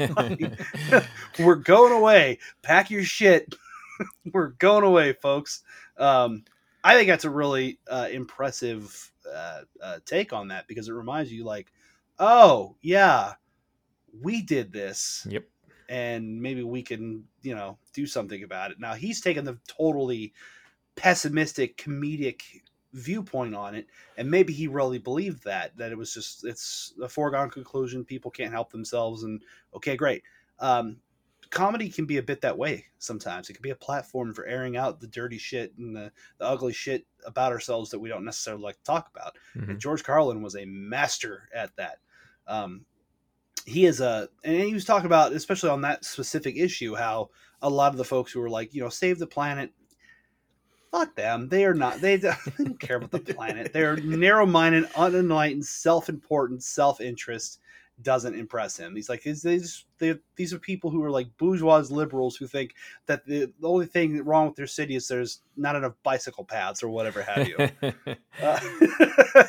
We're 1.38 1.56
going 1.56 1.92
away. 1.92 2.38
Pack 2.62 2.90
your 2.90 3.04
shit. 3.04 3.54
We're 4.32 4.48
going 4.50 4.84
away, 4.84 5.12
folks. 5.12 5.62
Um, 5.96 6.44
I 6.82 6.94
think 6.94 7.08
that's 7.08 7.24
a 7.24 7.30
really 7.30 7.78
uh, 7.88 8.08
impressive 8.10 9.12
uh, 9.30 9.62
uh, 9.82 9.98
take 10.06 10.32
on 10.32 10.48
that 10.48 10.66
because 10.66 10.88
it 10.88 10.92
reminds 10.92 11.32
you, 11.32 11.44
like, 11.44 11.72
oh 12.18 12.76
yeah, 12.80 13.34
we 14.22 14.42
did 14.42 14.72
this, 14.72 15.26
Yep. 15.28 15.44
and 15.88 16.40
maybe 16.40 16.62
we 16.62 16.82
can, 16.82 17.24
you 17.42 17.54
know, 17.54 17.78
do 17.92 18.06
something 18.06 18.42
about 18.42 18.70
it. 18.70 18.80
Now 18.80 18.94
he's 18.94 19.20
taken 19.20 19.44
the 19.44 19.58
totally 19.66 20.32
pessimistic, 20.96 21.76
comedic 21.76 22.42
viewpoint 22.92 23.54
on 23.54 23.74
it, 23.74 23.86
and 24.16 24.30
maybe 24.30 24.52
he 24.52 24.66
really 24.66 24.98
believed 24.98 25.44
that 25.44 25.76
that 25.76 25.92
it 25.92 25.98
was 25.98 26.12
just 26.14 26.44
it's 26.44 26.94
a 27.02 27.08
foregone 27.08 27.50
conclusion. 27.50 28.04
People 28.04 28.30
can't 28.30 28.52
help 28.52 28.70
themselves, 28.72 29.22
and 29.24 29.42
okay, 29.74 29.96
great. 29.96 30.22
Um, 30.58 30.98
comedy 31.50 31.88
can 31.88 32.06
be 32.06 32.18
a 32.18 32.22
bit 32.22 32.40
that 32.40 32.56
way 32.56 32.86
sometimes. 32.98 33.50
It 33.50 33.54
can 33.54 33.62
be 33.62 33.70
a 33.70 33.76
platform 33.76 34.32
for 34.32 34.46
airing 34.46 34.76
out 34.76 35.00
the 35.00 35.06
dirty 35.08 35.38
shit 35.38 35.76
and 35.78 35.94
the, 35.94 36.12
the 36.38 36.44
ugly 36.44 36.72
shit 36.72 37.04
about 37.26 37.52
ourselves 37.52 37.90
that 37.90 37.98
we 37.98 38.08
don't 38.08 38.24
necessarily 38.24 38.62
like 38.62 38.76
to 38.76 38.84
talk 38.84 39.10
about. 39.14 39.36
Mhm. 39.56 39.70
And 39.70 39.80
George 39.80 40.04
Carlin 40.04 40.42
was 40.42 40.56
a 40.56 40.64
master 40.64 41.48
at 41.54 41.74
that. 41.76 41.98
Um, 42.46 42.84
he 43.66 43.84
is 43.84 44.00
a, 44.00 44.28
and 44.44 44.62
he 44.62 44.72
was 44.72 44.84
talking 44.84 45.06
about, 45.06 45.32
especially 45.32 45.70
on 45.70 45.82
that 45.82 46.04
specific 46.04 46.56
issue, 46.56 46.94
how 46.94 47.30
a 47.62 47.68
lot 47.68 47.92
of 47.92 47.98
the 47.98 48.04
folks 48.04 48.32
who 48.32 48.40
were 48.40 48.48
like, 48.50 48.72
you 48.72 48.82
know, 48.82 48.88
save 48.88 49.18
the 49.18 49.26
planet. 49.26 49.72
Fuck 50.90 51.14
them. 51.14 51.48
They 51.48 51.64
are 51.64 51.74
not. 51.74 52.00
They, 52.00 52.16
they 52.16 52.32
don't 52.58 52.80
care 52.80 52.96
about 52.96 53.10
the 53.10 53.34
planet. 53.34 53.72
They're 53.72 53.96
narrow-minded, 54.02 54.88
unenlightened, 54.96 55.66
self-important, 55.66 56.62
self-interest. 56.62 57.60
Doesn't 58.02 58.34
impress 58.34 58.76
him. 58.78 58.94
He's 58.96 59.08
like, 59.08 59.26
is 59.26 59.42
they 59.42 60.14
these 60.36 60.54
are 60.54 60.58
people 60.58 60.90
who 60.90 61.02
are 61.02 61.10
like 61.10 61.28
bourgeois 61.36 61.84
liberals 61.90 62.36
who 62.36 62.46
think 62.46 62.74
that 63.06 63.26
the, 63.26 63.52
the 63.60 63.68
only 63.68 63.84
thing 63.86 64.22
wrong 64.24 64.46
with 64.46 64.56
their 64.56 64.66
city 64.66 64.94
is 64.96 65.06
there's 65.06 65.40
not 65.56 65.76
enough 65.76 65.92
bicycle 66.02 66.44
paths 66.44 66.82
or 66.82 66.88
whatever 66.88 67.22
have 67.22 67.46
you. 67.48 67.56
Uh, 68.42 68.58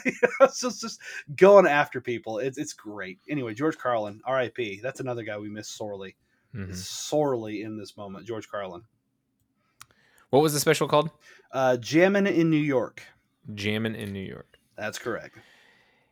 you 0.05 0.11
know, 0.39 0.47
so 0.51 0.67
it's 0.67 0.81
just 0.81 0.99
going 1.37 1.65
after 1.65 2.01
people. 2.01 2.39
It's 2.39 2.57
it's 2.57 2.73
great. 2.73 3.19
Anyway, 3.29 3.53
George 3.53 3.77
Carlin, 3.77 4.19
R.I.P. 4.25 4.81
That's 4.83 4.99
another 4.99 5.23
guy 5.23 5.37
we 5.37 5.47
miss 5.49 5.69
sorely, 5.69 6.17
Mhm. 6.53 6.75
sorely 6.75 7.61
in 7.61 7.77
this 7.77 7.95
moment. 7.95 8.25
George 8.25 8.49
Carlin, 8.49 8.81
What 10.29 10.41
was 10.41 10.51
the 10.53 10.59
special 10.59 10.89
called? 10.89 11.09
uh, 11.53 11.77
Jammin' 11.77 12.27
in 12.27 12.49
New 12.49 12.57
York. 12.57 13.01
Jammin' 13.53 13.95
in 13.95 14.11
New 14.11 14.19
York. 14.25 14.57
That's 14.75 14.97
correct. 14.99 15.37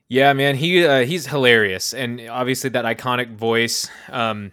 Yeah, 0.10 0.34
man, 0.34 0.56
he 0.56 0.84
uh, 0.86 1.06
he's 1.06 1.28
hilarious, 1.28 1.93
and 1.93 2.19
obviously 2.30 2.72
that 2.72 2.84
iconic 2.84 3.36
voice. 3.36 3.88
Um, 4.12 4.52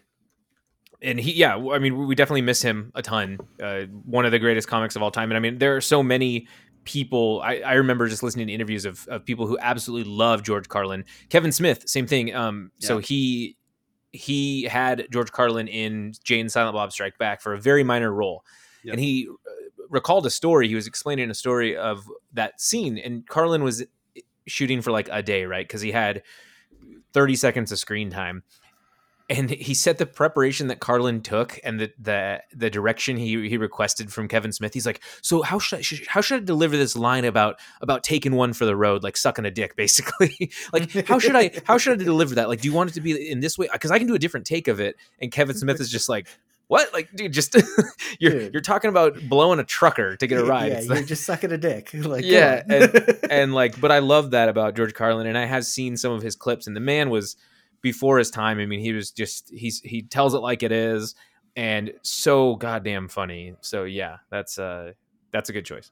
and 1.01 1.19
he, 1.19 1.33
yeah, 1.33 1.57
I 1.57 1.79
mean, 1.79 2.07
we 2.07 2.15
definitely 2.15 2.43
miss 2.43 2.61
him 2.61 2.93
a 2.95 3.01
ton. 3.01 3.39
Uh, 3.63 3.83
one 4.05 4.27
of 4.27 4.33
the 4.33 4.39
greatest 4.39 4.69
comics 4.69 4.97
of 4.97 5.03
all 5.03 5.11
time, 5.11 5.31
and 5.31 5.37
I 5.37 5.41
mean, 5.41 5.59
there 5.59 5.75
are 5.75 5.81
so 5.81 6.03
many 6.03 6.47
people. 6.85 7.41
I, 7.43 7.57
I 7.61 7.73
remember 7.75 8.07
just 8.07 8.23
listening 8.23 8.49
to 8.49 8.53
interviews 8.53 8.85
of, 8.85 9.09
of 9.09 9.25
people 9.25 9.47
who 9.47 9.59
absolutely 9.59 10.13
love 10.13 10.43
George 10.43 10.69
Carlin. 10.69 11.05
Kevin 11.31 11.53
Smith, 11.53 11.89
same 11.89 12.07
thing. 12.07 12.35
Um, 12.35 12.71
so 12.79 12.99
he 12.99 13.57
he 14.13 14.65
had 14.65 15.07
George 15.11 15.33
Carlin 15.33 15.69
in 15.69 16.13
Jay 16.23 16.39
and 16.39 16.53
Silent 16.53 16.75
Bob 16.75 16.93
Strike 16.93 17.17
Back 17.17 17.41
for 17.41 17.55
a 17.55 17.59
very 17.59 17.83
minor 17.83 18.13
role, 18.13 18.45
Yep. 18.85 18.93
and 18.93 19.01
he 19.01 19.27
uh, 19.29 19.85
recalled 19.89 20.27
a 20.27 20.31
story. 20.31 20.69
He 20.69 20.75
was 20.75 20.87
explaining 20.87 21.31
a 21.31 21.35
story 21.35 21.77
of 21.79 22.05
that 22.35 22.61
scene, 22.61 22.99
and 22.99 23.27
Carlin 23.27 23.63
was 23.65 23.85
shooting 24.47 24.83
for 24.83 24.91
like 24.91 25.09
a 25.11 25.23
day, 25.23 25.45
right? 25.45 25.67
Because 25.67 25.81
he 25.81 25.93
had 25.93 26.23
30 27.13 27.37
seconds 27.37 27.73
of 27.73 27.79
screen 27.79 28.11
time. 28.11 28.43
And 29.29 29.51
he 29.51 29.75
said 29.75 29.99
the 29.99 30.07
preparation 30.07 30.69
that 30.69 30.79
Carlin 30.79 31.21
took 31.21 31.59
and 31.65 31.81
the 31.81 31.93
the 31.99 32.43
the 32.55 32.71
direction 32.71 33.17
he 33.17 33.49
he 33.49 33.57
requested 33.57 34.13
from 34.13 34.29
Kevin 34.29 34.53
Smith. 34.53 34.73
He's 34.73 34.87
like, 34.87 35.03
so 35.21 35.43
how 35.43 35.59
should 35.59 35.81
I 35.81 35.83
sh- 35.83 36.07
how 36.07 36.21
should 36.21 36.43
I 36.43 36.45
deliver 36.45 36.77
this 36.77 36.95
line 36.95 37.25
about 37.25 37.59
about 37.81 38.05
taking 38.05 38.37
one 38.37 38.53
for 38.53 38.67
the 38.67 38.77
road, 38.77 39.03
like 39.03 39.17
sucking 39.17 39.45
a 39.45 39.51
dick, 39.51 39.75
basically? 39.77 40.53
like 40.73 40.93
how 41.09 41.19
should 41.19 41.35
I 41.35 41.51
how 41.65 41.77
should 41.77 42.01
I 42.01 42.05
deliver 42.05 42.37
that? 42.37 42.49
Like, 42.49 42.61
do 42.61 42.69
you 42.69 42.75
want 42.75 42.91
it 42.91 42.93
to 42.93 43.01
be 43.01 43.29
in 43.29 43.41
this 43.41 43.59
way? 43.59 43.69
Because 43.73 43.91
I 43.91 43.99
can 43.99 44.07
do 44.07 44.15
a 44.15 44.19
different 44.21 44.47
take 44.47 44.69
of 44.69 44.79
it. 44.79 44.95
And 45.19 45.33
Kevin 45.33 45.57
Smith 45.59 45.81
is 45.81 45.91
just 45.91 46.09
like, 46.09 46.29
what? 46.69 46.93
Like, 46.93 47.11
dude, 47.15 47.33
just 47.33 47.55
you're 48.19 48.33
Dude. 48.33 48.53
you're 48.53 48.61
talking 48.63 48.89
about 48.89 49.19
blowing 49.29 49.59
a 49.61 49.65
trucker 49.65 50.17
to 50.17 50.27
get 50.27 50.39
a 50.41 50.45
ride. 50.45 50.73
Yeah, 50.73 50.79
It's 50.79 50.87
you're 50.87 50.97
like- 50.97 51.07
just 51.07 51.25
sucking 51.25 51.53
a 51.53 51.59
dick. 51.59 51.91
like, 51.95 52.25
Yeah, 52.25 52.63
on. 52.69 53.17
and 53.31 53.55
like 53.55 53.81
but 53.81 53.93
i 53.93 53.99
love 54.01 54.31
that 54.33 54.49
about 54.49 54.75
george 54.75 54.95
carlin 54.95 55.27
and 55.27 55.37
i 55.39 55.45
have 55.45 55.65
seen 55.65 55.97
some 55.97 56.13
of 56.13 56.23
his 56.23 56.35
clips 56.37 56.67
and 56.67 56.75
the 56.75 56.81
man 56.81 57.11
was 57.11 57.37
before 57.83 58.19
his 58.19 58.31
time 58.31 58.59
i 58.59 58.67
mean 58.67 58.81
he 58.81 58.93
was 58.93 59.11
just 59.11 59.51
he's 59.55 59.81
he 59.81 60.03
tells 60.03 60.35
it 60.35 60.39
like 60.39 60.63
it 60.63 60.73
is 60.73 61.15
and 61.55 61.93
so 62.03 62.57
goddamn 62.57 63.07
funny 63.09 63.55
so 63.61 63.85
yeah 63.85 64.17
that's 64.31 64.59
uh 64.59 64.93
that's 65.33 65.49
a 65.49 65.53
good 65.53 65.65
choice 65.65 65.91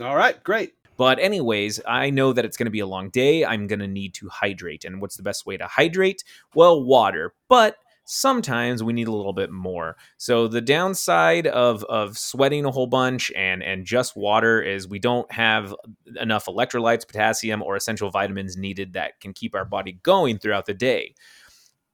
All 0.00 0.16
right, 0.16 0.42
great. 0.42 0.72
but 0.96 1.18
anyways 1.18 1.80
i 1.86 2.10
know 2.10 2.32
that 2.32 2.44
it's 2.44 2.56
going 2.56 2.66
to 2.66 2.70
be 2.70 2.80
a 2.80 2.86
long 2.86 3.10
day 3.10 3.44
i'm 3.44 3.66
going 3.66 3.80
to 3.80 3.88
need 3.88 4.14
to 4.14 4.28
hydrate 4.28 4.84
and 4.84 5.00
what's 5.00 5.16
the 5.16 5.22
best 5.22 5.44
way 5.46 5.56
to 5.56 5.66
hydrate 5.66 6.22
well 6.54 6.82
water 6.82 7.34
but 7.48 7.76
sometimes 8.04 8.82
we 8.82 8.92
need 8.92 9.08
a 9.08 9.12
little 9.12 9.32
bit 9.32 9.50
more. 9.50 9.96
So 10.18 10.48
the 10.48 10.60
downside 10.60 11.46
of 11.46 11.84
of 11.84 12.18
sweating 12.18 12.64
a 12.64 12.70
whole 12.70 12.86
bunch 12.86 13.32
and 13.36 13.62
and 13.62 13.84
just 13.84 14.16
water 14.16 14.62
is 14.62 14.88
we 14.88 14.98
don't 14.98 15.30
have 15.32 15.74
enough 16.20 16.46
electrolytes, 16.46 17.06
potassium, 17.06 17.62
or 17.62 17.76
essential 17.76 18.10
vitamins 18.10 18.56
needed 18.56 18.92
that 18.92 19.20
can 19.20 19.32
keep 19.32 19.54
our 19.54 19.64
body 19.64 19.98
going 20.02 20.38
throughout 20.38 20.66
the 20.66 20.74
day. 20.74 21.14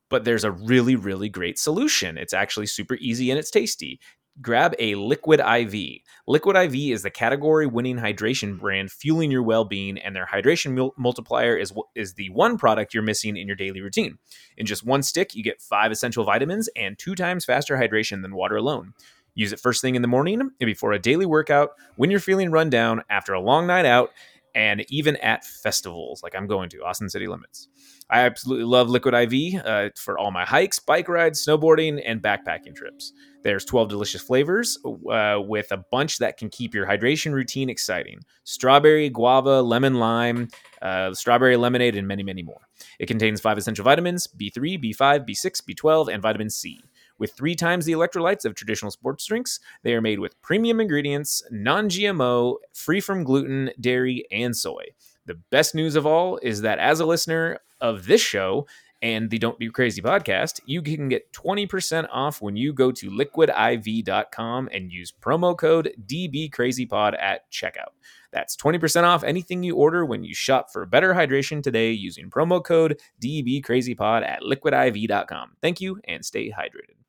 But 0.09 0.25
there's 0.25 0.43
a 0.43 0.51
really, 0.51 0.97
really 0.97 1.29
great 1.29 1.57
solution. 1.57 2.17
It's 2.17 2.33
actually 2.33 2.65
super 2.65 2.95
easy 2.95 3.31
and 3.31 3.39
it's 3.39 3.51
tasty 3.51 3.99
grab 4.41 4.73
a 4.79 4.95
Liquid 4.95 5.39
IV. 5.39 6.01
Liquid 6.27 6.55
IV 6.55 6.75
is 6.75 7.03
the 7.03 7.09
category 7.09 7.67
winning 7.67 7.97
hydration 7.97 8.59
brand 8.59 8.91
fueling 8.91 9.31
your 9.31 9.43
well 9.43 9.65
being, 9.65 9.97
and 9.97 10.15
their 10.15 10.25
hydration 10.25 10.73
mul- 10.73 10.93
multiplier 10.97 11.55
is, 11.55 11.73
is 11.95 12.13
the 12.15 12.29
one 12.29 12.57
product 12.57 12.93
you're 12.93 13.03
missing 13.03 13.37
in 13.37 13.47
your 13.47 13.55
daily 13.55 13.81
routine. 13.81 14.17
In 14.57 14.65
just 14.65 14.85
one 14.85 15.03
stick, 15.03 15.35
you 15.35 15.43
get 15.43 15.61
five 15.61 15.91
essential 15.91 16.23
vitamins 16.23 16.69
and 16.75 16.97
two 16.97 17.15
times 17.15 17.45
faster 17.45 17.77
hydration 17.77 18.21
than 18.21 18.35
water 18.35 18.55
alone. 18.55 18.93
Use 19.33 19.53
it 19.53 19.59
first 19.59 19.81
thing 19.81 19.95
in 19.95 20.01
the 20.01 20.07
morning 20.07 20.51
before 20.59 20.91
a 20.91 20.99
daily 20.99 21.25
workout, 21.25 21.71
when 21.95 22.11
you're 22.11 22.19
feeling 22.19 22.51
run 22.51 22.69
down 22.69 23.01
after 23.09 23.33
a 23.33 23.39
long 23.39 23.65
night 23.65 23.85
out, 23.85 24.11
and 24.55 24.85
even 24.89 25.15
at 25.17 25.45
festivals 25.45 26.21
like 26.23 26.35
I'm 26.35 26.47
going 26.47 26.69
to, 26.69 26.83
Austin 26.83 27.09
City 27.09 27.27
Limits. 27.27 27.67
I 28.09 28.21
absolutely 28.21 28.65
love 28.65 28.89
Liquid 28.89 29.13
IV 29.13 29.65
uh, 29.65 29.89
for 29.95 30.17
all 30.17 30.31
my 30.31 30.43
hikes, 30.45 30.79
bike 30.79 31.07
rides, 31.07 31.45
snowboarding, 31.45 32.01
and 32.05 32.21
backpacking 32.21 32.75
trips. 32.75 33.13
There's 33.43 33.65
12 33.65 33.89
delicious 33.89 34.21
flavors 34.21 34.77
uh, 35.09 35.39
with 35.39 35.71
a 35.71 35.77
bunch 35.91 36.17
that 36.17 36.37
can 36.37 36.49
keep 36.49 36.73
your 36.73 36.85
hydration 36.85 37.33
routine 37.33 37.69
exciting 37.69 38.19
strawberry, 38.43 39.09
guava, 39.09 39.61
lemon, 39.61 39.95
lime, 39.95 40.49
uh, 40.81 41.13
strawberry 41.13 41.57
lemonade, 41.57 41.95
and 41.95 42.07
many, 42.07 42.23
many 42.23 42.43
more. 42.43 42.61
It 42.99 43.07
contains 43.07 43.41
five 43.41 43.57
essential 43.57 43.85
vitamins 43.85 44.27
B3, 44.27 44.83
B5, 44.83 45.27
B6, 45.27 45.61
B12, 45.63 46.13
and 46.13 46.21
vitamin 46.21 46.49
C. 46.49 46.81
With 47.21 47.33
three 47.33 47.53
times 47.53 47.85
the 47.85 47.91
electrolytes 47.91 48.45
of 48.45 48.55
traditional 48.55 48.89
sports 48.89 49.27
drinks, 49.27 49.59
they 49.83 49.93
are 49.93 50.01
made 50.01 50.17
with 50.17 50.41
premium 50.41 50.79
ingredients, 50.79 51.43
non 51.51 51.87
GMO, 51.87 52.55
free 52.73 52.99
from 52.99 53.23
gluten, 53.23 53.69
dairy, 53.79 54.25
and 54.31 54.57
soy. 54.57 54.85
The 55.27 55.35
best 55.51 55.75
news 55.75 55.95
of 55.95 56.07
all 56.07 56.39
is 56.41 56.61
that 56.61 56.79
as 56.79 56.99
a 56.99 57.05
listener 57.05 57.59
of 57.79 58.07
this 58.07 58.21
show, 58.21 58.65
and 59.03 59.29
the 59.29 59.37
Don't 59.37 59.59
Be 59.59 59.69
Crazy 59.69 60.01
podcast, 60.01 60.61
you 60.65 60.81
can 60.81 61.09
get 61.09 61.31
20% 61.33 62.07
off 62.11 62.41
when 62.41 62.55
you 62.55 62.73
go 62.73 62.91
to 62.91 63.11
liquidiv.com 63.11 64.69
and 64.71 64.91
use 64.91 65.11
promo 65.11 65.55
code 65.55 65.93
DBCrazyPod 66.07 67.21
at 67.21 67.51
checkout. 67.51 67.93
That's 68.31 68.55
20% 68.55 69.03
off 69.03 69.23
anything 69.23 69.61
you 69.61 69.75
order 69.75 70.05
when 70.05 70.23
you 70.23 70.33
shop 70.33 70.71
for 70.71 70.85
better 70.87 71.13
hydration 71.13 71.61
today 71.61 71.91
using 71.91 72.31
promo 72.31 72.63
code 72.63 72.99
DBCrazyPod 73.23 74.25
at 74.27 74.41
liquidiv.com. 74.41 75.51
Thank 75.61 75.81
you 75.81 75.99
and 76.07 76.25
stay 76.25 76.49
hydrated. 76.49 77.01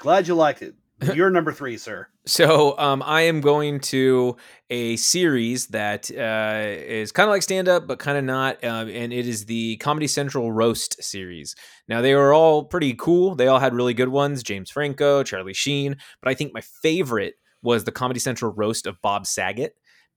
Glad 0.00 0.26
you 0.26 0.34
liked 0.34 0.62
it. 0.62 0.74
You're 1.14 1.30
number 1.30 1.52
three, 1.52 1.76
sir. 1.76 2.08
So 2.24 2.76
um, 2.78 3.02
I 3.04 3.22
am 3.22 3.42
going 3.42 3.80
to 3.80 4.36
a 4.70 4.96
series 4.96 5.66
that 5.68 6.10
uh, 6.10 6.62
is 6.66 7.12
kind 7.12 7.28
of 7.28 7.32
like 7.32 7.42
stand 7.42 7.68
up, 7.68 7.86
but 7.86 7.98
kind 7.98 8.16
of 8.16 8.24
not. 8.24 8.64
Uh, 8.64 8.86
and 8.88 9.12
it 9.12 9.28
is 9.28 9.44
the 9.44 9.76
Comedy 9.76 10.06
Central 10.06 10.52
Roast 10.52 11.02
series. 11.02 11.54
Now, 11.86 12.00
they 12.00 12.14
were 12.14 12.32
all 12.32 12.64
pretty 12.64 12.94
cool. 12.94 13.34
They 13.34 13.46
all 13.46 13.58
had 13.58 13.74
really 13.74 13.94
good 13.94 14.08
ones 14.08 14.42
James 14.42 14.70
Franco, 14.70 15.22
Charlie 15.22 15.54
Sheen. 15.54 15.96
But 16.22 16.30
I 16.30 16.34
think 16.34 16.54
my 16.54 16.62
favorite 16.82 17.34
was 17.62 17.84
the 17.84 17.92
Comedy 17.92 18.20
Central 18.20 18.52
Roast 18.52 18.86
of 18.86 19.00
Bob 19.02 19.26
Saget 19.26 19.74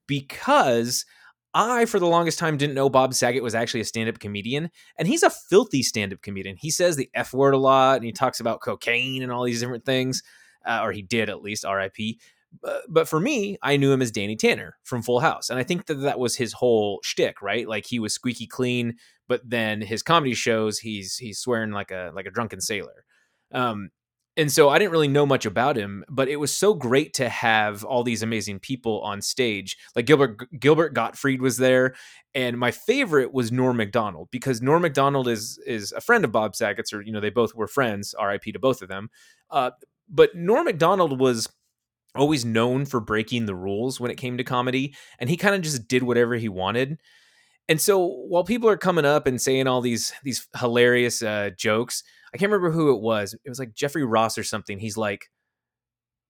because. 0.08 1.06
I, 1.54 1.86
for 1.86 2.00
the 2.00 2.08
longest 2.08 2.40
time, 2.40 2.58
didn't 2.58 2.76
know 2.76 2.90
Bob 2.90 3.14
Saget 3.14 3.44
was 3.44 3.56
actually 3.56 3.82
a 3.82 3.86
stand 3.86 4.10
up 4.10 4.20
comedian. 4.20 4.72
And 4.98 5.08
he's 5.08 5.24
a 5.24 5.30
filthy 5.30 5.84
stand 5.84 6.12
up 6.12 6.22
comedian. 6.22 6.58
He 6.58 6.72
says 6.72 6.96
the 6.96 7.10
F 7.14 7.34
word 7.34 7.54
a 7.54 7.58
lot 7.58 7.98
and 7.98 8.06
he 8.06 8.12
talks 8.12 8.40
about 8.40 8.62
cocaine 8.62 9.22
and 9.22 9.32
all 9.32 9.44
these 9.44 9.60
different 9.60 9.86
things 9.86 10.24
uh, 10.66 10.82
or 10.84 10.92
he 10.92 11.02
did 11.02 11.30
at 11.30 11.42
least, 11.42 11.66
RIP. 11.66 12.18
But, 12.88 13.08
for 13.08 13.20
me, 13.20 13.58
I 13.62 13.78
knew 13.78 13.92
him 13.92 14.02
as 14.02 14.12
Danny 14.12 14.36
Tanner 14.36 14.78
from 14.84 15.02
Full 15.02 15.20
House, 15.20 15.50
and 15.50 15.58
I 15.58 15.64
think 15.64 15.88
that 15.88 15.96
that 15.96 16.20
was 16.20 16.36
his 16.36 16.54
whole 16.54 17.00
shtick, 17.02 17.42
right? 17.42 17.68
Like 17.68 17.88
he 17.88 17.98
was 17.98 18.14
squeaky 18.14 18.46
clean, 18.46 18.98
but 19.28 19.42
then 19.44 19.82
his 19.82 20.04
comedy 20.04 20.36
shows, 20.36 20.78
he's 20.78 21.18
he's 21.18 21.40
swearing 21.40 21.72
like 21.72 21.90
a 21.90 22.12
like 22.14 22.28
a 22.28 22.32
drunken 22.32 22.62
sailor. 22.62 23.06
Um, 23.52 23.90
and 24.36 24.52
so 24.52 24.70
I 24.70 24.80
didn't 24.80 24.92
really 24.92 25.08
know 25.08 25.26
much 25.26 25.46
about 25.46 25.76
him, 25.76 26.04
but 26.10 26.28
it 26.28 26.38
was 26.38 26.56
so 26.56 26.74
great 26.74 27.14
to 27.16 27.30
have 27.30 27.84
all 27.84 28.04
these 28.04 28.24
amazing 28.24 28.60
people 28.60 29.02
on 29.02 29.22
stage. 29.22 29.78
Like 29.96 30.06
Gilbert 30.06 30.60
Gilbert 30.60 30.94
Gottfried 30.94 31.42
was 31.42 31.58
there, 31.58 31.94
and 32.34 32.58
my 32.58 32.72
favorite 32.72 33.32
was 33.34 33.52
Norm 33.52 33.78
Macdonald 33.78 34.30
because 34.32 34.62
Norm 34.62 34.82
Macdonald 34.82 35.28
is 35.28 35.60
is 35.68 35.92
a 35.92 36.02
friend 36.02 36.26
of 36.26 36.32
Bob 36.32 36.56
Saget's, 36.56 36.94
or 36.94 37.02
you 37.02 37.12
know 37.12 37.20
they 37.20 37.30
both 37.30 37.54
were 37.54 37.68
friends. 37.68 38.16
R.I.P. 38.16 38.52
to 38.54 38.60
both 38.60 38.82
of 38.82 38.90
them. 38.90 39.10
Uh, 39.52 39.72
but 40.10 40.36
Norm 40.36 40.66
Macdonald 40.66 41.20
was 41.20 41.48
always 42.16 42.44
known 42.44 42.86
for 42.86 43.00
breaking 43.00 43.46
the 43.46 43.56
rules 43.56 44.00
when 44.00 44.12
it 44.12 44.18
came 44.18 44.38
to 44.38 44.44
comedy, 44.44 44.96
and 45.20 45.30
he 45.30 45.38
kind 45.38 45.54
of 45.54 45.62
just 45.62 45.88
did 45.88 46.04
whatever 46.04 46.36
he 46.36 46.50
wanted. 46.50 46.98
And 47.70 47.80
so 47.80 48.06
while 48.06 48.44
people 48.44 48.70
are 48.70 48.78
coming 48.78 49.06
up 49.06 49.26
and 49.26 49.42
saying 49.42 49.68
all 49.68 49.82
these 49.82 50.14
these 50.24 50.48
hilarious 50.60 51.22
uh, 51.22 51.52
jokes, 51.58 52.04
I 52.34 52.38
can't 52.38 52.52
remember 52.52 52.72
who 52.72 52.94
it 52.96 53.02
was. 53.02 53.34
It 53.34 53.50
was 53.50 53.60
like 53.60 53.74
Jeffrey 53.74 54.04
Ross 54.04 54.38
or 54.38 54.44
something. 54.44 54.80
He's 54.80 54.98
like, 54.98 55.30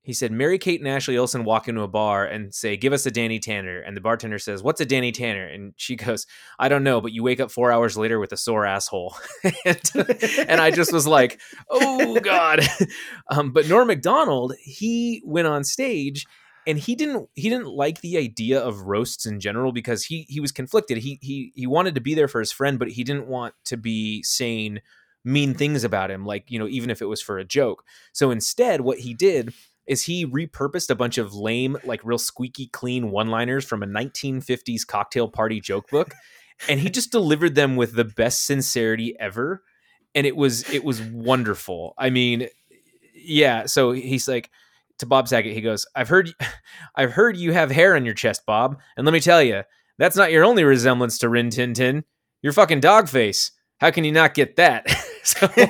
he 0.04 0.12
said, 0.12 0.34
Mary 0.34 0.58
Kate 0.58 0.82
and 0.82 0.90
Ashley 0.90 1.18
Olsen 1.18 1.46
walk 1.46 1.70
into 1.70 1.82
a 1.82 1.88
bar 1.88 2.26
and 2.26 2.54
say, 2.54 2.76
Give 2.76 2.92
us 2.92 3.06
a 3.06 3.12
Danny 3.12 3.40
Tanner. 3.40 3.80
And 3.80 3.96
the 3.96 4.02
bartender 4.02 4.38
says, 4.38 4.62
What's 4.62 4.82
a 4.82 4.86
Danny 4.86 5.14
Tanner? 5.14 5.48
And 5.48 5.74
she 5.78 5.96
goes, 5.96 6.28
I 6.60 6.68
don't 6.68 6.84
know, 6.84 7.00
but 7.00 7.14
you 7.14 7.24
wake 7.24 7.40
up 7.40 7.52
four 7.52 7.72
hours 7.72 7.98
later 7.98 8.20
with 8.20 8.34
a 8.34 8.38
sore 8.38 8.66
asshole. 8.66 9.16
and, 9.66 9.92
and, 9.96 10.60
I 10.62 10.72
just 10.72 10.92
was 10.92 11.08
like, 11.08 11.40
Oh 11.70 12.20
God. 12.20 12.60
Um, 13.30 13.52
but 13.52 13.68
Norm 13.70 13.88
Macdonald, 13.88 14.54
he 14.62 15.24
went 15.26 15.48
on 15.48 15.64
stage 15.64 16.26
and 16.66 16.78
he 16.78 16.96
didn't 16.96 17.30
he 17.34 17.50
didn't 17.50 17.68
like 17.68 18.02
the 18.02 18.18
idea 18.18 18.60
of 18.60 18.82
roasts 18.82 19.26
in 19.26 19.40
general 19.40 19.72
because 19.72 20.06
he 20.06 20.26
he 20.30 20.40
was 20.40 20.52
conflicted. 20.52 20.98
He 20.98 21.20
he 21.22 21.52
he 21.56 21.68
wanted 21.68 21.96
to 21.96 22.02
be 22.02 22.14
there 22.14 22.28
for 22.28 22.40
his 22.40 22.52
friend, 22.52 22.80
but 22.80 22.90
he 22.90 23.04
didn't 23.04 23.28
want 23.28 23.54
to 23.66 23.78
be 23.78 24.24
saying 24.24 24.80
mean 25.26 25.54
things 25.54 25.84
about 25.84 26.12
him, 26.12 26.26
like, 26.26 26.50
you 26.52 26.60
know, 26.60 26.68
even 26.68 26.90
if 26.90 27.02
it 27.02 27.06
was 27.06 27.22
for 27.22 27.38
a 27.38 27.46
joke. 27.46 27.84
So 28.12 28.32
instead, 28.32 28.82
what 28.82 29.00
he 29.00 29.14
did 29.14 29.54
is 29.86 30.04
he 30.04 30.26
repurposed 30.26 30.90
a 30.90 30.96
bunch 30.96 31.18
of 31.18 31.34
lame, 31.34 31.78
like 31.84 32.02
real 32.04 32.18
squeaky 32.18 32.68
clean 32.68 33.12
one 33.12 33.30
liners 33.30 33.66
from 33.66 33.84
a 33.84 33.88
1950s 33.88 34.86
cocktail 34.86 35.28
party 35.28 35.60
joke 35.60 35.90
book. 35.90 36.14
and 36.70 36.80
he 36.80 36.90
just 36.90 37.12
delivered 37.12 37.56
them 37.56 37.76
with 37.76 37.94
the 37.94 38.06
best 38.06 38.46
sincerity 38.46 39.16
ever. 39.20 39.64
And 40.16 40.28
it 40.28 40.36
was 40.36 40.70
it 40.72 40.84
was 40.84 41.02
wonderful. 41.02 41.96
I 41.98 42.10
mean, 42.10 42.48
yeah. 43.16 43.66
So 43.66 43.92
he's 43.92 44.28
like 44.28 44.52
to 45.00 45.06
Bob 45.06 45.28
Saget, 45.28 45.54
he 45.54 45.62
goes, 45.62 45.86
I've 45.96 46.10
heard 46.10 46.32
I've 46.96 47.12
heard 47.12 47.38
you 47.38 47.54
have 47.54 47.72
hair 47.72 47.96
on 47.96 48.06
your 48.06 48.14
chest, 48.14 48.46
Bob. 48.46 48.80
And 48.98 49.06
let 49.06 49.14
me 49.14 49.20
tell 49.20 49.42
you, 49.42 49.64
that's 49.98 50.16
not 50.16 50.32
your 50.32 50.44
only 50.44 50.64
resemblance 50.64 51.18
to 51.20 51.30
Rin 51.30 51.50
Tin 51.50 51.74
Tin. 51.74 52.04
Your 52.42 52.54
fucking 52.54 52.80
dog 52.80 53.08
face. 53.08 53.52
How 53.80 53.92
can 53.92 54.04
you 54.04 54.12
not 54.12 54.34
get 54.34 54.56
that? 54.58 54.86
like, 55.42 55.66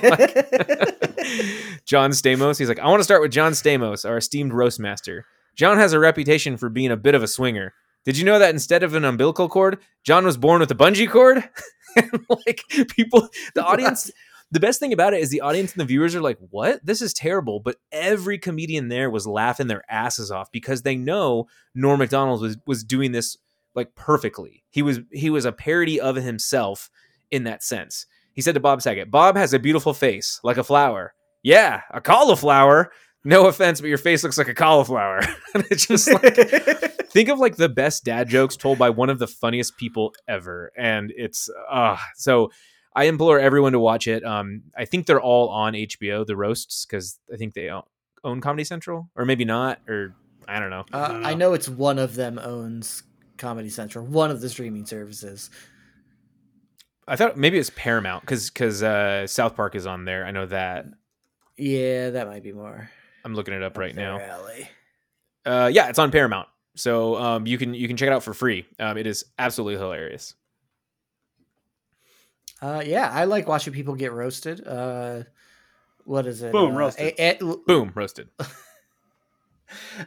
John 1.85 2.11
Stamos, 2.11 2.59
he's 2.59 2.69
like, 2.69 2.79
I 2.79 2.87
want 2.87 2.99
to 2.99 3.03
start 3.03 3.21
with 3.21 3.31
John 3.31 3.53
Stamos, 3.53 4.07
our 4.07 4.17
esteemed 4.17 4.53
roast 4.53 4.79
master. 4.79 5.25
John 5.55 5.77
has 5.77 5.93
a 5.93 5.99
reputation 5.99 6.57
for 6.57 6.69
being 6.69 6.91
a 6.91 6.97
bit 6.97 7.15
of 7.15 7.23
a 7.23 7.27
swinger. 7.27 7.73
Did 8.05 8.17
you 8.17 8.25
know 8.25 8.39
that 8.39 8.49
instead 8.49 8.83
of 8.83 8.95
an 8.95 9.05
umbilical 9.05 9.47
cord, 9.47 9.79
John 10.03 10.25
was 10.25 10.37
born 10.37 10.59
with 10.59 10.71
a 10.71 10.75
bungee 10.75 11.09
cord? 11.09 11.43
like 12.29 12.63
people, 12.89 13.29
the 13.55 13.63
audience. 13.63 14.11
The 14.53 14.59
best 14.59 14.79
thing 14.79 14.93
about 14.93 15.15
it 15.15 15.19
is 15.19 15.29
the 15.29 15.41
audience 15.41 15.73
and 15.73 15.81
the 15.81 15.85
viewers 15.85 16.13
are 16.13 16.21
like, 16.21 16.37
"What? 16.51 16.85
This 16.85 17.01
is 17.01 17.11
terrible!" 17.11 17.59
But 17.59 17.77
every 17.91 18.37
comedian 18.37 18.87
there 18.87 19.09
was 19.09 19.25
laughing 19.25 19.65
their 19.65 19.83
asses 19.89 20.29
off 20.29 20.51
because 20.51 20.83
they 20.83 20.95
know 20.95 21.47
Norm 21.73 21.97
Macdonald 21.97 22.41
was 22.41 22.57
was 22.67 22.83
doing 22.83 23.13
this 23.13 23.35
like 23.73 23.95
perfectly. 23.95 24.63
He 24.69 24.83
was 24.83 24.99
he 25.11 25.31
was 25.31 25.45
a 25.45 25.51
parody 25.51 25.99
of 25.99 26.15
himself 26.15 26.91
in 27.31 27.45
that 27.45 27.63
sense. 27.63 28.05
He 28.33 28.41
said 28.41 28.53
to 28.53 28.59
Bob 28.59 28.81
Saget, 28.83 29.09
Bob 29.09 29.35
has 29.35 29.53
a 29.53 29.59
beautiful 29.59 29.93
face, 29.93 30.39
like 30.43 30.57
a 30.57 30.63
flower. 30.63 31.15
Yeah, 31.41 31.81
a 31.91 31.99
cauliflower. 31.99 32.91
No 33.25 33.47
offense, 33.47 33.81
but 33.81 33.87
your 33.87 33.97
face 33.97 34.23
looks 34.23 34.37
like 34.37 34.49
a 34.49 34.53
cauliflower. 34.53 35.21
it's 35.55 35.87
just 35.87 36.11
like 36.11 36.35
think 37.09 37.29
of 37.29 37.39
like 37.39 37.55
the 37.55 37.69
best 37.69 38.03
dad 38.03 38.29
jokes 38.29 38.55
told 38.55 38.77
by 38.77 38.91
one 38.91 39.09
of 39.09 39.17
the 39.17 39.27
funniest 39.27 39.77
people 39.77 40.13
ever. 40.27 40.71
And 40.77 41.11
it's 41.15 41.49
uh 41.71 41.97
so 42.15 42.51
I 42.95 43.05
implore 43.05 43.39
everyone 43.39 43.71
to 43.73 43.79
watch 43.79 44.07
it. 44.07 44.23
Um, 44.23 44.63
I 44.77 44.85
think 44.85 45.07
they're 45.07 45.21
all 45.21 45.49
on 45.49 45.73
HBO, 45.73 46.25
the 46.25 46.35
roasts, 46.35 46.85
because 46.85 47.19
I 47.31 47.37
think 47.37 47.53
they 47.53 47.69
own 48.23 48.41
Comedy 48.41 48.63
Central, 48.63 49.09
or 49.15 49.25
maybe 49.25 49.45
not, 49.45 49.79
or 49.87 50.15
I 50.47 50.59
don't 50.59 50.69
know. 50.69 50.85
Uh, 50.93 51.21
I 51.23 51.33
know 51.33 51.53
it's 51.53 51.69
one 51.69 51.99
of 51.99 52.15
them 52.15 52.39
owns 52.39 53.03
Comedy 53.37 53.69
Central, 53.69 54.05
one 54.05 54.31
of 54.31 54.41
the 54.41 54.49
streaming 54.49 54.85
services. 54.85 55.49
I 57.07 57.15
thought 57.15 57.37
maybe 57.37 57.57
it's 57.57 57.71
Paramount 57.75 58.21
because 58.21 58.49
because 58.49 58.81
uh, 58.81 59.27
South 59.27 59.55
Park 59.55 59.75
is 59.75 59.85
on 59.85 60.05
there. 60.05 60.25
I 60.25 60.31
know 60.31 60.45
that. 60.45 60.85
Yeah, 61.57 62.11
that 62.11 62.27
might 62.27 62.43
be 62.43 62.51
more. 62.51 62.89
I'm 63.25 63.35
looking 63.35 63.53
it 63.53 63.63
up 63.63 63.77
right 63.77 63.95
now. 63.95 64.19
Alley. 64.19 64.69
Uh, 65.45 65.69
yeah, 65.71 65.89
it's 65.89 65.99
on 65.99 66.11
Paramount, 66.11 66.47
so 66.75 67.17
um, 67.17 67.47
you 67.47 67.57
can 67.57 67.73
you 67.73 67.87
can 67.87 67.97
check 67.97 68.07
it 68.07 68.13
out 68.13 68.23
for 68.23 68.33
free. 68.33 68.65
Um, 68.79 68.97
it 68.97 69.07
is 69.07 69.25
absolutely 69.37 69.77
hilarious. 69.77 70.35
Uh, 72.63 72.81
yeah, 72.85 73.09
I 73.11 73.25
like 73.25 73.45
watching 73.47 73.73
people 73.73 73.95
get 73.95 74.13
roasted. 74.13 74.65
Uh, 74.65 75.23
what 76.05 76.25
is 76.25 76.41
it? 76.41 76.53
Boom, 76.53 76.73
Uh, 76.75 76.79
roasted. 76.79 77.13
a- 77.19 77.37
a- 77.43 77.57
Boom, 77.67 77.91
roasted. 77.93 78.29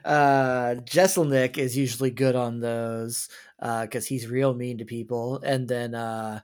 uh 0.04 0.74
Jeselnik 0.84 1.58
is 1.58 1.76
usually 1.76 2.10
good 2.10 2.36
on 2.36 2.60
those 2.60 3.28
because 3.60 4.06
he's 4.06 4.26
real 4.28 4.54
mean 4.54 4.78
to 4.78 4.84
people, 4.84 5.40
and 5.42 5.66
then 5.68 5.94
uh 5.94 6.40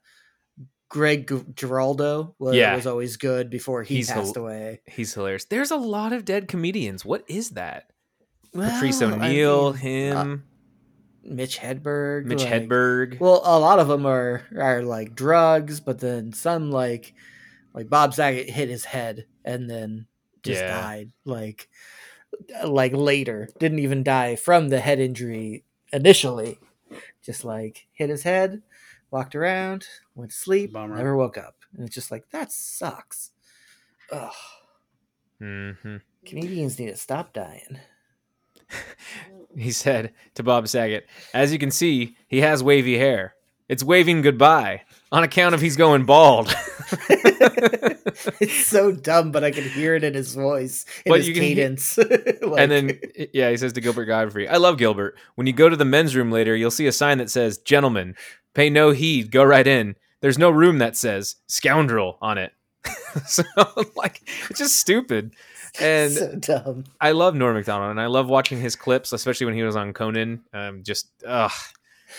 Greg 0.89 1.27
G- 1.29 1.45
Giraldo 1.55 2.35
was, 2.39 2.55
Yeah. 2.55 2.75
was 2.77 2.87
always 2.87 3.17
good 3.17 3.49
before 3.49 3.83
he 3.83 3.97
He's 3.97 4.11
passed 4.11 4.35
hil- 4.35 4.45
away. 4.45 4.83
He's 4.87 5.15
hilarious. 5.15 5.47
There's 5.47 5.71
a 5.71 5.77
lot 5.77 6.13
of 6.13 6.25
dead 6.27 6.49
comedians. 6.49 7.03
What 7.05 7.25
is 7.29 7.51
that? 7.51 7.91
Patrice 8.53 9.01
Well, 9.01 9.15
I 9.15 9.29
O'Neal, 9.29 9.73
mean, 9.73 9.81
him, 9.81 10.45
Mitch 11.25 11.59
Hedberg, 11.59 12.25
Mitch 12.27 12.45
like- 12.45 12.53
Hedberg. 12.53 13.21
Well, 13.21 13.41
a 13.45 13.59
lot 13.59 13.79
of 13.79 13.89
them 13.89 14.07
are 14.07 14.43
are 14.57 14.83
like 14.83 15.15
drugs, 15.15 15.81
but 15.81 15.99
then 16.01 16.33
some 16.33 16.71
like 16.71 17.15
like 17.75 17.89
Bob 17.89 18.13
Saget 18.15 18.51
hit 18.51 18.69
his 18.69 18.85
head 18.85 19.27
and 19.45 19.69
then 19.71 20.07
just 20.43 20.61
Yeah. 20.61 20.69
died 20.81 21.13
like 21.25 21.69
like 22.67 22.93
later. 22.93 23.49
Didn't 23.59 23.79
even 23.81 24.03
die 24.03 24.37
from 24.37 24.69
the 24.69 24.81
head 24.81 24.99
injury 24.99 25.65
initially. 25.93 26.59
Just 27.23 27.45
like 27.45 27.87
hit 27.93 28.11
his 28.11 28.25
head, 28.25 28.63
walked 29.11 29.35
around, 29.37 29.87
went 30.15 30.33
to 30.33 30.37
sleep, 30.37 30.73
Bummer. 30.73 30.97
never 30.97 31.17
woke 31.17 31.39
up. 31.39 31.57
And 31.73 31.87
it's 31.87 31.95
just 31.95 32.11
like 32.11 32.29
that 32.31 32.51
sucks. 32.53 33.31
Ugh. 34.11 34.33
hmm 35.39 35.97
Canadians 36.27 36.79
need 36.79 36.87
to 36.89 36.97
stop 36.97 37.33
dying. 37.33 37.79
He 39.55 39.71
said 39.71 40.15
to 40.37 40.43
Bob 40.43 40.67
Saget, 40.67 41.07
"As 41.35 41.53
you 41.53 41.59
can 41.59 41.71
see, 41.71 42.17
he 42.27 42.41
has 42.41 42.63
wavy 42.63 42.97
hair. 42.97 43.35
It's 43.69 43.85
waving 43.85 44.23
goodbye 44.23 44.81
on 45.13 45.25
account 45.25 45.55
of 45.55 45.61
he's 45.61 45.77
going 45.77 46.07
bald." 46.07 46.55
it's 48.41 48.67
so 48.67 48.93
dumb, 48.93 49.31
but 49.31 49.45
I 49.45 49.51
can 49.51 49.65
hear 49.65 49.95
it 49.95 50.05
in 50.05 50.15
his 50.15 50.35
voice, 50.35 50.87
in 51.05 51.11
But 51.11 51.19
his 51.19 51.29
you 51.29 51.35
can 51.35 51.43
hear- 51.43 51.55
cadence. 51.55 51.99
Like- 52.43 52.61
and 52.61 52.71
then 52.73 52.99
yeah, 53.35 53.51
he 53.51 53.57
says 53.59 53.73
to 53.75 53.81
Gilbert 53.83 54.07
Gottfried, 54.07 54.49
"I 54.49 54.57
love 54.57 54.79
Gilbert. 54.79 55.17
When 55.35 55.47
you 55.47 55.53
go 55.53 55.69
to 55.69 55.77
the 55.77 55.85
men's 55.85 56.17
room 56.17 56.31
later, 56.31 56.57
you'll 56.57 56.71
see 56.71 56.87
a 56.87 56.93
sign 56.93 57.19
that 57.19 57.31
says, 57.31 57.59
"Gentlemen, 57.59 58.15
pay 58.55 58.71
no 58.71 58.91
heed. 58.93 59.31
Go 59.31 59.45
right 59.45 59.67
in." 59.67 59.97
There's 60.23 60.39
no 60.39 60.51
room 60.51 60.79
that 60.79 60.97
says 60.97 61.37
"scoundrel" 61.47 62.17
on 62.23 62.39
it. 62.39 62.53
so 63.27 63.43
like, 63.97 64.23
it's 64.49 64.59
just 64.59 64.77
stupid. 64.77 65.35
And 65.81 66.13
so 66.13 66.35
dumb. 66.37 66.85
I 67.01 67.13
love 67.13 67.35
Norm 67.35 67.55
Macdonald, 67.57 67.91
and 67.91 68.01
I 68.01 68.07
love 68.07 68.29
watching 68.29 68.61
his 68.61 68.77
clips, 68.77 69.13
especially 69.13 69.47
when 69.47 69.55
he 69.55 69.63
was 69.63 69.75
on 69.77 69.93
Conan. 69.93 70.43
Um, 70.53 70.83
just 70.83 71.09
ugh, 71.27 71.51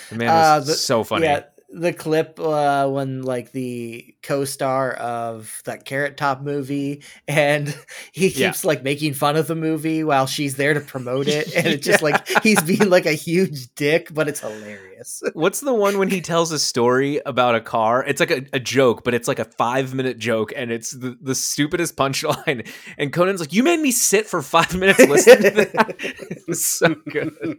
the 0.10 0.16
man 0.16 0.28
was 0.30 0.46
Uh, 0.46 0.60
the- 0.66 0.74
so 0.74 1.04
funny. 1.04 1.26
Yeah, 1.26 1.44
the 1.74 1.92
clip 1.92 2.40
uh, 2.40 2.88
when 2.88 3.24
like 3.24 3.52
the 3.52 4.16
co-star 4.22 4.92
of 4.94 5.62
that 5.66 5.86
Carrot 5.86 6.18
Top 6.18 6.42
movie, 6.42 7.04
and 7.28 7.68
he 8.14 8.28
Yeah. 8.28 8.48
keeps 8.50 8.64
like 8.64 8.84
making 8.84 9.14
fun 9.16 9.36
of 9.36 9.48
the 9.48 9.56
movie 9.56 10.04
while 10.04 10.28
she's 10.28 10.56
there 10.56 10.74
to 10.74 10.80
promote 10.82 11.28
it, 11.28 11.56
and 11.56 11.68
it's 11.68 11.86
just 11.86 12.04
like 12.04 12.28
he's 12.44 12.62
being 12.62 12.90
like 12.90 13.06
a 13.06 13.14
huge 13.14 13.74
dick, 13.76 14.14
but 14.14 14.28
it's 14.28 14.40
hilarious. 14.40 15.22
What's 15.34 15.60
the 15.62 15.74
one 15.74 15.98
when 15.98 16.10
he 16.10 16.22
tells 16.22 16.52
a 16.52 16.60
story 16.60 17.20
about 17.26 17.56
a 17.56 17.62
car? 17.62 18.04
It's 18.06 18.20
like 18.20 18.32
a, 18.32 18.46
a 18.54 18.60
joke, 18.60 19.04
but 19.04 19.14
it's 19.14 19.28
like 19.28 19.40
a 19.40 19.46
five 19.46 19.94
minute 19.94 20.18
joke, 20.20 20.54
and 20.56 20.72
it's 20.72 20.92
the, 20.92 21.18
the 21.22 21.36
stupidest 21.36 21.96
punchline. 21.96 22.70
And 22.98 23.12
Conan's 23.12 23.40
like, 23.40 23.52
"You 23.54 23.64
made 23.64 23.80
me 23.80 23.92
sit 23.92 24.28
for 24.28 24.42
five 24.42 24.76
minutes 24.76 25.00
listening 25.00 25.42
to 25.44 25.52
that." 25.74 26.56
so 26.56 26.96
good, 27.10 27.58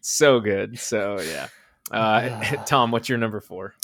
so 0.00 0.40
good. 0.40 0.78
So 0.78 1.20
yeah. 1.20 1.48
Uh, 1.90 2.40
Tom, 2.66 2.90
what's 2.90 3.08
your 3.08 3.18
number 3.18 3.40
four? 3.40 3.74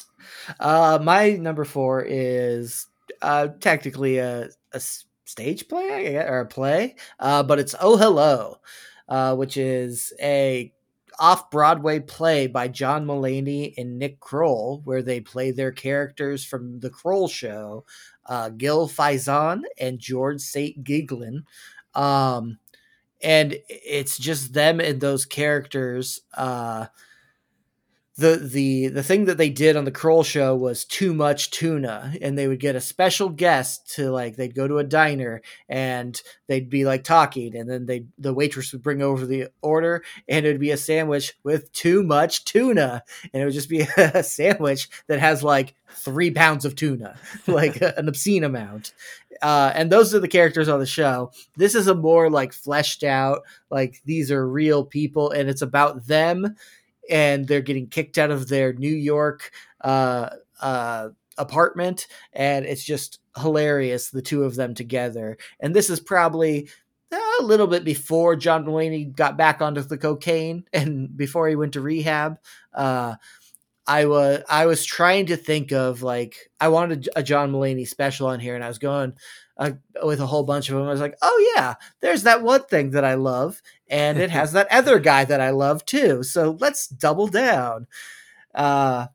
Uh, 0.59 0.99
my 1.03 1.33
number 1.33 1.65
four 1.65 2.05
is 2.07 2.87
uh, 3.23 3.49
technically 3.61 4.19
a, 4.19 4.49
a 4.73 4.81
stage 5.25 5.69
play 5.69 6.17
or 6.17 6.41
a 6.41 6.47
play, 6.47 6.97
uh, 7.19 7.43
but 7.43 7.59
it's 7.59 7.75
Oh 7.81 7.97
Hello, 7.97 8.59
uh, 9.09 9.35
which 9.37 9.57
is 9.57 10.13
a 10.21 10.73
off 11.19 11.51
Broadway 11.51 12.01
play 12.01 12.47
by 12.47 12.67
John 12.67 13.05
Mulaney 13.05 13.75
and 13.77 13.99
Nick 13.99 14.21
Kroll, 14.21 14.81
where 14.85 15.03
they 15.03 15.21
play 15.21 15.51
their 15.51 15.71
characters 15.71 16.45
from 16.45 16.81
the 16.81 16.89
Kroll 16.89 17.29
show, 17.29 17.85
uh, 18.27 18.49
Gil 18.49 18.89
Faizon 18.89 19.63
and 19.79 19.99
George 19.99 20.41
St. 20.41 20.83
Geegland. 20.83 21.45
Um, 21.95 22.59
and 23.23 23.59
it's 23.69 24.17
just 24.17 24.55
them 24.55 24.81
and 24.81 24.99
those 24.99 25.27
characters. 25.27 26.23
Uh, 26.35 26.87
the 28.21 28.37
the 28.37 28.89
the 28.89 29.03
thing 29.03 29.25
that 29.25 29.39
they 29.39 29.49
did 29.49 29.77
on 29.77 29.87
the 29.87 29.91
Kroll 29.91 30.23
show 30.23 30.55
was 30.55 30.85
too 30.85 31.15
much 31.15 31.51
tuna, 31.51 32.13
and 32.21 32.37
they 32.37 32.49
would 32.49 32.61
get 32.61 32.77
a 32.77 32.81
special 32.81 33.31
guest 33.31 33.95
to 33.95 34.11
like 34.11 34.37
they'd 34.37 34.55
go 34.55 34.69
to 34.69 34.77
a 34.77 34.85
diner 34.85 35.41
and 35.71 36.21
they'd 36.47 36.69
be 36.69 36.85
like 36.85 37.03
talking, 37.03 37.57
and 37.57 37.69
then 37.69 37.87
they 37.87 38.05
the 38.19 38.35
waitress 38.35 38.73
would 38.73 38.83
bring 38.83 39.01
over 39.01 39.25
the 39.25 39.49
order, 39.63 40.05
and 40.29 40.45
it 40.45 40.51
would 40.51 40.61
be 40.61 40.71
a 40.71 40.77
sandwich 40.77 41.33
with 41.45 41.73
too 41.73 42.03
much 42.03 42.45
tuna, 42.45 43.03
and 43.33 43.43
it 43.43 43.47
would 43.47 43.55
just 43.55 43.71
be 43.71 43.81
a 43.97 44.23
sandwich 44.23 44.91
that 45.07 45.19
has 45.19 45.43
like 45.43 45.75
three 45.89 46.31
pounds 46.31 46.67
of 46.67 46.77
tuna, 46.77 47.19
like 47.47 47.81
an 47.81 48.07
obscene 48.07 48.45
amount. 48.45 48.93
Uh, 49.41 49.73
and 49.75 49.91
those 49.91 50.15
are 50.15 50.21
the 50.21 50.29
characters 50.29 50.69
on 50.69 50.81
the 50.81 50.87
show. 50.87 51.33
This 51.57 51.75
is 51.75 51.87
a 51.87 51.95
more 51.95 52.29
like 52.29 52.53
fleshed 52.53 53.03
out, 53.03 53.41
like 53.71 54.03
these 54.05 54.31
are 54.31 54.47
real 54.47 54.85
people, 54.85 55.31
and 55.31 55.49
it's 55.49 55.63
about 55.63 56.07
them 56.07 56.57
and 57.09 57.47
they're 57.47 57.61
getting 57.61 57.89
kicked 57.89 58.19
out 58.19 58.31
of 58.31 58.49
their 58.49 58.73
New 58.73 58.95
York 58.95 59.51
uh, 59.81 60.31
uh, 60.61 61.09
apartment, 61.39 62.07
and 62.33 62.67
it's 62.67 62.85
just 62.85 63.21
hilarious 63.39 64.11
the 64.11 64.23
two 64.23 64.45
of 64.45 64.57
them 64.57 64.75
together. 64.75 65.39
And 65.61 65.75
this 65.75 65.91
is 65.91 66.01
probably 66.01 66.69
a 67.13 67.43
little 67.43 67.67
bit 67.67 67.85
before 67.85 68.37
John 68.37 68.65
Mulaney 68.65 69.15
got 69.15 69.37
back 69.37 69.61
onto 69.63 69.83
the 69.83 69.99
cocaine 69.99 70.65
and 70.73 71.17
before 71.17 71.49
he 71.49 71.57
went 71.57 71.73
to 71.75 71.81
rehab. 71.81 72.39
Uh, 72.73 73.15
I 73.87 74.05
was 74.05 74.43
I 74.49 74.67
was 74.67 74.85
trying 74.85 75.27
to 75.27 75.37
think 75.37 75.73
of 75.73 76.03
like 76.03 76.51
I 76.61 76.69
wanted 76.69 77.09
a 77.17 77.23
John 77.23 77.51
Mulaney 77.51 77.89
special 77.89 78.29
on 78.29 78.39
here, 78.39 78.55
and 78.55 78.63
I 78.63 78.69
was 78.69 78.79
going 78.79 79.15
uh, 79.61 79.73
with 80.03 80.21
a 80.21 80.27
whole 80.27 80.43
bunch 80.43 80.69
of 80.71 80.77
them. 80.77 80.87
I 80.87 80.91
was 80.91 81.01
like, 81.01 81.17
oh 81.23 81.53
yeah, 81.55 81.75
there's 82.01 82.25
that 82.25 82.43
one 82.43 82.65
thing 82.65 82.91
that 82.91 83.05
I 83.05 83.15
love, 83.15 83.63
and 83.89 84.19
it 84.19 84.31
has 84.31 84.53
that 84.53 84.67
other 84.73 84.99
guy 84.99 85.25
that 85.27 85.41
I 85.41 85.51
love 85.51 85.85
too. 85.85 86.23
So 86.23 86.57
let's 86.59 86.89
double 86.89 87.29
down. 87.29 87.87
Uh, 88.55 89.09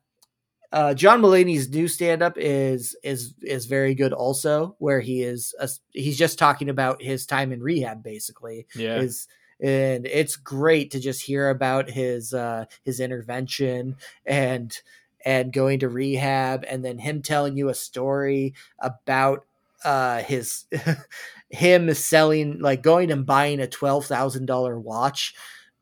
uh, 0.72 0.94
John 0.94 1.20
Mulaney's 1.20 1.68
new 1.68 1.88
stand 1.88 2.22
up 2.22 2.34
is 2.36 2.96
is 3.02 3.34
is 3.42 3.66
very 3.66 3.94
good 3.94 4.12
also, 4.12 4.76
where 4.78 5.00
he 5.00 5.22
is 5.22 5.54
a, 5.58 5.68
he's 5.92 6.18
just 6.18 6.38
talking 6.38 6.68
about 6.68 7.02
his 7.02 7.26
time 7.26 7.52
in 7.52 7.62
rehab 7.62 8.02
basically 8.02 8.66
Yeah, 8.74 9.00
is 9.00 9.26
and 9.60 10.06
it's 10.06 10.36
great 10.36 10.90
to 10.92 11.00
just 11.00 11.22
hear 11.22 11.50
about 11.50 11.90
his 11.90 12.34
uh 12.34 12.66
his 12.84 13.00
intervention 13.00 13.96
and 14.24 14.78
and 15.24 15.52
going 15.52 15.80
to 15.80 15.88
rehab 15.88 16.64
and 16.68 16.84
then 16.84 16.98
him 16.98 17.22
telling 17.22 17.56
you 17.56 17.68
a 17.68 17.74
story 17.74 18.54
about 18.78 19.44
uh 19.84 20.22
his 20.22 20.64
him 21.50 21.92
selling 21.94 22.58
like 22.60 22.82
going 22.82 23.10
and 23.10 23.26
buying 23.26 23.60
a 23.60 23.66
$12,000 23.66 24.82
watch 24.82 25.34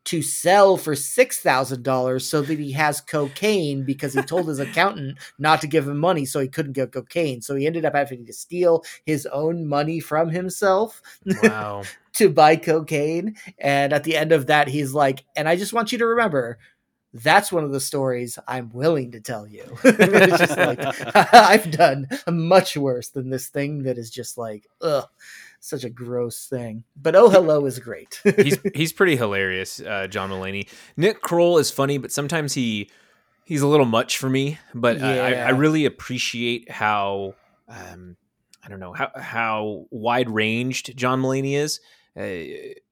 to 0.04 0.20
sell 0.20 0.76
for 0.76 0.92
$6,000 0.92 2.22
so 2.22 2.42
that 2.42 2.58
he 2.58 2.72
has 2.72 3.00
cocaine 3.00 3.84
because 3.84 4.12
he 4.12 4.20
told 4.22 4.46
his 4.46 4.58
accountant 4.58 5.18
not 5.38 5.62
to 5.62 5.66
give 5.66 5.88
him 5.88 5.98
money 5.98 6.26
so 6.26 6.40
he 6.40 6.48
couldn't 6.48 6.72
get 6.72 6.92
cocaine. 6.92 7.40
So 7.40 7.54
he 7.54 7.66
ended 7.66 7.86
up 7.86 7.94
having 7.94 8.26
to 8.26 8.32
steal 8.32 8.84
his 9.06 9.24
own 9.26 9.66
money 9.66 10.00
from 10.00 10.28
himself 10.28 11.00
wow. 11.42 11.84
to 12.14 12.28
buy 12.28 12.56
cocaine. 12.56 13.36
And 13.58 13.94
at 13.94 14.04
the 14.04 14.16
end 14.16 14.32
of 14.32 14.46
that, 14.48 14.68
he's 14.68 14.92
like, 14.92 15.24
and 15.36 15.48
I 15.48 15.56
just 15.56 15.72
want 15.72 15.90
you 15.90 15.98
to 15.98 16.06
remember 16.06 16.58
that's 17.14 17.52
one 17.52 17.62
of 17.62 17.70
the 17.70 17.80
stories 17.80 18.38
I'm 18.48 18.70
willing 18.72 19.12
to 19.12 19.20
tell 19.20 19.46
you. 19.46 19.64
like, 19.84 21.14
I've 21.32 21.70
done 21.70 22.08
much 22.28 22.76
worse 22.76 23.08
than 23.08 23.30
this 23.30 23.48
thing 23.48 23.84
that 23.84 23.98
is 23.98 24.10
just 24.10 24.36
like, 24.36 24.66
ugh, 24.80 25.08
such 25.60 25.84
a 25.84 25.90
gross 25.90 26.46
thing. 26.46 26.82
But 26.96 27.14
Oh 27.14 27.30
Hello 27.30 27.64
is 27.66 27.78
great. 27.78 28.20
he's 28.36 28.58
he's 28.74 28.92
pretty 28.92 29.16
hilarious, 29.16 29.80
uh, 29.80 30.08
John 30.08 30.30
Mulaney. 30.30 30.68
Nick 30.96 31.22
Kroll 31.22 31.58
is 31.58 31.70
funny, 31.70 31.98
but 31.98 32.10
sometimes 32.10 32.52
he 32.52 32.90
he's 33.44 33.62
a 33.62 33.68
little 33.68 33.86
much 33.86 34.18
for 34.18 34.28
me. 34.28 34.58
But 34.74 35.00
I, 35.00 35.18
I, 35.18 35.32
I 35.34 35.50
really 35.50 35.84
appreciate 35.84 36.70
how 36.70 37.34
um, 37.68 38.16
I 38.64 38.68
don't 38.68 38.80
know 38.80 38.92
how 38.92 39.10
how 39.16 39.86
wide 39.90 40.28
ranged 40.28 40.96
John 40.96 41.22
Mulaney 41.22 41.52
is. 41.56 41.80
Uh, 42.16 42.22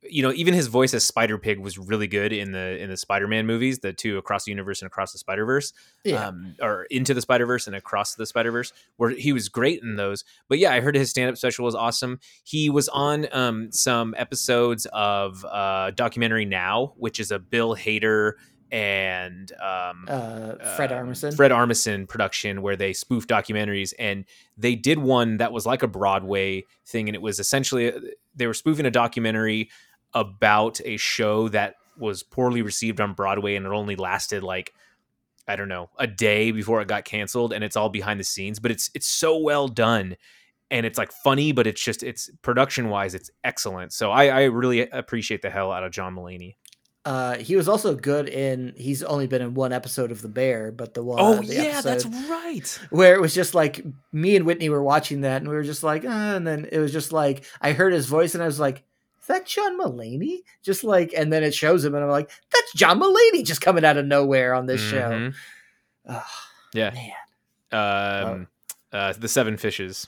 you 0.02 0.20
know, 0.20 0.32
even 0.32 0.52
his 0.52 0.66
voice 0.66 0.92
as 0.94 1.04
Spider 1.04 1.38
Pig 1.38 1.60
was 1.60 1.78
really 1.78 2.08
good 2.08 2.32
in 2.32 2.50
the 2.50 2.82
in 2.82 2.90
the 2.90 2.96
Spider 2.96 3.28
Man 3.28 3.46
movies, 3.46 3.78
the 3.78 3.92
two 3.92 4.18
Across 4.18 4.46
the 4.46 4.50
Universe 4.50 4.82
and 4.82 4.88
Across 4.88 5.12
the 5.12 5.18
Spider 5.18 5.44
Verse, 5.44 5.72
yeah. 6.04 6.26
um, 6.26 6.56
or 6.60 6.84
Into 6.90 7.14
the 7.14 7.20
Spider 7.20 7.46
Verse 7.46 7.68
and 7.68 7.76
Across 7.76 8.16
the 8.16 8.26
Spider 8.26 8.50
Verse, 8.50 8.72
where 8.96 9.10
he 9.10 9.32
was 9.32 9.48
great 9.48 9.80
in 9.80 9.94
those. 9.94 10.24
But 10.48 10.58
yeah, 10.58 10.72
I 10.72 10.80
heard 10.80 10.96
his 10.96 11.10
stand 11.10 11.30
up 11.30 11.36
special 11.36 11.64
was 11.64 11.76
awesome. 11.76 12.18
He 12.42 12.68
was 12.68 12.88
on 12.88 13.28
um, 13.30 13.70
some 13.70 14.12
episodes 14.18 14.86
of 14.92 15.44
uh, 15.44 15.92
documentary 15.92 16.44
Now, 16.44 16.94
which 16.96 17.20
is 17.20 17.30
a 17.30 17.38
Bill 17.38 17.76
Hader 17.76 18.32
and 18.72 19.52
um, 19.60 20.06
Uh, 20.08 20.54
Fred 20.76 20.90
um, 20.92 21.06
Armisen. 21.06 21.36
Fred 21.36 21.50
Armisen 21.52 22.08
production 22.08 22.62
where 22.62 22.74
they 22.74 22.94
spoof 22.94 23.26
documentaries, 23.26 23.92
and 23.98 24.24
they 24.56 24.74
did 24.74 24.98
one 24.98 25.36
that 25.36 25.52
was 25.52 25.66
like 25.66 25.82
a 25.82 25.88
Broadway 25.88 26.64
thing, 26.86 27.08
and 27.08 27.14
it 27.14 27.20
was 27.22 27.38
essentially 27.38 27.92
uh, 27.92 28.00
they 28.34 28.46
were 28.46 28.54
spoofing 28.54 28.86
a 28.86 28.90
documentary 28.90 29.70
about 30.14 30.80
a 30.84 30.96
show 30.96 31.48
that 31.48 31.76
was 31.98 32.22
poorly 32.22 32.62
received 32.62 33.00
on 33.00 33.12
Broadway, 33.12 33.54
and 33.56 33.66
it 33.66 33.72
only 33.72 33.94
lasted 33.94 34.42
like 34.42 34.72
I 35.46 35.54
don't 35.56 35.68
know 35.68 35.90
a 35.98 36.06
day 36.06 36.50
before 36.50 36.80
it 36.80 36.88
got 36.88 37.04
canceled, 37.04 37.52
and 37.52 37.62
it's 37.62 37.76
all 37.76 37.90
behind 37.90 38.18
the 38.18 38.24
scenes, 38.24 38.58
but 38.58 38.70
it's 38.70 38.90
it's 38.94 39.06
so 39.06 39.36
well 39.36 39.68
done. 39.68 40.16
And 40.70 40.86
it's 40.86 40.96
like 40.96 41.12
funny, 41.12 41.52
but 41.52 41.66
it's 41.66 41.82
just 41.82 42.02
it's 42.02 42.30
production 42.40 42.88
wise, 42.88 43.14
it's 43.14 43.30
excellent. 43.44 43.92
So 43.92 44.10
I, 44.10 44.28
I 44.28 44.42
really 44.44 44.88
appreciate 44.88 45.42
the 45.42 45.50
hell 45.50 45.70
out 45.70 45.84
of 45.84 45.92
John 45.92 46.14
Mulaney. 46.16 46.54
Uh, 47.04 47.36
he 47.38 47.56
was 47.56 47.68
also 47.68 47.96
good 47.96 48.28
in. 48.28 48.74
He's 48.76 49.02
only 49.02 49.26
been 49.26 49.42
in 49.42 49.54
one 49.54 49.72
episode 49.72 50.12
of 50.12 50.22
The 50.22 50.28
Bear, 50.28 50.70
but 50.70 50.94
the 50.94 51.02
one. 51.02 51.18
Oh 51.20 51.42
the 51.42 51.52
yeah, 51.54 51.80
that's 51.80 52.04
right. 52.06 52.78
where 52.90 53.14
it 53.14 53.20
was 53.20 53.34
just 53.34 53.54
like 53.56 53.84
me 54.12 54.36
and 54.36 54.46
Whitney 54.46 54.68
were 54.68 54.82
watching 54.82 55.22
that, 55.22 55.42
and 55.42 55.48
we 55.48 55.54
were 55.56 55.64
just 55.64 55.82
like, 55.82 56.04
uh, 56.04 56.08
and 56.08 56.46
then 56.46 56.68
it 56.70 56.78
was 56.78 56.92
just 56.92 57.10
like 57.12 57.44
I 57.60 57.72
heard 57.72 57.92
his 57.92 58.06
voice, 58.06 58.34
and 58.34 58.42
I 58.42 58.46
was 58.46 58.60
like, 58.60 58.84
"Is 59.20 59.26
that 59.26 59.46
John 59.46 59.80
Mulaney?" 59.80 60.42
Just 60.62 60.84
like, 60.84 61.12
and 61.16 61.32
then 61.32 61.42
it 61.42 61.54
shows 61.56 61.84
him, 61.84 61.96
and 61.96 62.04
I'm 62.04 62.10
like, 62.10 62.30
"That's 62.52 62.72
John 62.74 63.00
Mulaney 63.00 63.44
just 63.44 63.60
coming 63.60 63.84
out 63.84 63.96
of 63.96 64.06
nowhere 64.06 64.54
on 64.54 64.66
this 64.66 64.80
show." 64.80 65.10
Mhm. 65.10 65.34
Oh, 66.08 66.24
Yeah. 66.72 66.90
man, 67.72 68.26
Um, 68.32 68.46
uh, 68.92 69.12
the 69.18 69.28
Seven 69.28 69.56
Fishes. 69.56 70.06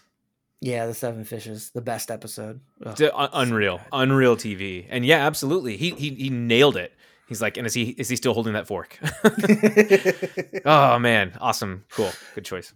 Yeah, 0.64 0.86
the 0.86 0.94
Seven 0.94 1.24
Fishes, 1.24 1.70
the 1.70 1.82
best 1.82 2.10
episode. 2.10 2.58
Ugh. 2.86 2.92
It's, 2.92 3.02
uh, 3.02 3.28
unreal, 3.34 3.82
unreal 3.92 4.34
TV, 4.34 4.86
and 4.88 5.04
yeah, 5.04 5.26
absolutely, 5.26 5.76
he 5.76 5.90
he 5.90 6.14
he 6.14 6.30
nailed 6.30 6.78
it. 6.78 6.94
He's 7.28 7.42
like, 7.42 7.58
and 7.58 7.66
is 7.66 7.74
he 7.74 7.90
is 7.90 8.08
he 8.08 8.16
still 8.16 8.32
holding 8.32 8.54
that 8.54 8.66
fork? 8.66 8.98
oh 10.64 10.98
man, 10.98 11.36
awesome, 11.38 11.84
cool, 11.90 12.10
good 12.34 12.46
choice. 12.46 12.72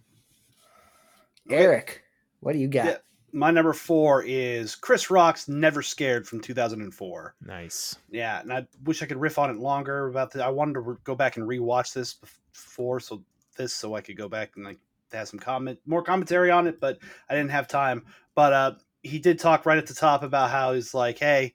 Eric, 1.49 2.03
what 2.41 2.53
do 2.53 2.59
you 2.59 2.67
got? 2.67 2.85
Yeah. 2.85 2.97
My 3.31 3.49
number 3.49 3.73
four 3.73 4.23
is 4.23 4.75
Chris 4.75 5.09
Rock's 5.09 5.47
"Never 5.47 5.81
Scared" 5.81 6.27
from 6.27 6.41
2004. 6.41 7.35
Nice. 7.43 7.95
Yeah, 8.11 8.41
and 8.41 8.53
I 8.53 8.67
wish 8.83 9.01
I 9.01 9.07
could 9.07 9.17
riff 9.17 9.39
on 9.39 9.49
it 9.49 9.57
longer 9.57 10.09
about 10.09 10.31
the. 10.31 10.45
I 10.45 10.49
wanted 10.49 10.73
to 10.73 10.79
re- 10.81 10.97
go 11.03 11.15
back 11.15 11.37
and 11.37 11.47
rewatch 11.47 11.93
this 11.93 12.13
before, 12.53 12.99
so 12.99 13.23
this 13.57 13.73
so 13.73 13.95
I 13.95 14.01
could 14.01 14.15
go 14.15 14.29
back 14.29 14.51
and 14.57 14.65
like 14.65 14.79
have 15.17 15.27
some 15.27 15.39
comment, 15.39 15.79
more 15.85 16.03
commentary 16.03 16.51
on 16.51 16.67
it, 16.67 16.79
but 16.79 16.99
I 17.29 17.35
didn't 17.35 17.51
have 17.51 17.67
time. 17.67 18.05
But 18.35 18.53
uh, 18.53 18.71
he 19.03 19.19
did 19.19 19.39
talk 19.39 19.65
right 19.65 19.77
at 19.77 19.87
the 19.87 19.93
top 19.93 20.23
about 20.23 20.51
how 20.51 20.73
he's 20.73 20.93
like, 20.93 21.19
hey, 21.19 21.53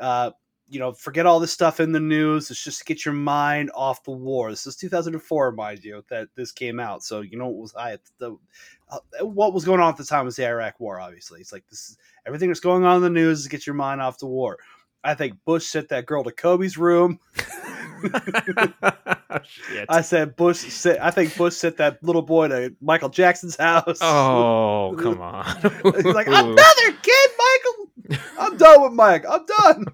uh, 0.00 0.30
you 0.70 0.78
know, 0.78 0.92
forget 0.92 1.26
all 1.26 1.40
this 1.40 1.52
stuff 1.52 1.80
in 1.80 1.90
the 1.90 2.00
news. 2.00 2.48
It's 2.50 2.62
just 2.62 2.78
to 2.78 2.84
get 2.84 3.04
your 3.04 3.12
mind 3.12 3.72
off 3.74 4.04
the 4.04 4.12
war. 4.12 4.50
This 4.50 4.66
is 4.66 4.76
2004, 4.76 5.52
mind 5.52 5.82
you, 5.82 6.04
that 6.10 6.28
this 6.36 6.52
came 6.52 6.78
out. 6.78 7.02
So 7.02 7.22
you 7.22 7.36
know 7.36 7.48
what 7.48 7.60
was 7.60 7.74
I 7.74 7.98
the 8.18 8.36
uh, 8.88 9.24
what 9.24 9.52
was 9.52 9.64
going 9.64 9.80
on 9.80 9.90
at 9.90 9.96
the 9.96 10.04
time 10.04 10.26
was 10.26 10.36
the 10.36 10.46
Iraq 10.46 10.78
War. 10.78 11.00
Obviously, 11.00 11.40
it's 11.40 11.52
like 11.52 11.64
this 11.68 11.90
is 11.90 11.98
everything 12.24 12.48
that's 12.48 12.60
going 12.60 12.84
on 12.84 12.98
in 12.98 13.02
the 13.02 13.10
news 13.10 13.40
is 13.40 13.44
to 13.44 13.50
get 13.50 13.66
your 13.66 13.74
mind 13.74 14.00
off 14.00 14.18
the 14.18 14.26
war. 14.26 14.58
I 15.02 15.14
think 15.14 15.34
Bush 15.44 15.66
sent 15.66 15.88
that 15.90 16.06
girl 16.06 16.24
to 16.24 16.30
Kobe's 16.32 16.76
room. 16.76 17.18
I 19.88 20.00
said 20.02 20.36
Bush. 20.36 20.58
Sent, 20.58 21.00
I 21.00 21.10
think 21.10 21.36
Bush 21.36 21.54
sent 21.54 21.76
that 21.78 22.02
little 22.02 22.22
boy 22.22 22.48
to 22.48 22.74
Michael 22.80 23.08
Jackson's 23.08 23.56
house. 23.56 23.98
oh 24.00 24.96
come 24.98 25.20
on. 25.20 25.44
He's 25.94 26.04
like 26.04 26.26
another 26.28 26.92
kid, 27.02 27.30
Michael. 27.38 28.18
I'm 28.38 28.56
done 28.56 28.82
with 28.82 28.92
Mike. 28.92 29.24
I'm 29.28 29.44
done. 29.46 29.84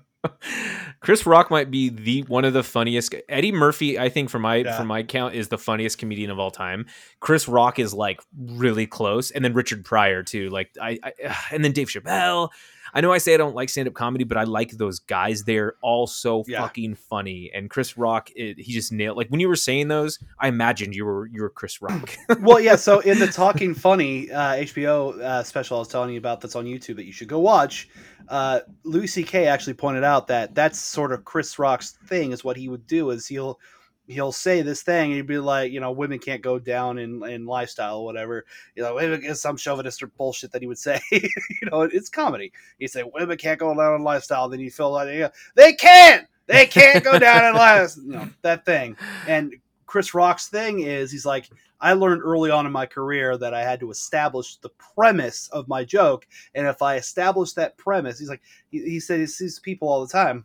Chris 1.00 1.24
Rock 1.24 1.50
might 1.52 1.70
be 1.70 1.88
the 1.88 2.22
one 2.22 2.44
of 2.44 2.52
the 2.52 2.64
funniest. 2.64 3.14
Eddie 3.28 3.52
Murphy, 3.52 3.96
I 3.98 4.08
think, 4.08 4.28
for 4.28 4.38
my 4.40 4.56
Yeah. 4.56 4.76
for 4.76 4.84
my 4.84 5.02
count, 5.04 5.34
is 5.34 5.48
the 5.48 5.58
funniest 5.58 5.98
comedian 5.98 6.30
of 6.30 6.38
all 6.40 6.50
time. 6.50 6.86
Chris 7.20 7.46
Rock 7.46 7.78
is 7.78 7.94
like 7.94 8.20
really 8.36 8.86
close, 8.86 9.30
and 9.30 9.44
then 9.44 9.52
Richard 9.54 9.84
Pryor 9.84 10.22
too. 10.24 10.48
Like 10.50 10.70
I, 10.80 10.98
I 11.04 11.12
and 11.52 11.64
then 11.64 11.72
Dave 11.72 11.88
Chappelle. 11.88 12.48
I 12.94 13.00
know 13.00 13.12
I 13.12 13.18
say 13.18 13.34
I 13.34 13.36
don't 13.36 13.54
like 13.54 13.68
stand 13.68 13.88
up 13.88 13.94
comedy, 13.94 14.24
but 14.24 14.36
I 14.36 14.44
like 14.44 14.70
those 14.72 14.98
guys. 15.00 15.44
They're 15.44 15.74
all 15.82 16.06
so 16.06 16.44
Yeah. 16.46 16.62
fucking 16.62 16.94
funny. 16.96 17.50
And 17.54 17.68
Chris 17.70 17.96
Rock, 17.98 18.30
it, 18.36 18.58
he 18.58 18.72
just 18.72 18.92
nailed. 18.92 19.16
Like 19.16 19.28
when 19.28 19.40
you 19.40 19.48
were 19.48 19.56
saying 19.56 19.88
those, 19.88 20.18
I 20.40 20.48
imagined 20.48 20.94
you 20.94 21.04
were 21.04 21.26
you 21.26 21.42
were 21.42 21.50
Chris 21.50 21.80
Rock. 21.82 22.16
well, 22.40 22.60
yeah. 22.60 22.76
So 22.76 23.00
in 23.00 23.18
the 23.18 23.26
Talking 23.32 23.74
Funny 23.74 24.30
uh, 24.30 24.56
HBO 24.56 25.18
uh, 25.20 25.42
special 25.42 25.76
I 25.76 25.80
was 25.80 25.88
telling 25.88 26.10
you 26.10 26.18
about, 26.18 26.40
that's 26.40 26.56
on 26.56 26.64
YouTube 26.64 26.96
that 26.96 27.04
you 27.06 27.12
should 27.12 27.28
go 27.28 27.40
watch. 27.40 27.88
Uh, 28.28 28.60
Louis 28.84 29.06
C.K. 29.06 29.46
actually 29.46 29.74
pointed 29.74 30.02
out 30.02 30.26
that 30.26 30.54
that's 30.54 30.80
sort 30.80 31.12
of 31.12 31.24
Chris 31.24 31.58
Rock's 31.58 31.92
thing. 32.06 32.32
Is 32.32 32.42
what 32.44 32.56
he 32.56 32.68
would 32.68 32.86
do 32.86 33.10
is 33.10 33.26
he'll 33.26 33.60
he'll 34.06 34.32
say 34.32 34.62
this 34.62 34.82
thing 34.82 35.06
and 35.10 35.14
he'd 35.14 35.26
be 35.26 35.38
like, 35.38 35.72
you 35.72 35.80
know, 35.80 35.90
women 35.90 36.18
can't 36.18 36.42
go 36.42 36.58
down 36.58 36.98
in, 36.98 37.24
in 37.24 37.46
lifestyle 37.46 37.98
or 37.98 38.04
whatever. 38.04 38.44
You 38.74 38.82
know, 38.82 38.98
it's 38.98 39.40
some 39.40 39.56
chauvinist 39.56 40.02
or 40.02 40.08
bullshit 40.08 40.52
that 40.52 40.62
he 40.62 40.68
would 40.68 40.78
say. 40.78 41.00
you 41.10 41.70
know, 41.70 41.82
it's 41.82 42.08
comedy. 42.08 42.52
He'd 42.78 42.88
say 42.88 43.02
women 43.02 43.36
can't 43.36 43.58
go 43.58 43.74
down 43.74 43.94
in 43.94 44.02
lifestyle. 44.02 44.48
Then 44.48 44.60
you 44.60 44.70
feel 44.70 44.92
like 44.92 45.32
they 45.54 45.72
can't. 45.72 46.26
They 46.46 46.66
can't 46.66 47.02
go 47.02 47.18
down 47.18 47.44
in 47.44 47.54
lifestyle. 47.54 48.04
You 48.04 48.10
know, 48.12 48.28
that 48.42 48.64
thing. 48.64 48.96
And 49.26 49.54
Chris 49.86 50.14
Rock's 50.14 50.48
thing 50.48 50.80
is 50.80 51.10
he's 51.10 51.26
like, 51.26 51.48
I 51.80 51.92
learned 51.92 52.22
early 52.22 52.50
on 52.50 52.66
in 52.66 52.72
my 52.72 52.86
career 52.86 53.36
that 53.36 53.54
I 53.54 53.62
had 53.62 53.80
to 53.80 53.90
establish 53.90 54.56
the 54.56 54.70
premise 54.70 55.48
of 55.48 55.68
my 55.68 55.84
joke. 55.84 56.26
And 56.54 56.66
if 56.66 56.80
I 56.82 56.96
establish 56.96 57.52
that 57.52 57.76
premise, 57.76 58.18
he's 58.18 58.28
like, 58.28 58.42
he, 58.70 58.82
he 58.82 59.00
said 59.00 59.20
he 59.20 59.26
sees 59.26 59.58
people 59.58 59.88
all 59.88 60.00
the 60.00 60.12
time, 60.12 60.44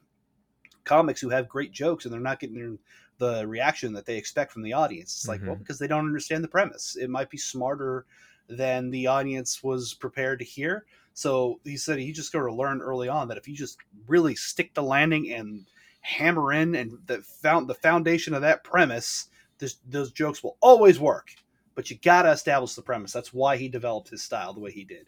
comics 0.83 1.21
who 1.21 1.29
have 1.29 1.47
great 1.47 1.71
jokes 1.71 2.05
and 2.05 2.13
they're 2.13 2.19
not 2.19 2.39
getting 2.39 2.55
their, 2.55 2.73
the 3.21 3.47
reaction 3.47 3.93
that 3.93 4.03
they 4.07 4.17
expect 4.17 4.51
from 4.51 4.63
the 4.63 4.73
audience. 4.73 5.15
It's 5.15 5.27
like, 5.27 5.43
well, 5.45 5.55
Mhm. 5.55 5.59
because 5.59 5.77
they 5.77 5.85
don't 5.85 6.07
understand 6.07 6.43
the 6.43 6.47
premise. 6.47 6.95
It 6.95 7.07
might 7.07 7.29
be 7.29 7.37
smarter 7.37 8.07
than 8.49 8.89
the 8.89 9.05
audience 9.05 9.61
was 9.61 9.93
prepared 9.93 10.39
to 10.39 10.45
hear. 10.45 10.85
So 11.13 11.59
he 11.63 11.77
said 11.77 11.99
he 11.99 12.11
just 12.11 12.33
got 12.33 12.39
to 12.39 12.51
learn 12.51 12.81
early 12.81 13.09
on 13.09 13.27
that 13.27 13.37
if 13.37 13.47
you 13.47 13.55
just 13.55 13.77
really 14.07 14.33
stick 14.33 14.73
the 14.73 14.81
landing 14.81 15.31
and 15.33 15.67
hammer 15.99 16.51
in 16.51 16.73
and 16.73 16.97
the 17.05 17.21
found 17.21 17.67
the 17.67 17.75
foundation 17.75 18.33
of 18.33 18.41
that 18.41 18.63
premise, 18.63 19.27
this, 19.59 19.77
those 19.87 20.11
jokes 20.11 20.41
will 20.41 20.57
always 20.59 20.99
work. 20.99 21.29
But 21.75 21.91
you 21.91 21.99
got 21.99 22.23
to 22.23 22.31
establish 22.31 22.73
the 22.73 22.81
premise. 22.81 23.13
That's 23.13 23.31
why 23.31 23.55
he 23.55 23.69
developed 23.69 24.09
his 24.09 24.23
style 24.23 24.51
the 24.51 24.59
way 24.61 24.71
he 24.71 24.83
did. 24.83 25.05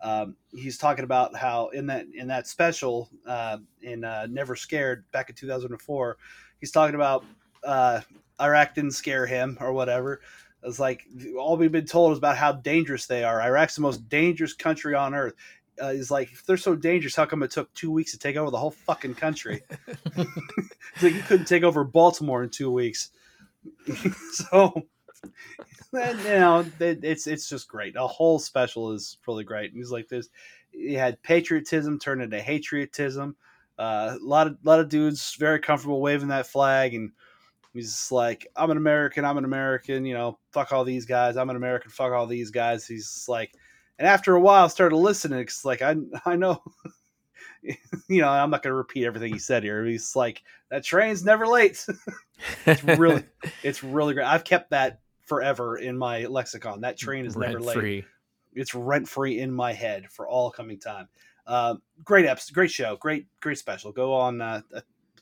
Um, 0.00 0.36
he's 0.52 0.78
talking 0.78 1.04
about 1.04 1.34
how 1.34 1.70
in 1.70 1.86
that 1.86 2.06
in 2.14 2.28
that 2.28 2.46
special 2.46 3.10
uh, 3.26 3.58
in 3.82 4.04
uh, 4.04 4.28
Never 4.30 4.54
Scared 4.54 5.04
back 5.10 5.30
in 5.30 5.34
2004, 5.34 6.16
he's 6.60 6.70
talking 6.70 6.94
about 6.94 7.24
uh, 7.66 8.00
Iraq 8.40 8.74
didn't 8.74 8.92
scare 8.92 9.26
him 9.26 9.58
or 9.60 9.72
whatever. 9.72 10.20
It's 10.62 10.78
like 10.78 11.06
all 11.38 11.56
we've 11.56 11.70
been 11.70 11.86
told 11.86 12.12
is 12.12 12.18
about 12.18 12.36
how 12.36 12.52
dangerous 12.52 13.06
they 13.06 13.24
are. 13.24 13.40
Iraq's 13.40 13.76
the 13.76 13.82
most 13.82 14.08
dangerous 14.08 14.54
country 14.54 14.94
on 14.94 15.14
earth. 15.14 15.34
Uh, 15.80 15.92
he's 15.92 16.10
like, 16.10 16.32
if 16.32 16.46
they're 16.46 16.56
so 16.56 16.74
dangerous, 16.74 17.14
how 17.14 17.26
come 17.26 17.42
it 17.42 17.50
took 17.50 17.72
two 17.74 17.90
weeks 17.90 18.12
to 18.12 18.18
take 18.18 18.36
over 18.36 18.50
the 18.50 18.58
whole 18.58 18.70
fucking 18.70 19.14
country? 19.14 19.62
It's 20.94 21.02
like 21.02 21.14
you 21.14 21.22
couldn't 21.22 21.44
take 21.44 21.62
over 21.62 21.84
Baltimore 21.84 22.42
in 22.42 22.48
two 22.48 22.70
weeks. 22.70 23.10
so, 24.32 24.72
and, 25.92 26.18
you 26.20 26.30
know, 26.30 26.64
it, 26.80 27.04
it's 27.04 27.26
it's 27.26 27.50
just 27.50 27.68
great. 27.68 27.92
The 27.92 28.06
whole 28.06 28.38
special 28.38 28.92
is 28.92 29.18
really 29.26 29.44
great. 29.44 29.72
And 29.72 29.76
he's 29.76 29.90
like, 29.90 30.08
this, 30.08 30.30
he 30.70 30.94
had 30.94 31.22
patriotism 31.22 31.98
turned 31.98 32.22
into 32.22 32.40
hatriotism. 32.40 33.36
Uh, 33.78 34.16
a 34.18 34.24
lot 34.24 34.46
of 34.46 34.56
lot 34.64 34.80
of 34.80 34.88
dudes 34.88 35.34
very 35.38 35.58
comfortable 35.58 36.00
waving 36.00 36.28
that 36.28 36.46
flag, 36.46 36.94
and 36.94 37.12
he's 37.76 37.92
just 37.92 38.12
like, 38.12 38.46
I'm 38.56 38.70
an 38.70 38.76
American. 38.76 39.24
I'm 39.24 39.38
an 39.38 39.44
American. 39.44 40.04
You 40.04 40.14
know, 40.14 40.38
fuck 40.52 40.72
all 40.72 40.84
these 40.84 41.06
guys. 41.06 41.36
I'm 41.36 41.50
an 41.50 41.56
American. 41.56 41.90
Fuck 41.90 42.12
all 42.12 42.26
these 42.26 42.50
guys. 42.50 42.86
He's 42.86 43.26
like, 43.28 43.52
and 43.98 44.06
after 44.06 44.34
a 44.34 44.40
while, 44.40 44.64
I 44.64 44.68
started 44.68 44.96
listening. 44.96 45.40
It's 45.40 45.64
like 45.64 45.82
I 45.82 45.96
I 46.24 46.36
know. 46.36 46.62
you 48.08 48.20
know, 48.20 48.28
I'm 48.28 48.50
not 48.50 48.62
going 48.62 48.70
to 48.70 48.76
repeat 48.76 49.06
everything 49.06 49.32
he 49.32 49.38
said 49.38 49.62
here. 49.62 49.84
He's 49.84 50.14
like, 50.14 50.42
that 50.70 50.84
train's 50.84 51.24
never 51.24 51.46
late. 51.46 51.84
it's 52.66 52.84
really, 52.84 53.24
it's 53.62 53.82
really 53.82 54.14
great. 54.14 54.26
I've 54.26 54.44
kept 54.44 54.70
that 54.70 55.00
forever 55.22 55.78
in 55.78 55.96
my 55.96 56.26
lexicon. 56.26 56.80
That 56.82 56.96
train 56.96 57.26
is 57.26 57.36
never 57.36 57.60
late. 57.60 57.74
free. 57.74 58.04
It's 58.54 58.74
rent 58.74 59.08
free 59.08 59.40
in 59.40 59.52
my 59.52 59.72
head 59.72 60.06
for 60.10 60.28
all 60.28 60.50
coming 60.50 60.78
time. 60.78 61.08
Um, 61.46 61.82
great 62.04 62.26
episode, 62.26 62.54
great 62.54 62.70
show, 62.70 62.96
great, 62.96 63.26
great 63.40 63.58
special. 63.58 63.92
Go 63.92 64.14
on. 64.14 64.40
Uh, 64.40 64.60
I 64.74 64.80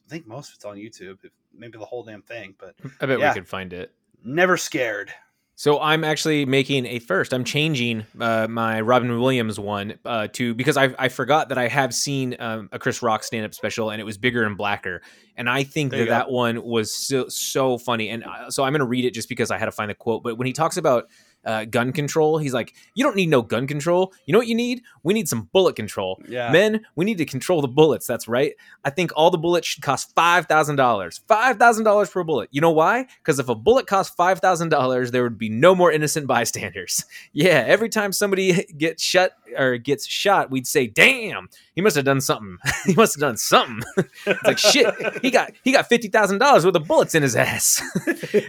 think 0.09 0.27
most 0.27 0.51
of 0.51 0.55
it's 0.57 0.65
on 0.65 0.77
YouTube, 0.77 1.19
if, 1.23 1.33
maybe 1.57 1.79
the 1.79 1.85
whole 1.85 2.03
damn 2.03 2.23
thing. 2.23 2.55
But 2.59 2.75
I 3.01 3.07
bet 3.07 3.19
Yeah. 3.19 3.31
we 3.31 3.35
could 3.35 3.49
find 3.49 3.73
it. 3.73 3.93
never 4.23 4.57
scared. 4.57 5.13
So 5.57 5.81
I'm 5.81 6.03
actually 6.03 6.47
making 6.47 6.85
a 6.87 6.99
first. 6.99 7.33
I'm 7.33 7.45
changing 7.45 8.05
uh, 8.21 8.49
my 8.49 8.81
Robin 8.81 9.21
Williams 9.21 9.61
one 9.61 9.95
uh, 10.05 10.27
to 10.33 10.53
because 10.53 10.77
I 10.77 10.93
I 10.99 11.09
forgot 11.09 11.51
that 11.51 11.59
I 11.59 11.69
have 11.69 11.95
seen 11.95 12.35
um, 12.41 12.69
a 12.73 12.79
Chris 12.81 13.03
Rock 13.03 13.23
stand 13.23 13.45
up 13.47 13.55
special 13.55 13.91
and 13.91 14.01
it 14.01 14.05
was 14.05 14.19
bigger 14.19 14.43
and 14.43 14.57
blacker, 14.57 15.01
and 15.37 15.49
I 15.49 15.63
think 15.63 15.93
There 15.93 16.07
that 16.07 16.27
that 16.27 16.31
one 16.33 16.65
was 16.65 16.93
so 16.93 17.29
so 17.29 17.79
funny. 17.79 18.09
And 18.09 18.25
uh, 18.25 18.51
so 18.51 18.65
I'm 18.65 18.73
going 18.73 18.81
to 18.81 18.85
read 18.87 19.05
it 19.05 19.15
just 19.15 19.29
because 19.29 19.53
I 19.53 19.59
had 19.59 19.67
to 19.67 19.71
find 19.73 19.89
the 19.89 19.95
quote. 19.95 20.25
But 20.25 20.39
when 20.39 20.47
he 20.49 20.53
talks 20.53 20.77
about 20.77 21.07
uh, 21.45 21.65
gun 21.65 21.93
control. 21.93 22.39
He's 22.39 22.55
like, 22.55 22.75
you 22.95 23.05
don't 23.05 23.17
need 23.17 23.29
no 23.29 23.43
gun 23.43 23.67
control. 23.67 24.13
You 24.27 24.33
know 24.33 24.39
what 24.39 24.49
you 24.49 24.55
need? 24.55 24.83
We 25.03 25.15
need 25.15 25.29
some 25.29 25.49
bullet 25.53 25.77
control. 25.77 26.21
Yeah. 26.29 26.51
Men, 26.51 26.85
we 26.97 27.05
need 27.05 27.19
to 27.19 27.27
control 27.27 27.61
the 27.61 27.69
bullets. 27.69 28.07
That's 28.07 28.27
right. 28.29 28.55
I 28.85 28.91
think 28.91 29.13
all 29.17 29.31
the 29.31 29.39
bullets 29.39 29.67
should 29.67 29.83
cost 29.83 30.15
five 30.15 30.47
thousand 30.47 30.77
dollars. 30.77 31.21
Five 31.29 31.59
thousand 31.59 31.85
dollars 31.85 32.11
per 32.11 32.25
bullet. 32.25 32.49
You 32.53 32.61
know 32.61 32.71
why? 32.71 33.07
Because 33.19 33.39
if 33.39 33.49
a 33.49 33.55
bullet 33.55 33.87
cost 33.87 34.17
five 34.17 34.41
thousand 34.41 34.71
dollars, 34.71 35.11
there 35.11 35.23
would 35.23 35.39
be 35.39 35.49
no 35.49 35.75
more 35.75 35.91
innocent 35.93 36.27
bystanders. 36.27 37.05
Yeah, 37.33 37.65
every 37.67 37.89
time 37.89 38.13
somebody 38.13 38.65
gets 38.79 39.03
shut 39.03 39.37
or 39.57 39.77
gets 39.77 40.07
shot, 40.07 40.51
we'd 40.51 40.67
say, 40.67 40.87
"Damn, 40.87 41.49
he 41.75 41.81
must 41.81 41.97
have 41.97 42.05
done 42.05 42.21
something. 42.21 42.59
he 42.87 42.95
must 42.95 43.15
have 43.15 43.21
done 43.21 43.37
something." 43.37 43.83
it's 44.27 44.43
like 44.45 44.59
shit. 44.59 44.95
He 45.21 45.31
got 45.31 45.53
he 45.63 45.73
got 45.73 45.89
fifty 45.89 46.09
thousand 46.09 46.39
dollars 46.39 46.65
worth 46.65 46.77
of 46.77 46.87
bullets 46.87 47.15
in 47.15 47.23
his 47.23 47.35
ass. 47.35 47.83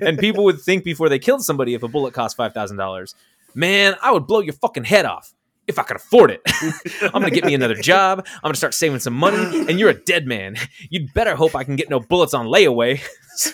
and 0.01 0.19
people 0.19 0.43
would 0.43 0.61
think 0.61 0.83
before 0.83 1.09
they 1.09 1.19
killed 1.19 1.43
somebody 1.43 1.73
if 1.73 1.83
a 1.83 1.87
bullet 1.87 2.13
cost 2.13 2.37
five 2.37 2.53
thousand 2.53 2.77
dollars, 2.85 3.15
man, 3.53 3.95
I 4.01 4.11
would 4.11 4.27
blow 4.27 4.41
your 4.41 4.53
fucking 4.53 4.83
head 4.83 5.05
off 5.05 5.33
if 5.67 5.79
I 5.79 5.83
could 5.83 5.97
afford 5.97 6.31
it. 6.31 6.41
I'm 7.01 7.21
gonna 7.21 7.31
get 7.31 7.45
me 7.45 7.53
another 7.53 7.75
job. 7.75 8.25
I'm 8.35 8.41
gonna 8.43 8.55
start 8.55 8.73
saving 8.73 8.99
some 8.99 9.15
money, 9.15 9.65
and 9.67 9.79
you're 9.79 9.89
a 9.89 10.03
dead 10.05 10.27
man. 10.27 10.55
You'd 10.89 11.13
better 11.13 11.35
hope 11.35 11.55
I 11.55 11.63
can 11.63 11.75
get 11.75 11.89
no 11.89 11.99
bullets 11.99 12.33
on 12.33 12.47
layaway. 12.47 13.01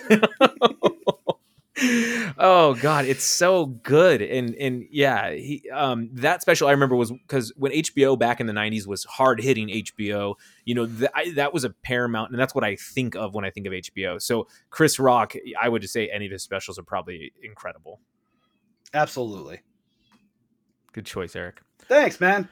oh 2.37 2.75
god 2.81 3.05
it's 3.05 3.23
so 3.23 3.65
good 3.65 4.21
and 4.21 4.53
and 4.55 4.85
yeah 4.91 5.31
he 5.31 5.63
um 5.73 6.09
that 6.13 6.41
special 6.41 6.67
i 6.67 6.71
remember 6.71 6.95
was 6.95 7.11
because 7.11 7.51
when 7.55 7.71
hbo 7.71 8.19
back 8.19 8.39
in 8.39 8.45
the 8.45 8.53
90s 8.53 8.85
was 8.85 9.03
hard 9.05 9.41
hitting 9.41 9.67
hbo 9.67 10.35
you 10.65 10.75
know 10.75 10.85
th- 10.85 11.09
I, 11.15 11.31
that 11.31 11.53
was 11.53 11.63
a 11.63 11.71
paramount 11.71 12.31
and 12.31 12.39
that's 12.39 12.53
what 12.53 12.63
i 12.63 12.75
think 12.75 13.15
of 13.15 13.33
when 13.33 13.45
i 13.45 13.49
think 13.49 13.65
of 13.65 13.73
hbo 13.73 14.21
so 14.21 14.47
chris 14.69 14.99
rock 14.99 15.33
i 15.59 15.67
would 15.67 15.81
just 15.81 15.93
say 15.93 16.07
any 16.09 16.27
of 16.27 16.31
his 16.31 16.43
specials 16.43 16.77
are 16.77 16.83
probably 16.83 17.33
incredible 17.41 17.99
Absolutely. 18.93 19.61
good 20.93 21.05
choice 21.05 21.35
eric 21.35 21.61
Thanks, 21.91 22.21
man. 22.21 22.47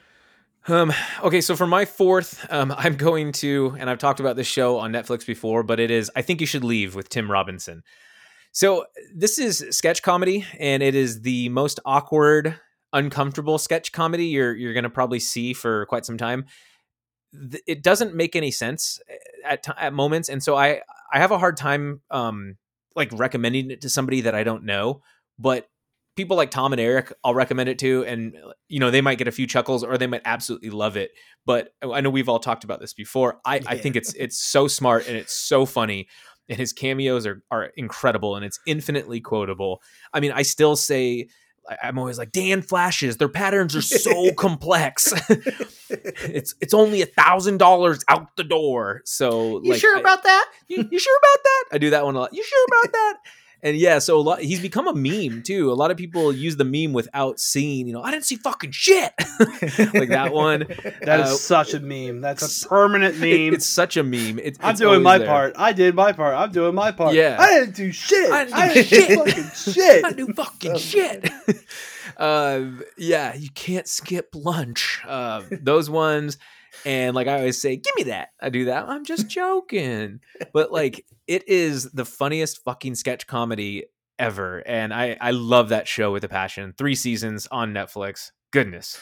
Um, 0.68 0.92
okay, 1.22 1.40
so 1.40 1.56
for 1.56 1.66
my 1.66 1.86
fourth, 1.86 2.46
um, 2.52 2.74
I'm 2.76 2.96
going 2.96 3.32
to, 3.32 3.74
and 3.78 3.88
I've 3.88 3.98
talked 3.98 4.20
about 4.20 4.36
this 4.36 4.46
show 4.46 4.76
on 4.78 4.92
Netflix 4.92 5.26
before, 5.26 5.62
but 5.62 5.80
it 5.80 5.90
is 5.90 6.10
I 6.14 6.20
Think 6.22 6.42
You 6.42 6.46
Should 6.46 6.64
Leave 6.64 6.94
with 6.94 7.08
Tim 7.08 7.30
Robinson. 7.30 7.82
So 8.52 8.84
this 9.14 9.38
is 9.38 9.64
sketch 9.70 10.02
comedy, 10.02 10.44
and 10.58 10.82
it 10.82 10.94
is 10.94 11.22
the 11.22 11.48
most 11.48 11.80
awkward, 11.86 12.60
uncomfortable 12.92 13.58
sketch 13.58 13.92
comedy 13.92 14.26
you're 14.26 14.54
you're 14.54 14.74
gonna 14.74 14.90
probably 14.90 15.20
see 15.20 15.52
for 15.52 15.86
quite 15.86 16.04
some 16.04 16.18
time. 16.18 16.46
It 17.66 17.82
doesn't 17.82 18.14
make 18.14 18.34
any 18.34 18.50
sense 18.50 18.98
eh, 19.08 19.14
at 19.44 19.64
at 19.78 19.92
moments, 19.94 20.28
and 20.28 20.42
so 20.42 20.56
I 20.56 20.82
I 21.12 21.20
have 21.20 21.30
a 21.30 21.38
hard 21.38 21.56
time 21.56 22.00
um 22.10 22.56
like 22.96 23.10
recommending 23.12 23.70
it 23.70 23.82
to 23.82 23.88
somebody 23.88 24.22
that 24.22 24.34
I 24.34 24.42
don't 24.42 24.64
know, 24.64 25.00
but 25.38 25.68
people 26.16 26.36
like 26.36 26.50
Tom 26.50 26.72
and 26.72 26.80
Eric, 26.80 27.12
I'll 27.24 27.34
recommend 27.34 27.68
it 27.68 27.78
to, 27.80 28.04
and 28.04 28.36
you 28.68 28.80
know 28.80 28.90
they 28.90 29.00
might 29.00 29.18
get 29.18 29.28
a 29.28 29.32
few 29.32 29.46
chuckles 29.46 29.82
or 29.84 29.96
they 29.98 30.06
might 30.06 30.22
absolutely 30.24 30.70
love 30.70 30.96
it. 30.96 31.10
But 31.46 31.72
I 31.82 32.00
know 32.00 32.10
we've 32.10 32.28
all 32.28 32.38
talked 32.40 32.64
about 32.64 32.80
this 32.80 32.92
before. 32.94 33.40
I, 33.44 33.60
I 33.66 33.76
think 33.78 33.96
it's 33.96 34.12
it's 34.14 34.38
so 34.38 34.68
smart 34.68 35.06
and 35.08 35.16
it's 35.16 35.34
so 35.34 35.64
funny, 35.66 36.08
and 36.48 36.58
his 36.58 36.72
cameos 36.72 37.26
are 37.26 37.42
are 37.50 37.64
incredible 37.76 38.36
and 38.36 38.44
it's 38.44 38.58
infinitely 38.66 39.20
quotable. 39.20 39.82
I 40.12 40.20
mean, 40.20 40.32
I 40.32 40.42
still 40.42 40.76
say. 40.76 41.28
I'm 41.82 41.98
always 41.98 42.18
like 42.18 42.32
Dan 42.32 42.62
flashes. 42.62 43.18
Their 43.18 43.28
patterns 43.28 43.76
are 43.76 43.82
so 43.82 44.32
complex. 44.36 45.12
it's 45.90 46.54
it's 46.60 46.74
only 46.74 47.02
a 47.02 47.06
thousand 47.06 47.58
dollars 47.58 48.02
out 48.08 48.34
the 48.36 48.42
door. 48.44 49.02
So 49.04 49.60
You 49.62 49.72
like, 49.72 49.80
sure 49.80 49.96
I- 49.96 50.00
about 50.00 50.22
that? 50.24 50.50
you, 50.68 50.88
you 50.90 50.98
sure 50.98 51.16
about 51.22 51.44
that? 51.44 51.64
I 51.72 51.78
do 51.78 51.90
that 51.90 52.04
one 52.04 52.16
a 52.16 52.20
lot. 52.20 52.34
You 52.34 52.42
sure 52.42 52.64
about 52.66 52.92
that? 52.92 53.16
And 53.62 53.76
yeah, 53.76 53.98
so 53.98 54.18
a 54.18 54.22
lot. 54.22 54.40
He's 54.40 54.60
become 54.60 54.88
a 54.88 54.94
meme 54.94 55.42
too. 55.42 55.70
A 55.70 55.74
lot 55.74 55.90
of 55.90 55.96
people 55.96 56.32
use 56.32 56.56
the 56.56 56.64
meme 56.64 56.92
without 56.94 57.38
seeing. 57.38 57.86
You 57.86 57.92
know, 57.92 58.02
I 58.02 58.10
didn't 58.10 58.24
see 58.24 58.36
fucking 58.36 58.70
shit 58.70 59.12
like 59.94 60.08
that 60.08 60.32
one. 60.32 60.66
That 61.02 61.20
is 61.20 61.26
Uh, 61.30 61.34
such 61.36 61.74
a 61.74 61.80
meme. 61.80 62.20
That's 62.20 62.64
a 62.64 62.68
permanent 62.68 63.14
It- 63.20 63.20
meme. 63.20 63.54
it's 63.54 63.66
such 63.66 63.96
a 63.96 64.02
meme. 64.02 64.38
It, 64.38 64.56
I'm 64.60 64.74
doing 64.76 65.02
my 65.02 65.18
there. 65.18 65.26
part. 65.26 65.54
I 65.56 65.72
did 65.72 65.94
my 65.94 66.12
part. 66.12 66.34
I'm 66.34 66.52
doing 66.52 66.74
my 66.74 66.90
part. 66.92 67.14
Yeah. 67.14 67.36
I 67.38 67.60
didn't 67.60 67.74
do 67.76 67.92
shit. 67.92 68.30
I 68.30 68.44
didn't 68.44 68.56
do 68.56 68.60
I 68.62 68.74
didn't 68.74 68.86
shit. 68.86 69.08
do 69.08 69.16
fucking 69.24 69.50
shit. 69.74 70.04
I 70.04 70.12
do 70.12 70.26
fucking 70.34 70.78
shit. 70.78 71.30
uh, 72.16 72.60
yeah, 72.96 73.34
you 73.34 73.50
can't 73.50 73.86
skip 73.88 74.30
lunch. 74.34 75.00
Uh, 75.06 75.42
those 75.50 75.88
ones. 75.90 76.38
And 76.84 77.14
like 77.14 77.26
I 77.26 77.38
always 77.38 77.60
say, 77.60 77.76
give 77.76 77.94
me 77.96 78.04
that. 78.04 78.28
I 78.40 78.48
do 78.48 78.66
that. 78.66 78.88
I'm 78.88 79.04
just 79.04 79.28
joking. 79.28 80.20
But 80.52 80.72
like 80.72 81.04
it 81.26 81.48
is 81.48 81.90
the 81.92 82.04
funniest 82.04 82.64
fucking 82.64 82.94
sketch 82.94 83.26
comedy 83.26 83.84
ever. 84.18 84.62
And 84.66 84.92
I, 84.92 85.16
I 85.20 85.30
love 85.32 85.70
that 85.70 85.88
show 85.88 86.12
with 86.12 86.24
a 86.24 86.28
passion. 86.28 86.74
Three 86.76 86.94
seasons 86.94 87.46
on 87.50 87.72
Netflix. 87.72 88.30
Goodness. 88.50 88.98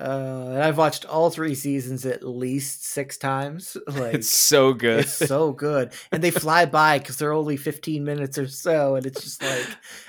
Uh, 0.00 0.46
and 0.52 0.62
I've 0.62 0.78
watched 0.78 1.04
all 1.04 1.28
three 1.28 1.54
seasons 1.54 2.06
at 2.06 2.22
least 2.26 2.84
six 2.86 3.18
times. 3.18 3.76
Like 3.86 4.14
It's 4.14 4.30
so 4.30 4.72
good. 4.72 5.00
it's 5.00 5.12
so 5.14 5.52
good, 5.52 5.92
and 6.10 6.22
they 6.24 6.30
fly 6.30 6.64
by 6.64 6.98
because 6.98 7.16
they're 7.18 7.32
only 7.34 7.56
fifteen 7.58 8.04
minutes 8.04 8.38
or 8.38 8.48
so, 8.48 8.94
and 8.94 9.04
it's 9.04 9.22
just 9.22 9.42
like 9.42 9.66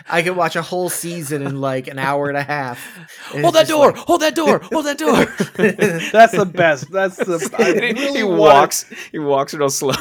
I 0.07 0.21
could 0.21 0.37
watch 0.37 0.55
a 0.55 0.61
whole 0.61 0.87
season 0.89 1.41
in 1.41 1.59
like 1.59 1.87
an 1.87 1.99
hour 1.99 2.29
and 2.29 2.37
a 2.37 2.43
half. 2.43 2.79
and 3.33 3.41
hold 3.43 3.55
it's 3.55 3.67
that 3.67 3.73
door. 3.73 3.91
like- 3.91 3.95
hold 4.07 4.21
that 4.21 4.35
door. 4.35 4.59
Hold 4.59 4.85
that 4.85 4.97
door. 4.97 5.25
That's 6.11 6.31
the 6.37 6.45
best. 6.45 6.89
That's 6.91 7.17
the. 7.17 7.49
I 7.59 7.93
he 7.93 7.93
really 7.93 8.23
walks. 8.23 8.85
walks. 8.89 9.01
He 9.11 9.19
walks 9.19 9.53
real 9.53 9.69
slow. 9.69 9.93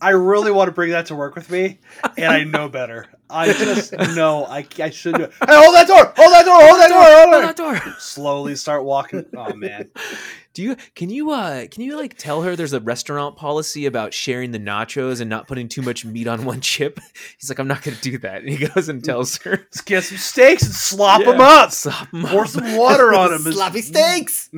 I 0.00 0.10
really 0.10 0.50
want 0.50 0.68
to 0.68 0.72
bring 0.72 0.90
that 0.90 1.06
to 1.06 1.14
work 1.14 1.34
with 1.34 1.50
me, 1.50 1.78
and 2.16 2.26
I 2.32 2.44
know 2.44 2.68
better. 2.68 3.06
I 3.28 3.52
just 3.52 3.92
know 3.92 4.44
I, 4.46 4.66
I 4.78 4.90
should 4.90 5.14
do 5.14 5.22
it. 5.24 5.32
Hey, 5.46 5.54
hold 5.56 5.74
that 5.74 5.86
door! 5.86 6.12
Hold 6.16 6.32
that 6.34 6.44
door! 6.46 6.60
Hold 6.60 6.80
that 6.80 6.88
door! 6.88 7.02
Hold 7.02 7.30
Hold 7.30 7.44
that 7.44 7.56
door! 7.56 7.94
Slowly 7.98 8.56
start 8.56 8.84
walking. 8.84 9.26
Oh 9.36 9.54
man, 9.54 9.90
Do 10.54 10.62
you 10.64 10.76
can 10.96 11.10
you 11.10 11.30
uh 11.30 11.66
can 11.70 11.82
you 11.84 11.96
like 11.96 12.16
tell 12.16 12.42
her 12.42 12.56
there's 12.56 12.72
a 12.72 12.80
restaurant 12.80 13.36
policy 13.36 13.86
about 13.86 14.12
sharing 14.12 14.50
the 14.50 14.58
nachos 14.58 15.20
and 15.20 15.30
not 15.30 15.46
putting 15.46 15.68
too 15.68 15.82
much 15.82 16.04
meat 16.04 16.26
on 16.26 16.44
one 16.44 16.60
chip? 16.60 16.98
He's 17.38 17.48
like, 17.48 17.58
I'm 17.60 17.68
not 17.68 17.82
gonna 17.82 17.96
do 18.00 18.18
that. 18.18 18.42
And 18.42 18.48
he 18.50 18.66
goes 18.66 18.88
and 18.88 19.04
tells 19.04 19.36
her. 19.42 19.50
let's 19.50 19.80
get 19.82 20.02
some 20.04 20.18
steaks 20.18 20.64
and 20.64 20.72
slop 20.74 21.20
Yeah. 21.20 21.32
them 21.32 21.40
up. 21.40 21.70
Slop 21.72 22.08
'em 22.12 22.24
Pour 22.24 22.42
up. 22.44 22.48
some 22.48 22.76
water 22.76 23.14
on 23.14 23.30
them. 23.30 23.40
sloppy 23.52 23.82
steaks. 23.82 24.50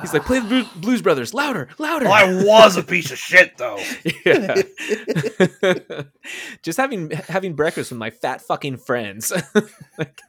He's 0.00 0.12
like, 0.12 0.24
play 0.24 0.38
the 0.38 0.68
Blues, 0.76 1.02
Brothers 1.02 1.32
louder, 1.32 1.68
louder. 1.78 2.06
Oh, 2.06 2.12
I 2.12 2.44
was 2.44 2.76
a 2.76 2.82
piece 2.82 3.10
of 3.10 3.18
shit 3.18 3.56
though. 3.56 3.78
yeah. 4.24 4.62
Just 6.62 6.76
having 6.76 7.10
having 7.10 7.54
breakfast 7.54 7.90
with 7.90 7.98
my 7.98 8.10
fat 8.10 8.42
fucking 8.42 8.78
friends. 8.78 9.32
Like, 9.98 10.22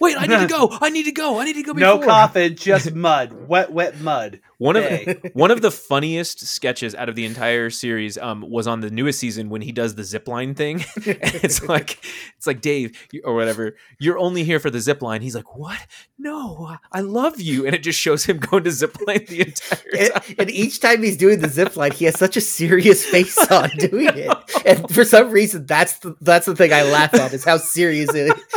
Wait, 0.00 0.16
I 0.16 0.26
need 0.26 0.38
to 0.38 0.46
go. 0.46 0.68
I 0.80 0.90
need 0.90 1.06
to 1.06 1.12
go. 1.12 1.40
I 1.40 1.44
need 1.44 1.54
to 1.54 1.62
go. 1.64 1.72
No 1.72 1.98
coffin, 1.98 2.54
just 2.54 2.94
mud. 2.94 3.48
Wet, 3.48 3.72
wet 3.72 4.00
mud. 4.00 4.40
One 4.58 4.76
of 4.76 4.84
one 5.34 5.50
of 5.50 5.60
the 5.60 5.70
funniest 5.70 6.46
sketches 6.46 6.94
out 6.94 7.08
of 7.08 7.14
the 7.14 7.24
entire 7.24 7.70
series 7.70 8.16
um, 8.18 8.42
was 8.48 8.66
on 8.66 8.80
the 8.80 8.90
newest 8.90 9.18
season 9.18 9.50
when 9.50 9.62
he 9.62 9.72
does 9.72 9.94
the 9.94 10.04
zip 10.04 10.28
line 10.28 10.54
thing. 10.54 10.84
it's 10.96 11.62
like 11.68 12.04
it's 12.36 12.46
like 12.46 12.60
Dave 12.60 12.96
or 13.24 13.34
whatever. 13.34 13.76
You're 13.98 14.18
only 14.18 14.44
here 14.44 14.58
for 14.60 14.70
the 14.70 14.80
zip 14.80 15.02
line. 15.02 15.20
He's 15.22 15.34
like, 15.34 15.56
what? 15.56 15.78
No, 16.18 16.76
I 16.92 17.00
love 17.00 17.40
you. 17.40 17.66
And 17.66 17.74
it 17.74 17.82
just 17.82 18.00
shows 18.00 18.24
him 18.24 18.38
going 18.38 18.64
to 18.64 18.70
zip 18.70 18.96
line 19.06 19.24
the 19.28 19.40
entire 19.40 19.78
and, 19.98 20.12
time. 20.12 20.34
and 20.38 20.50
each 20.50 20.80
time 20.80 21.02
he's 21.02 21.16
doing 21.16 21.40
the 21.40 21.48
zip 21.48 21.76
line, 21.76 21.92
he 21.92 22.06
has 22.06 22.18
such 22.18 22.36
a 22.36 22.40
serious 22.40 23.04
face 23.04 23.36
on 23.50 23.68
doing 23.76 24.08
it. 24.14 24.30
And 24.64 24.90
for 24.90 25.04
some 25.04 25.30
reason, 25.30 25.66
that's 25.66 25.98
the 25.98 26.16
that's 26.20 26.46
the 26.46 26.56
thing 26.56 26.72
I 26.72 26.82
laugh 26.82 27.12
at 27.14 27.32
is 27.34 27.44
how 27.44 27.58
serious 27.58 28.10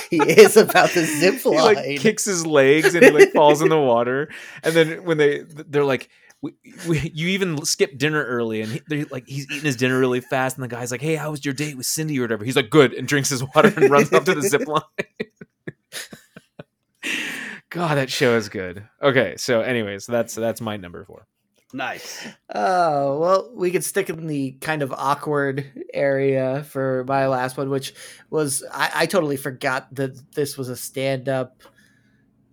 he 0.10 0.18
is 0.18 0.56
about 0.56 0.92
the 0.92 1.06
zip 1.06 1.36
He 1.42 1.50
line. 1.50 1.76
like 1.76 2.00
kicks 2.00 2.26
his 2.26 2.46
legs 2.46 2.96
and 2.96 3.06
he 3.06 3.12
like 3.12 3.34
falls 3.34 3.62
in 3.62 3.70
the 3.70 3.80
water. 3.80 4.30
And 4.64 4.74
then 4.74 5.04
when 5.04 5.18
they 5.18 5.40
they're 5.40 5.89
like. 5.90 6.10
We, 6.42 6.54
we, 6.88 7.00
you 7.14 7.28
even 7.28 7.66
skip 7.66 7.98
dinner 7.98 8.24
early, 8.24 8.62
and 8.62 8.82
he, 8.88 9.04
like 9.04 9.28
he's 9.28 9.44
eating 9.52 9.66
his 9.66 9.76
dinner 9.76 10.00
really 10.00 10.22
fast, 10.22 10.56
and 10.56 10.64
the 10.64 10.70
guy's 10.70 10.90
like, 10.90 11.02
"Hey, 11.02 11.16
how 11.16 11.32
was 11.32 11.44
your 11.44 11.54
date 11.54 11.76
with 11.76 11.86
Cindy 11.86 12.18
or 12.18 12.22
whatever?" 12.22 12.46
He's 12.46 12.56
like, 12.56 12.70
"Good," 12.70 12.94
and 12.94 13.06
drinks 13.06 13.28
his 13.28 13.44
water 13.44 13.74
and 13.76 13.90
runs 13.90 14.14
up 14.14 14.24
to 14.24 14.36
the 14.36 14.42
zip 14.44 14.66
line. 14.66 14.82
God, 17.70 17.98
that 17.98 18.10
show 18.10 18.38
is 18.38 18.48
good. 18.48 18.88
Okay, 19.02 19.36
so 19.36 19.60
anyways, 19.60 20.08
that's 20.08 20.34
that's 20.34 20.62
my 20.62 20.78
number 20.78 21.04
four. 21.04 21.28
Nice. 21.72 22.28
Oh, 22.54 23.20
well, 23.20 23.52
we 23.54 23.70
could 23.70 23.84
stick 23.84 24.10
in 24.10 24.26
the 24.26 24.54
kind 24.54 24.82
of 24.82 24.92
awkward 24.92 25.86
area 25.94 26.64
for 26.64 27.06
my 27.08 27.28
last 27.28 27.58
one, 27.58 27.70
which 27.70 27.94
was 28.32 28.64
I, 28.72 28.92
I 28.96 29.06
totally 29.06 29.38
forgot 29.38 29.94
that 29.94 30.34
this 30.34 30.58
was 30.58 30.70
a 30.70 30.76
stand 30.76 31.30
up 31.30 31.62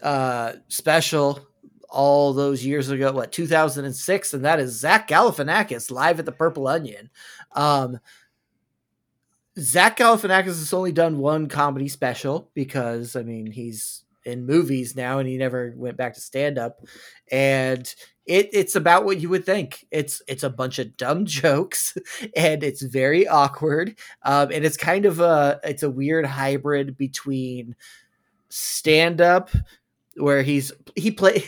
uh, 0.03 0.55
special 0.69 1.41
all 1.89 2.33
those 2.33 2.65
years 2.65 2.91
ago, 2.91 3.13
what, 3.13 3.33
2006? 3.33 4.35
And 4.35 4.45
that 4.45 4.61
is 4.61 4.79
Zach 4.79 5.09
Galifianakis 5.09 5.91
live 5.91 6.19
at 6.19 6.27
the 6.27 6.33
Purple 6.33 6.69
Onion. 6.69 7.11
Um, 7.53 7.99
Zach 9.59 9.99
Galifianakis 9.99 10.45
has 10.45 10.73
only 10.73 10.93
done 10.93 11.19
one 11.19 11.49
comedy 11.49 11.89
special 11.89 12.51
because, 12.55 13.17
I 13.17 13.23
mean, 13.23 13.51
he's 13.51 14.05
in 14.27 14.45
movies 14.45 14.97
now 14.97 15.19
and 15.19 15.29
he 15.29 15.39
never 15.39 15.73
went 15.77 15.97
back 15.97 16.13
to 16.15 16.21
stand 16.21 16.59
up. 16.59 16.81
And 17.31 17.93
it 18.27 18.51
it's 18.53 18.75
about 18.75 19.05
what 19.05 19.21
you 19.21 19.29
would 19.31 19.47
think. 19.47 19.87
It's 19.91 20.21
it's 20.29 20.43
a 20.43 20.51
bunch 20.51 20.79
of 20.79 20.97
dumb 20.97 21.25
jokes 21.27 21.97
and 22.37 22.63
it's 22.63 22.83
very 22.83 23.27
awkward. 23.27 23.97
Um, 24.23 24.51
and 24.53 24.65
it's 24.65 24.77
kind 24.77 25.07
of 25.07 25.21
a 25.21 25.61
it's 25.65 25.85
a 25.85 25.91
weird 25.91 26.27
hybrid 26.27 26.99
between 26.99 27.77
stand 28.49 29.21
up 29.21 29.51
where 30.17 30.43
he's 30.43 30.73
he 30.97 31.11
play 31.11 31.45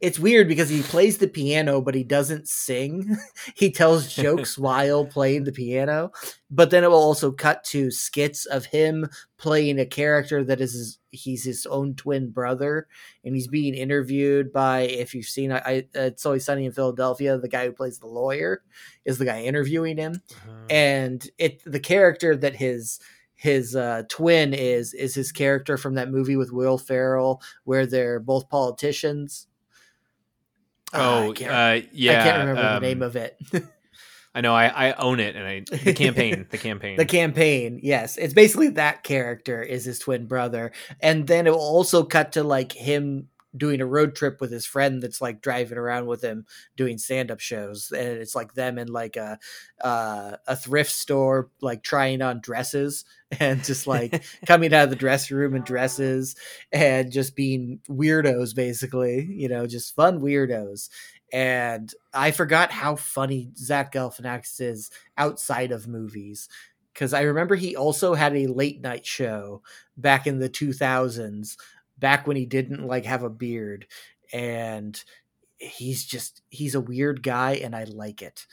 it's 0.00 0.18
weird 0.18 0.48
because 0.48 0.68
he 0.70 0.82
plays 0.82 1.18
the 1.18 1.28
piano 1.28 1.80
but 1.80 1.94
he 1.94 2.04
doesn't 2.04 2.48
sing. 2.48 3.16
He 3.54 3.70
tells 3.70 4.12
jokes 4.14 4.56
while 4.56 5.04
playing 5.04 5.44
the 5.44 5.52
piano. 5.52 6.12
But 6.50 6.70
then 6.70 6.84
it 6.84 6.90
will 6.90 6.96
also 6.96 7.30
cut 7.30 7.62
to 7.64 7.90
skits 7.90 8.46
of 8.46 8.66
him 8.66 9.08
playing 9.38 9.78
a 9.78 9.86
character 9.86 10.42
that 10.44 10.60
is 10.60 10.72
his, 10.72 10.98
he's 11.10 11.44
his 11.44 11.66
own 11.66 11.94
twin 11.94 12.30
brother 12.30 12.86
and 13.24 13.34
he's 13.34 13.48
being 13.48 13.74
interviewed 13.74 14.52
by 14.52 14.80
if 14.82 15.14
you've 15.14 15.26
seen 15.26 15.52
I, 15.52 15.86
it's 15.94 16.24
always 16.26 16.44
sunny 16.44 16.64
in 16.64 16.72
philadelphia. 16.72 17.38
The 17.38 17.48
guy 17.48 17.66
who 17.66 17.72
plays 17.72 17.98
the 17.98 18.06
lawyer 18.06 18.62
is 19.04 19.18
the 19.18 19.24
guy 19.26 19.42
interviewing 19.42 19.96
him. 19.98 20.22
Uh-huh. 20.30 20.66
and 20.70 21.28
it 21.38 21.62
the 21.64 21.80
character 21.80 22.36
that 22.36 22.56
his 22.56 23.00
his 23.34 23.74
uh, 23.74 24.02
twin 24.10 24.52
is 24.52 24.92
is 24.92 25.14
his 25.14 25.32
character 25.32 25.78
from 25.78 25.94
that 25.94 26.10
movie 26.10 26.36
with 26.36 26.52
Will 26.52 26.76
Ferrell 26.76 27.40
where 27.64 27.86
they're 27.86 28.20
both 28.20 28.50
politicians. 28.50 29.46
Ah, 30.92 31.24
oh, 31.24 31.34
I 31.40 31.78
uh, 31.78 31.82
yeah. 31.92 32.20
I 32.20 32.24
can't 32.24 32.38
remember 32.38 32.62
um, 32.62 32.74
the 32.74 32.80
name 32.80 33.02
of 33.02 33.16
it. 33.16 33.38
I 34.34 34.40
know. 34.40 34.54
I, 34.54 34.66
I 34.66 34.92
own 34.92 35.18
it, 35.18 35.34
and 35.34 35.46
I 35.46 35.64
the 35.76 35.92
campaign. 35.92 36.46
the 36.50 36.58
campaign. 36.68 36.96
the 36.96 37.04
campaign, 37.04 37.80
yes, 37.82 38.16
it's 38.16 38.34
basically 38.34 38.68
that 38.70 39.02
character 39.02 39.62
is 39.62 39.84
his 39.84 39.98
twin 39.98 40.26
brother, 40.26 40.72
and 41.00 41.26
then 41.26 41.46
it 41.46 41.50
will 41.50 41.58
also 41.58 42.04
cut 42.04 42.32
to 42.32 42.44
like 42.44 42.72
him 42.72 43.28
doing 43.56 43.80
a 43.80 43.86
road 43.86 44.14
trip 44.14 44.40
with 44.40 44.52
his 44.52 44.64
friend 44.64 45.02
that's 45.02 45.20
like 45.20 45.40
driving 45.40 45.78
around 45.78 46.06
with 46.06 46.22
him 46.22 46.46
doing 46.76 46.98
stand-up 46.98 47.40
shows 47.40 47.90
and 47.92 48.06
it's 48.18 48.34
like 48.34 48.54
them 48.54 48.78
in 48.78 48.88
like 48.88 49.16
a 49.16 49.38
uh, 49.82 50.36
a 50.46 50.56
thrift 50.56 50.90
store 50.90 51.50
like 51.60 51.82
trying 51.82 52.22
on 52.22 52.40
dresses 52.40 53.04
and 53.40 53.64
just 53.64 53.86
like 53.86 54.22
coming 54.46 54.72
out 54.72 54.84
of 54.84 54.90
the 54.90 54.96
dressing 54.96 55.36
room 55.36 55.54
in 55.54 55.62
dresses 55.62 56.36
and 56.72 57.10
just 57.10 57.34
being 57.34 57.80
weirdos 57.88 58.54
basically 58.54 59.24
you 59.30 59.48
know 59.48 59.66
just 59.66 59.94
fun 59.94 60.20
weirdos. 60.20 60.88
And 61.32 61.92
i 62.12 62.32
forgot 62.32 62.72
how 62.72 62.96
funny 62.96 63.50
zach 63.56 63.92
galifianakis 63.92 64.60
is 64.60 64.90
outside 65.16 65.70
of 65.70 65.86
movies 65.86 66.48
because 66.92 67.12
i 67.14 67.22
remember 67.22 67.54
he 67.54 67.76
also 67.76 68.14
had 68.14 68.34
a 68.36 68.48
late 68.48 68.80
night 68.80 69.06
show 69.06 69.62
back 69.96 70.26
in 70.26 70.40
the 70.40 70.48
2000s 70.48 71.56
back 72.00 72.26
when 72.26 72.36
he 72.36 72.46
didn't 72.46 72.86
like 72.86 73.04
have 73.04 73.22
a 73.22 73.30
beard 73.30 73.86
and 74.32 75.02
he's 75.58 76.04
just 76.04 76.42
he's 76.48 76.74
a 76.74 76.80
weird 76.80 77.22
guy 77.22 77.52
and 77.52 77.76
i 77.76 77.84
like 77.84 78.22
it 78.22 78.46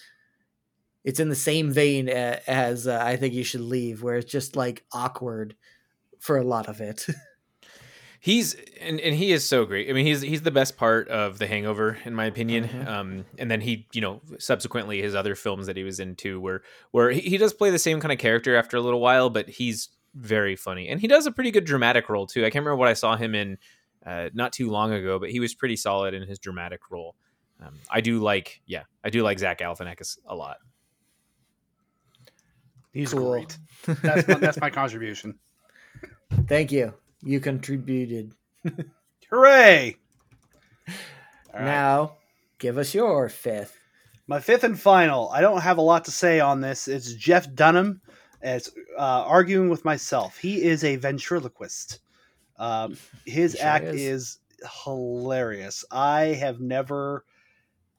it's 1.04 1.20
in 1.20 1.30
the 1.30 1.36
same 1.36 1.72
vein 1.72 2.10
as 2.10 2.88
uh, 2.88 3.02
i 3.02 3.16
think 3.16 3.34
you 3.34 3.44
should 3.44 3.62
leave 3.62 4.04
where 4.04 4.18
it's 4.18 4.32
just 4.32 4.56
like 4.56 4.84
awkward 4.92 5.56
for 6.20 6.38
a 6.38 6.44
lot 6.44 6.68
of 6.68 6.82
it 6.82 7.08
He's 8.20 8.56
and, 8.82 9.00
and 9.00 9.16
he 9.16 9.32
is 9.32 9.48
so 9.48 9.64
great. 9.66 9.90
I 9.90 9.94
mean, 9.94 10.06
he's 10.06 10.22
he's 10.22 10.42
the 10.42 10.52
best 10.52 10.76
part 10.76 11.08
of 11.08 11.38
The 11.38 11.48
Hangover, 11.48 11.98
in 12.04 12.16
my 12.16 12.26
opinion. 12.26 12.68
Mhm. 12.68 12.88
Um, 12.88 13.26
and 13.38 13.50
then 13.50 13.62
he, 13.62 13.88
you 13.94 14.02
know, 14.02 14.22
subsequently 14.40 15.02
his 15.02 15.14
other 15.14 15.36
films 15.36 15.68
that 15.68 15.78
he 15.78 15.84
was 15.84 16.00
into, 16.00 16.40
where 16.42 16.62
where 16.92 17.12
he, 17.12 17.22
he 17.22 17.38
does 17.38 17.54
play 17.54 17.70
the 17.70 17.80
same 17.80 18.00
kind 18.00 18.12
of 18.12 18.18
character 18.18 18.56
after 18.56 18.76
a 18.76 18.82
little 18.82 19.00
while, 19.00 19.30
but 19.30 19.48
he's 19.48 19.90
very 20.18 20.56
funny, 20.56 20.90
and 20.90 21.00
he 21.00 21.08
does 21.08 21.26
a 21.28 21.32
pretty 21.32 21.52
good 21.52 21.66
dramatic 21.66 22.10
role 22.10 22.28
too. 22.28 22.42
I 22.42 22.50
can't 22.50 22.64
remember 22.66 22.78
what 22.78 22.88
I 22.88 22.94
saw 22.94 23.16
him 23.16 23.36
in 23.36 23.58
uh, 24.06 24.30
not 24.34 24.54
too 24.54 24.70
long 24.70 24.92
ago, 24.94 25.20
but 25.20 25.30
he 25.30 25.40
was 25.40 25.54
pretty 25.54 25.76
solid 25.76 26.14
in 26.14 26.24
his 26.24 26.40
dramatic 26.40 26.82
role. 26.90 27.16
Um, 27.62 27.74
I 27.90 28.02
do 28.02 28.20
like, 28.20 28.62
yeah, 28.66 28.84
I 29.04 29.10
do 29.10 29.24
like 29.24 29.40
Zach 29.40 29.60
Galifianakis 29.60 30.18
a 30.28 30.36
lot. 30.36 30.58
He's 32.94 33.14
Cool. 33.14 33.32
great. 33.32 33.58
That's 34.02 34.28
my, 34.28 34.34
that's 34.36 34.60
my 34.60 34.70
contribution. 34.70 35.38
thank 36.48 36.72
you 36.72 36.94
you 37.24 37.40
contributed 37.40 38.34
Hooray! 39.30 39.98
All 40.88 40.94
right. 41.54 41.64
now 41.66 42.18
give 42.60 42.78
us 42.78 42.94
your 42.94 43.30
fifth 43.30 43.78
My 44.28 44.40
fifth 44.40 44.64
and 44.64 44.80
final. 44.80 45.30
I 45.30 45.42
don't 45.42 45.62
have 45.62 45.78
a 45.78 45.82
lot 45.82 46.06
to 46.06 46.12
say 46.12 46.40
on 46.40 46.60
this. 46.62 46.88
It's 46.88 47.14
Jeff 47.14 47.54
Dunham. 47.54 48.02
It's 48.56 48.72
uh, 48.98 49.26
arguing 49.26 49.70
with 49.70 49.86
myself. 49.86 50.38
He 50.38 50.64
is 50.64 50.84
a 50.84 50.96
ventriloquist. 50.96 52.00
Um, 52.58 52.98
his 53.26 53.54
sure 53.54 53.66
act 53.66 53.86
is. 53.86 54.02
is. 54.02 54.40
hilarious. 54.84 55.86
I 55.92 56.22
have 56.40 56.60
never. 56.60 57.26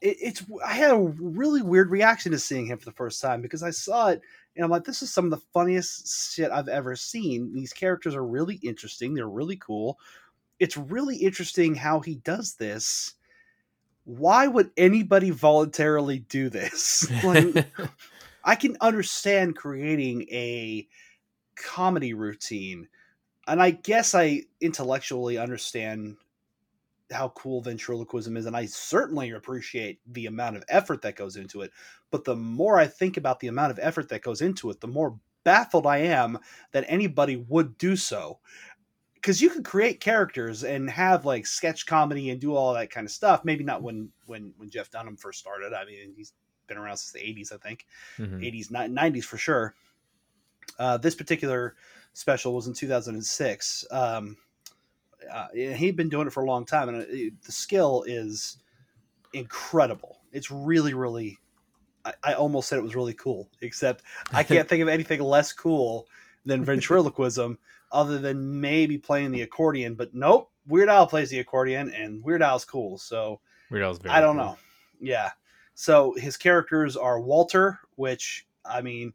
It, 0.01 0.17
it's. 0.21 0.45
I 0.65 0.75
had 0.75 0.93
a 0.93 0.99
really 0.99 1.63
weird 1.63 1.91
reaction 1.91 2.33
to 2.33 2.39
seeing 2.39 2.67
him 2.67 2.79
for 2.79 2.85
the 2.85 2.93
first 2.93 3.21
time 3.21 3.43
because 3.43 3.63
I 3.63 3.71
saw 3.71 4.09
it 4.09 4.21
and 4.57 4.65
I'm 4.65 4.71
like, 4.71 4.85
this 4.85 5.03
is 5.03 5.13
some 5.13 5.25
of 5.25 5.31
the 5.31 5.45
funniest 5.53 6.35
shit 6.35 6.51
I've 6.51 6.69
ever 6.69 6.97
seen. 6.97 7.53
These 7.53 7.73
characters 7.73 8.15
are 8.15 8.27
really 8.27 8.57
interesting. 8.57 9.15
They're 9.15 9.29
really 9.29 9.57
cool. 9.57 9.99
It's 10.59 10.77
really 10.77 11.17
interesting 11.17 11.77
how 11.77 12.01
he 12.01 12.17
does 12.17 12.55
this 12.55 13.15
why 14.09 14.47
would 14.47 14.71
anybody 14.79 15.31
voluntarily 15.31 16.21
do 16.21 16.49
this? 16.49 17.07
Like, 17.25 17.67
I 18.49 18.55
can 18.55 18.79
understand 18.81 19.57
creating 19.57 20.23
a 20.31 20.89
comedy 21.55 22.15
routine, 22.15 22.89
and 23.47 23.61
I 23.61 23.73
guess 23.73 24.15
I 24.15 24.45
intellectually 24.63 25.37
understand 25.37 26.17
how 27.11 27.29
cool 27.37 27.61
ventriloquism 27.61 28.39
is, 28.39 28.47
and 28.47 28.57
I 28.57 28.65
certainly 28.65 29.33
appreciate 29.33 30.01
the 30.07 30.25
amount 30.25 30.57
of 30.57 30.65
effort 30.71 31.03
that 31.03 31.15
goes 31.15 31.37
into 31.37 31.61
it. 31.61 31.73
But 32.11 32.25
the 32.25 32.37
more 32.37 32.79
I 32.79 32.87
think 32.87 33.19
about 33.19 33.39
the 33.39 33.49
amount 33.49 33.71
of 33.71 33.79
effort 33.83 34.09
that 34.09 34.23
goes 34.23 34.41
into 34.41 34.71
it, 34.71 34.81
the 34.81 34.89
more 34.89 35.21
baffled 35.45 35.87
I 35.87 35.99
am 35.99 36.39
that 36.73 36.87
anybody 36.89 37.37
would 37.37 37.77
do 37.77 37.97
so 37.97 38.39
because 39.17 39.43
you 39.43 39.51
could 39.51 39.65
create 39.67 40.01
characters 40.01 40.65
and 40.65 40.89
have 40.89 41.27
like 41.27 41.45
sketch 41.45 41.85
comedy 41.85 42.31
and 42.31 42.41
do 42.41 42.57
all 42.57 42.73
that 42.73 42.91
kind 42.91 43.07
of 43.07 43.11
stuff. 43.11 43.45
Maybe 43.45 43.63
not 43.63 43.83
when 43.83 44.11
when 44.25 44.55
when 44.57 44.71
Jeff 44.71 44.91
Dunham 44.91 45.19
first 45.19 45.39
started. 45.39 45.75
I 45.75 45.85
mean, 45.85 46.15
he's 46.17 46.33
been 46.69 46.79
around 46.79 46.97
since 46.99 47.13
the 47.13 47.19
'80s, 47.21 47.53
I 47.53 47.57
think, 47.57 47.87
Mhm. 48.19 48.41
'80s, 48.45 48.71
ni- 48.71 48.89
'90s 48.95 49.25
for 49.25 49.39
sure. 49.39 49.75
Uh, 50.79 50.97
this 50.99 51.15
particular 51.15 51.75
special 52.13 52.55
was 52.55 52.67
in 52.69 52.75
2006. 52.75 53.85
Um, 53.91 54.37
uh, 55.33 55.49
he'd 55.53 55.97
been 55.97 56.09
doing 56.09 56.27
it 56.27 56.33
for 56.33 56.43
a 56.45 56.47
long 56.47 56.65
time, 56.65 56.89
and 56.89 57.03
uh, 57.03 57.07
the 57.45 57.53
skill 57.53 58.05
is 58.07 58.59
incredible. 59.33 60.21
It's 60.33 60.51
really, 60.51 60.95
really. 60.95 61.39
I, 62.05 62.15
I 62.23 62.33
almost 62.35 62.69
said 62.69 62.79
it 62.79 62.83
was 62.83 62.95
really 62.95 63.15
cool, 63.15 63.49
except 63.61 64.05
I 64.33 64.43
can't 64.43 64.69
think 64.69 64.83
of 64.83 64.89
anything 64.89 65.21
less 65.21 65.53
cool 65.53 66.07
than 66.47 66.65
ventriloquism 66.65 67.59
other 67.93 68.19
than 68.19 68.61
maybe 68.61 68.99
playing 68.99 69.33
the 69.33 69.43
accordion. 69.43 69.95
But 69.95 70.15
nope, 70.15 70.51
Weird 70.67 70.89
Al 70.89 71.07
plays 71.07 71.31
the 71.31 71.41
accordion, 71.41 71.91
and 71.93 72.23
Weird 72.23 72.43
Al's 72.43 72.65
cool. 72.65 72.99
So 72.99 73.41
Weird 73.71 73.85
Al's 73.85 73.99
very 73.99 74.15
I 74.15 74.21
don't 74.21 74.37
cool. 74.37 74.45
know. 74.45 74.59
Yeah. 75.01 75.31
So 75.81 76.13
his 76.17 76.37
characters 76.37 76.97
are 76.97 77.21
Walter, 77.21 77.79
which 77.95 78.49
I 78.65 78.81
mean, 78.81 79.13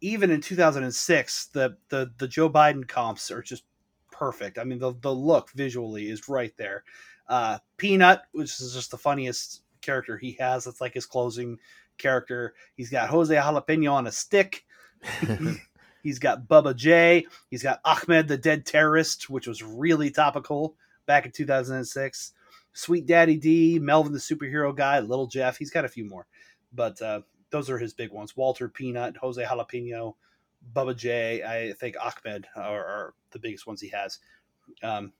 even 0.00 0.30
in 0.30 0.40
2006, 0.40 1.46
the 1.48 1.76
the 1.90 2.10
the 2.16 2.26
Joe 2.26 2.48
Biden 2.48 2.88
comps 2.88 3.30
are 3.30 3.42
just 3.42 3.64
perfect. 4.10 4.56
I 4.58 4.64
mean, 4.64 4.78
the 4.78 4.94
the 5.02 5.14
look 5.14 5.50
visually 5.50 6.08
is 6.08 6.26
right 6.26 6.56
there. 6.56 6.84
Uh, 7.28 7.58
Peanut, 7.76 8.22
which 8.32 8.58
is 8.58 8.72
just 8.72 8.90
the 8.90 8.96
funniest 8.96 9.64
character 9.82 10.16
he 10.16 10.32
has. 10.40 10.64
That's 10.64 10.80
like 10.80 10.94
his 10.94 11.04
closing 11.04 11.58
character. 11.98 12.54
He's 12.74 12.88
got 12.88 13.10
Jose 13.10 13.34
Jalapeno 13.34 13.92
on 13.92 14.06
a 14.06 14.12
stick. 14.12 14.64
He's 16.02 16.18
got 16.18 16.48
Bubba 16.48 16.74
J. 16.74 17.26
He's 17.50 17.62
got 17.62 17.80
Ahmed, 17.84 18.28
the 18.28 18.38
dead 18.38 18.64
terrorist, 18.64 19.28
which 19.28 19.46
was 19.46 19.62
really 19.62 20.10
topical 20.10 20.74
back 21.04 21.26
in 21.26 21.32
2006. 21.32 22.32
Sweet 22.78 23.06
Daddy 23.06 23.36
D, 23.36 23.80
Melvin, 23.80 24.12
the 24.12 24.20
superhero 24.20 24.72
guy, 24.74 25.00
Little 25.00 25.26
Jeff. 25.26 25.58
He's 25.58 25.72
got 25.72 25.84
a 25.84 25.88
few 25.88 26.04
more, 26.04 26.28
but 26.72 27.02
uh, 27.02 27.22
those 27.50 27.68
are 27.68 27.76
his 27.76 27.92
big 27.92 28.12
ones. 28.12 28.36
Walter 28.36 28.68
Peanut, 28.68 29.16
Jose 29.16 29.42
Jalapeno, 29.42 30.14
Bubba 30.76 30.96
J. 30.96 31.42
I 31.42 31.72
think 31.72 31.96
Ahmed 32.00 32.46
are, 32.54 32.84
are 32.84 33.14
the 33.32 33.40
biggest 33.40 33.66
ones 33.66 33.80
he 33.80 33.88
has. 33.88 34.20
Um, 34.84 35.12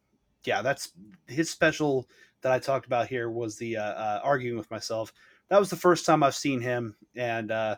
yeah, 0.45 0.63
that's 0.63 0.93
his 1.27 1.51
special 1.51 2.09
that 2.43 2.53
I 2.53 2.61
talked 2.61 2.87
about 2.87 3.09
here 3.09 3.29
was 3.29 3.57
the 3.57 3.77
uh, 3.77 3.83
uh, 3.83 4.21
arguing 4.23 4.57
with 4.57 4.71
myself. 4.71 5.13
That 5.49 5.59
was 5.59 5.69
the 5.69 5.75
first 5.75 6.07
time 6.07 6.23
I've 6.23 6.37
seen 6.37 6.61
him, 6.61 6.95
and 7.17 7.51
uh, 7.51 7.75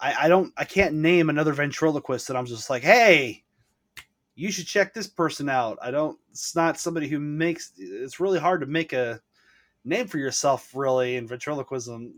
I, 0.00 0.24
I 0.24 0.28
don't, 0.28 0.52
I 0.56 0.64
can't 0.64 0.96
name 0.96 1.30
another 1.30 1.52
ventriloquist 1.52 2.26
that 2.26 2.36
I'm 2.36 2.46
just 2.46 2.68
like, 2.70 2.82
hey, 2.82 3.44
you 4.36 4.52
should 4.52 4.66
check 4.66 4.94
this 4.94 5.06
person 5.08 5.48
out. 5.48 5.78
I 5.82 5.90
don't. 5.90 6.18
It's 6.30 6.54
not 6.54 6.78
somebody 6.78 7.08
who 7.08 7.18
makes. 7.18 7.72
It's 7.78 8.20
really 8.20 8.38
hard 8.38 8.60
to 8.60 8.66
make 8.66 8.92
a 8.92 9.20
name 9.84 10.06
for 10.06 10.18
yourself, 10.18 10.70
really, 10.74 11.16
in 11.16 11.26
ventriloquism. 11.26 12.12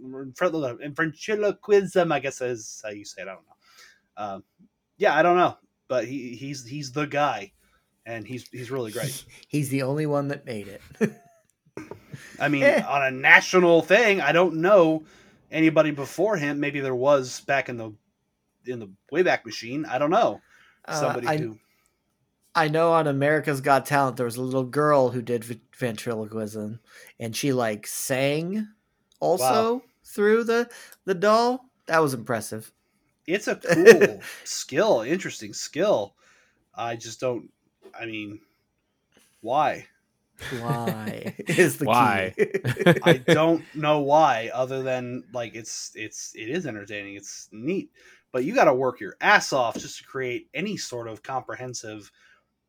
In 0.82 0.94
ventriloquism, 0.94 2.12
I 2.12 2.18
guess 2.18 2.40
is 2.40 2.82
how 2.84 2.90
you 2.90 3.04
say 3.04 3.22
it. 3.22 3.28
I 3.28 3.34
don't 3.34 3.46
know. 3.46 4.24
Um, 4.24 4.44
yeah, 4.96 5.14
I 5.16 5.22
don't 5.22 5.36
know, 5.36 5.56
but 5.86 6.04
he 6.04 6.34
he's 6.34 6.64
he's 6.66 6.90
the 6.92 7.06
guy, 7.06 7.52
and 8.04 8.26
he's 8.26 8.48
he's 8.48 8.70
really 8.70 8.90
great. 8.90 9.24
he's 9.48 9.68
the 9.68 9.82
only 9.82 10.06
one 10.06 10.28
that 10.28 10.44
made 10.44 10.68
it 11.00 11.12
I 12.40 12.48
mean, 12.48 12.64
Eh. 12.64 12.82
on 12.82 13.02
a 13.04 13.10
national 13.10 13.82
thing, 13.82 14.20
I 14.20 14.32
don't 14.32 14.56
know 14.56 15.04
anybody 15.50 15.92
before 15.92 16.36
him. 16.36 16.58
Maybe 16.60 16.80
there 16.80 16.94
was 16.94 17.40
back 17.42 17.68
in 17.68 17.76
the 17.76 17.92
in 18.66 18.80
the 18.80 18.90
Wayback 19.12 19.44
Machine. 19.44 19.84
I 19.86 19.98
don't 19.98 20.10
know 20.10 20.40
Uh, 20.84 21.00
somebody 21.00 21.26
I, 21.28 21.36
who. 21.38 21.58
I 22.58 22.68
know 22.68 22.92
on 22.92 23.06
America's 23.06 23.60
Got 23.60 23.86
Talent 23.86 24.16
there 24.16 24.26
was 24.26 24.36
a 24.36 24.42
little 24.42 24.64
girl 24.64 25.10
who 25.10 25.22
did 25.22 25.44
v- 25.44 25.60
ventriloquism, 25.76 26.80
and 27.18 27.34
she 27.36 27.52
like 27.52 27.86
sang 27.86 28.68
also 29.20 29.64
Wow. 29.72 29.82
through 30.04 30.44
the 30.44 30.70
the 31.04 31.14
doll. 31.14 31.70
That 31.86 32.00
was 32.00 32.14
impressive. 32.14 32.72
It's 33.26 33.46
a 33.48 33.56
cool 33.56 34.26
skill, 34.44 35.02
interesting 35.02 35.52
skill. 35.52 36.16
I 36.74 36.96
just 36.96 37.20
don't. 37.20 37.52
I 37.94 38.06
mean, 38.06 38.40
why? 39.40 39.86
Why 40.48 41.38
is 41.56 41.78
the 41.78 41.86
Why? 41.86 42.34
key? 42.34 42.36
I 43.02 43.18
don't 43.18 43.72
know 43.74 44.00
why, 44.00 44.50
other 44.54 44.82
than 44.82 45.24
like 45.32 45.54
it's 45.54 45.92
it's 45.94 46.34
it 46.36 46.48
is 46.50 46.66
entertaining. 46.66 47.16
It's 47.16 47.48
neat, 47.52 47.92
but 48.32 48.44
you 48.44 48.54
got 48.54 48.64
to 48.64 48.74
work 48.74 49.00
your 49.00 49.16
ass 49.20 49.52
off 49.52 49.78
just 49.78 49.98
to 49.98 50.04
create 50.04 50.48
any 50.54 50.76
sort 50.76 51.08
of 51.08 51.22
comprehensive 51.22 52.10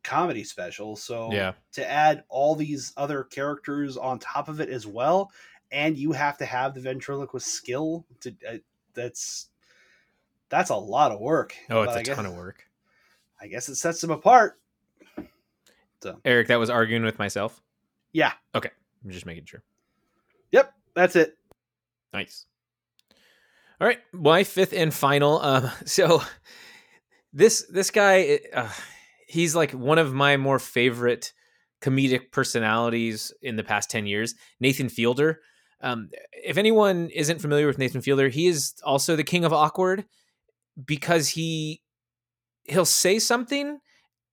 comedy 0.04 0.44
special. 0.44 0.96
So 0.96 1.32
Yeah. 1.32 1.54
to 1.74 1.90
add 1.90 2.24
all 2.30 2.56
these 2.56 2.94
other 2.98 3.24
characters 3.24 3.98
on 3.98 4.20
top 4.20 4.48
of 4.50 4.60
it 4.60 4.70
as 4.70 4.88
well, 4.88 5.32
and 5.72 5.98
you 5.98 6.12
have 6.14 6.38
to 6.40 6.46
have 6.46 6.74
the 6.74 6.82
ventriloquist 6.82 7.48
skill 7.48 8.06
to 8.22 8.36
uh, 8.48 8.58
that's 8.94 9.50
that's 10.50 10.70
a 10.72 10.76
lot 10.76 11.12
of 11.12 11.20
work. 11.20 11.56
Oh, 11.70 11.84
it's 11.84 11.94
But 11.94 12.00
a 12.02 12.04
guess, 12.04 12.16
ton 12.16 12.26
of 12.26 12.34
work. 12.34 12.66
I 13.40 13.48
guess 13.48 13.70
it 13.70 13.76
sets 13.76 14.02
them 14.02 14.12
apart. 14.12 14.60
Eric, 16.24 16.48
that 16.48 16.56
was 16.58 16.70
arguing 16.70 17.04
with 17.04 17.20
myself. 17.20 17.62
Yeah. 18.14 18.32
Okay. 18.56 18.72
I'm 19.04 19.12
just 19.12 19.26
making 19.26 19.46
sure. 19.46 19.62
Yep. 20.52 20.74
That's 20.96 21.16
it. 21.16 21.38
Nice. 22.14 22.46
All 23.80 23.88
right, 23.88 24.00
my 24.12 24.44
fifth 24.44 24.74
and 24.74 24.94
final. 24.94 25.40
Um, 25.42 25.70
so 25.86 26.22
this 27.32 27.66
this 27.70 27.92
guy, 27.92 28.40
uh, 28.54 28.70
he's 29.30 29.56
like 29.56 29.72
one 29.72 29.98
of 29.98 30.14
my 30.14 30.38
more 30.38 30.60
favorite 30.60 31.34
comedic 31.82 32.32
personalities 32.32 33.32
in 33.42 33.56
the 33.56 33.64
past 33.64 33.90
ten 33.90 34.06
years. 34.06 34.36
Nathan 34.60 34.90
Fielder. 34.90 35.40
Um, 35.82 36.10
if 36.34 36.58
anyone 36.58 37.10
isn't 37.10 37.40
familiar 37.40 37.66
with 37.66 37.78
Nathan 37.78 38.02
Fielder, 38.02 38.28
he 38.28 38.48
is 38.48 38.74
also 38.84 39.16
the 39.16 39.24
king 39.24 39.46
of 39.46 39.54
awkward 39.54 40.06
because 40.84 41.30
he 41.30 41.82
he'll 42.66 42.86
say 42.86 43.20
something 43.20 43.80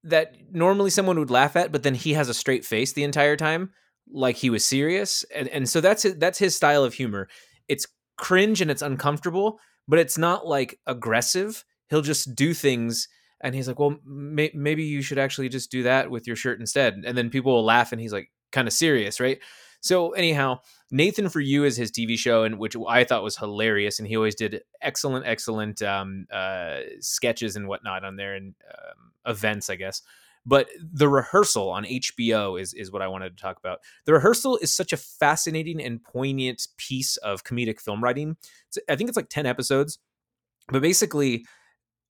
that 0.03 0.37
normally 0.53 0.91
someone 0.91 1.19
would 1.19 1.31
laugh 1.31 1.57
at, 1.57 1.73
but 1.73 1.83
then 1.83 1.95
he 1.95 2.13
has 2.15 2.29
a 2.29 2.35
straight 2.35 2.65
face 2.65 2.93
the 2.93 3.05
entire 3.05 3.37
time, 3.37 3.71
like 4.11 4.37
he 4.37 4.51
was 4.51 4.65
serious, 4.65 5.25
and 5.35 5.49
and 5.49 5.69
so 5.69 5.81
that's 5.81 6.07
that's 6.19 6.39
his 6.39 6.55
style 6.55 6.85
of 6.85 6.95
humor. 6.95 7.29
It's 7.69 7.87
cringe 8.17 8.61
and 8.61 8.71
it's 8.71 8.83
uncomfortable, 8.83 9.61
but 9.87 9.99
it's 9.99 10.19
not 10.19 10.47
like 10.47 10.79
aggressive. 10.87 11.65
He'll 11.91 12.03
just 12.03 12.35
do 12.35 12.55
things, 12.55 13.09
and 13.41 13.55
he's 13.55 13.69
like, 13.69 13.79
"Well, 13.79 13.99
may- 14.05 14.53
maybe 14.55 14.85
you 14.85 15.03
should 15.03 15.19
actually 15.19 15.49
just 15.49 15.71
do 15.71 15.83
that 15.85 16.11
with 16.11 16.27
your 16.27 16.37
shirt 16.37 16.61
instead," 16.61 17.03
and 17.07 17.17
then 17.17 17.31
people 17.31 17.53
will 17.53 17.65
laugh, 17.65 17.93
and 17.93 18.01
he's 18.01 18.13
like, 18.13 18.31
kind 18.53 18.67
of 18.67 18.75
serious, 18.75 19.21
right? 19.21 19.39
So 19.81 20.13
anyhow, 20.13 20.61
Nathan 20.91 21.29
for 21.29 21.41
You 21.41 21.65
is 21.65 21.77
his 21.77 21.93
TV 21.93 22.19
show, 22.19 22.43
and 22.43 22.59
which 22.59 22.75
I 22.89 23.05
thought 23.05 23.23
was 23.23 23.37
hilarious, 23.37 23.99
and 23.99 24.09
he 24.09 24.17
always 24.17 24.35
did 24.35 24.63
excellent, 24.83 25.27
excellent 25.27 25.83
um, 25.83 26.27
uh, 26.33 26.81
sketches 27.01 27.57
and 27.57 27.69
whatnot 27.69 28.05
on 28.05 28.17
there 28.17 28.35
and 28.35 28.55
um, 28.73 29.13
events, 29.27 29.71
I 29.71 29.77
guess. 29.77 30.03
But 30.45 30.69
the 30.79 31.09
rehearsal 31.09 31.71
on 31.71 31.85
HBO 31.85 32.61
is 32.61 32.73
is 32.73 32.91
what 32.93 33.03
I 33.03 33.09
wanted 33.09 33.37
to 33.37 33.43
talk 33.43 33.59
about. 33.59 33.81
The 34.07 34.15
rehearsal 34.15 34.57
is 34.59 34.73
such 34.73 34.93
a 34.93 34.97
fascinating 34.97 35.83
and 35.83 36.03
poignant 36.03 36.69
piece 36.77 37.17
of 37.19 37.45
comedic 37.45 37.81
film 37.81 38.03
writing. 38.03 38.37
It's, 38.69 38.79
I 38.89 38.97
think 38.97 39.09
it's 39.09 39.17
like 39.17 39.29
ten 39.29 39.45
episodes, 39.47 39.99
but 40.69 40.83
basically, 40.83 41.45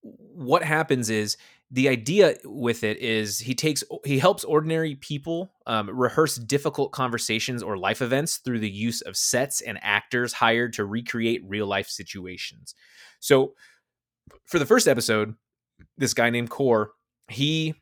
what 0.01 0.63
happens 0.63 1.09
is 1.09 1.37
the 1.69 1.89
idea 1.89 2.35
with 2.45 2.83
it 2.83 2.97
is 2.97 3.39
he 3.39 3.53
takes 3.53 3.83
he 4.05 4.19
helps 4.19 4.43
ordinary 4.43 4.95
people 4.95 5.51
um, 5.65 5.89
rehearse 5.89 6.37
difficult 6.37 6.91
conversations 6.91 7.61
or 7.61 7.77
life 7.77 8.01
events 8.01 8.37
through 8.37 8.59
the 8.59 8.69
use 8.69 9.01
of 9.01 9.17
sets 9.17 9.59
and 9.59 9.77
actors 9.81 10.33
hired 10.33 10.73
to 10.73 10.85
recreate 10.85 11.41
real 11.45 11.67
life 11.67 11.89
situations. 11.89 12.73
So 13.19 13.53
for 14.45 14.59
the 14.59 14.65
first 14.65 14.87
episode 14.87 15.35
this 15.97 16.13
guy 16.13 16.29
named 16.29 16.49
Kor 16.49 16.91
he 17.27 17.75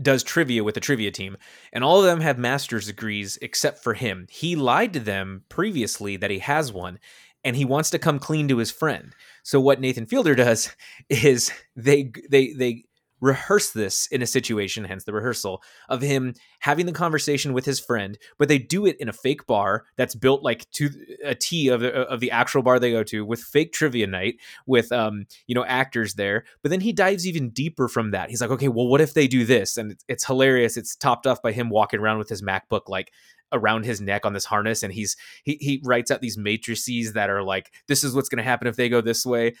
does 0.00 0.22
trivia 0.22 0.62
with 0.62 0.74
the 0.74 0.80
trivia 0.80 1.10
team 1.10 1.38
and 1.72 1.82
all 1.82 1.98
of 1.98 2.04
them 2.04 2.20
have 2.20 2.38
master's 2.38 2.86
degrees 2.86 3.38
except 3.40 3.82
for 3.82 3.94
him. 3.94 4.26
He 4.30 4.54
lied 4.54 4.92
to 4.92 5.00
them 5.00 5.44
previously 5.48 6.18
that 6.18 6.30
he 6.30 6.40
has 6.40 6.70
one 6.70 6.98
and 7.46 7.54
he 7.54 7.64
wants 7.64 7.90
to 7.90 7.98
come 7.98 8.18
clean 8.18 8.48
to 8.48 8.58
his 8.58 8.72
friend. 8.72 9.14
So 9.44 9.60
what 9.60 9.80
Nathan 9.80 10.06
Fielder 10.06 10.34
does 10.34 10.74
is 11.08 11.52
they 11.76 12.12
they 12.28 12.52
they 12.52 12.84
rehearse 13.20 13.70
this 13.70 14.06
in 14.08 14.22
a 14.22 14.26
situation, 14.26 14.84
hence 14.84 15.04
the 15.04 15.12
rehearsal 15.12 15.62
of 15.88 16.02
him 16.02 16.34
having 16.60 16.86
the 16.86 16.92
conversation 16.92 17.52
with 17.52 17.64
his 17.64 17.80
friend, 17.80 18.18
but 18.38 18.48
they 18.48 18.58
do 18.58 18.86
it 18.86 18.96
in 19.00 19.08
a 19.08 19.12
fake 19.12 19.46
bar 19.46 19.84
that's 19.96 20.14
built 20.14 20.42
like 20.42 20.70
to 20.72 20.90
a 21.24 21.34
T 21.34 21.68
of 21.68 21.80
the, 21.80 21.92
of 21.92 22.20
the 22.20 22.30
actual 22.30 22.62
bar 22.62 22.78
they 22.78 22.90
go 22.90 23.02
to 23.04 23.24
with 23.24 23.40
fake 23.40 23.72
trivia 23.72 24.06
night 24.06 24.36
with 24.66 24.92
um 24.92 25.26
you 25.46 25.54
know 25.54 25.64
actors 25.64 26.14
there. 26.14 26.44
But 26.62 26.70
then 26.70 26.80
he 26.80 26.92
dives 26.92 27.26
even 27.26 27.50
deeper 27.50 27.88
from 27.88 28.10
that. 28.10 28.30
He's 28.30 28.40
like, 28.40 28.50
okay, 28.50 28.68
well, 28.68 28.88
what 28.88 29.00
if 29.00 29.14
they 29.14 29.28
do 29.28 29.44
this? 29.44 29.76
And 29.76 29.92
it's, 29.92 30.04
it's 30.08 30.26
hilarious. 30.26 30.76
It's 30.76 30.96
topped 30.96 31.26
off 31.26 31.42
by 31.42 31.52
him 31.52 31.70
walking 31.70 32.00
around 32.00 32.18
with 32.18 32.28
his 32.28 32.42
MacBook 32.42 32.88
like 32.88 33.12
around 33.52 33.84
his 33.84 34.00
neck 34.00 34.26
on 34.26 34.32
this 34.32 34.44
harness 34.44 34.82
and 34.82 34.92
he's 34.92 35.16
he 35.44 35.56
he 35.60 35.80
writes 35.84 36.10
out 36.10 36.20
these 36.20 36.36
matrices 36.36 37.12
that 37.12 37.30
are 37.30 37.42
like 37.42 37.72
this 37.86 38.02
is 38.02 38.14
what's 38.14 38.28
going 38.28 38.38
to 38.38 38.44
happen 38.44 38.66
if 38.66 38.76
they 38.76 38.88
go 38.88 39.00
this 39.00 39.24
way 39.24 39.54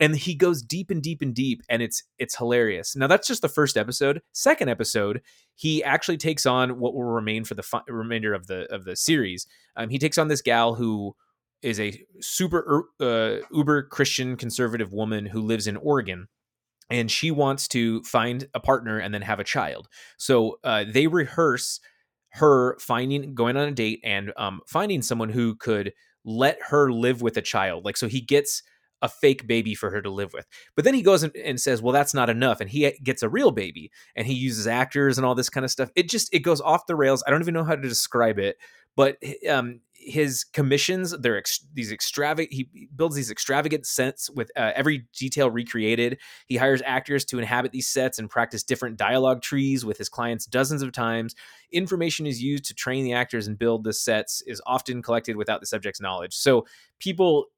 and 0.00 0.16
he 0.16 0.34
goes 0.34 0.62
deep 0.62 0.90
and 0.90 1.02
deep 1.02 1.22
and 1.22 1.34
deep 1.34 1.62
and 1.68 1.82
it's 1.82 2.02
it's 2.18 2.36
hilarious. 2.36 2.96
Now 2.96 3.06
that's 3.06 3.28
just 3.28 3.42
the 3.42 3.48
first 3.48 3.76
episode. 3.76 4.22
Second 4.32 4.68
episode 4.68 5.20
he 5.54 5.84
actually 5.84 6.16
takes 6.16 6.46
on 6.46 6.80
what 6.80 6.94
will 6.94 7.04
remain 7.04 7.44
for 7.44 7.54
the 7.54 7.62
fi- 7.62 7.82
remainder 7.86 8.34
of 8.34 8.46
the 8.46 8.72
of 8.74 8.84
the 8.84 8.96
series. 8.96 9.46
Um, 9.76 9.90
he 9.90 9.98
takes 9.98 10.18
on 10.18 10.28
this 10.28 10.42
gal 10.42 10.74
who 10.74 11.14
is 11.62 11.78
a 11.78 12.02
super 12.20 12.86
uh, 13.00 13.36
uber 13.52 13.82
christian 13.82 14.34
conservative 14.36 14.92
woman 14.92 15.26
who 15.26 15.42
lives 15.42 15.66
in 15.66 15.76
oregon 15.76 16.26
and 16.90 17.10
she 17.10 17.30
wants 17.30 17.68
to 17.68 18.02
find 18.02 18.48
a 18.54 18.60
partner 18.60 18.98
and 18.98 19.14
then 19.14 19.22
have 19.22 19.38
a 19.38 19.44
child. 19.44 19.88
So 20.18 20.58
uh, 20.64 20.84
they 20.92 21.06
rehearse 21.06 21.80
her 22.32 22.76
finding 22.78 23.34
going 23.34 23.56
on 23.56 23.68
a 23.68 23.72
date 23.72 24.00
and 24.04 24.32
um, 24.36 24.60
finding 24.66 25.02
someone 25.02 25.28
who 25.28 25.54
could 25.54 25.92
let 26.24 26.58
her 26.68 26.92
live 26.92 27.22
with 27.22 27.36
a 27.36 27.42
child. 27.42 27.84
Like 27.84 27.96
so 27.96 28.08
he 28.08 28.20
gets 28.20 28.62
a 29.02 29.08
fake 29.08 29.46
baby 29.46 29.74
for 29.74 29.90
her 29.90 30.02
to 30.02 30.10
live 30.10 30.32
with. 30.32 30.46
But 30.76 30.84
then 30.84 30.94
he 30.94 31.02
goes 31.02 31.22
and, 31.22 31.60
says 31.60 31.82
well 31.82 31.92
that's 31.92 32.14
not 32.14 32.30
enough 32.30 32.60
and 32.60 32.70
he 32.70 32.90
gets 33.02 33.22
a 33.22 33.28
real 33.28 33.50
baby 33.50 33.90
and 34.16 34.26
he 34.26 34.34
uses 34.34 34.66
actors 34.66 35.18
and 35.18 35.26
all 35.26 35.34
this 35.34 35.50
kind 35.50 35.64
of 35.64 35.70
stuff. 35.70 35.90
It 35.94 36.08
just 36.08 36.32
it 36.32 36.40
goes 36.40 36.60
off 36.60 36.86
the 36.86 36.96
rails. 36.96 37.22
I 37.26 37.30
don't 37.30 37.40
even 37.42 37.54
know 37.54 37.64
how 37.64 37.76
to 37.76 37.82
describe 37.82 38.38
it 38.38 38.56
but 38.96 39.16
um 39.48 39.80
his 40.02 40.44
commissions 40.44 41.14
they're 41.18 41.36
ex- 41.36 41.66
these 41.74 41.92
extravagant 41.92 42.52
he 42.52 42.88
builds 42.96 43.14
these 43.14 43.30
extravagant 43.30 43.84
sets 43.84 44.30
with 44.30 44.50
uh, 44.56 44.72
every 44.74 45.06
detail 45.14 45.50
recreated. 45.50 46.18
He 46.46 46.56
hires 46.56 46.80
actors 46.86 47.24
to 47.26 47.38
inhabit 47.38 47.72
these 47.72 47.86
sets 47.86 48.18
and 48.18 48.30
practice 48.30 48.62
different 48.62 48.96
dialogue 48.96 49.42
trees 49.42 49.84
with 49.84 49.98
his 49.98 50.08
clients 50.08 50.46
dozens 50.46 50.80
of 50.80 50.92
times. 50.92 51.34
Information 51.70 52.26
is 52.26 52.42
used 52.42 52.64
to 52.64 52.74
train 52.74 53.04
the 53.04 53.12
actors 53.12 53.46
and 53.46 53.58
build 53.58 53.84
the 53.84 53.92
sets 53.92 54.40
is 54.46 54.62
often 54.64 55.02
collected 55.02 55.36
without 55.36 55.60
the 55.60 55.66
subject's 55.66 56.00
knowledge. 56.00 56.34
So 56.34 56.66
people 56.98 57.48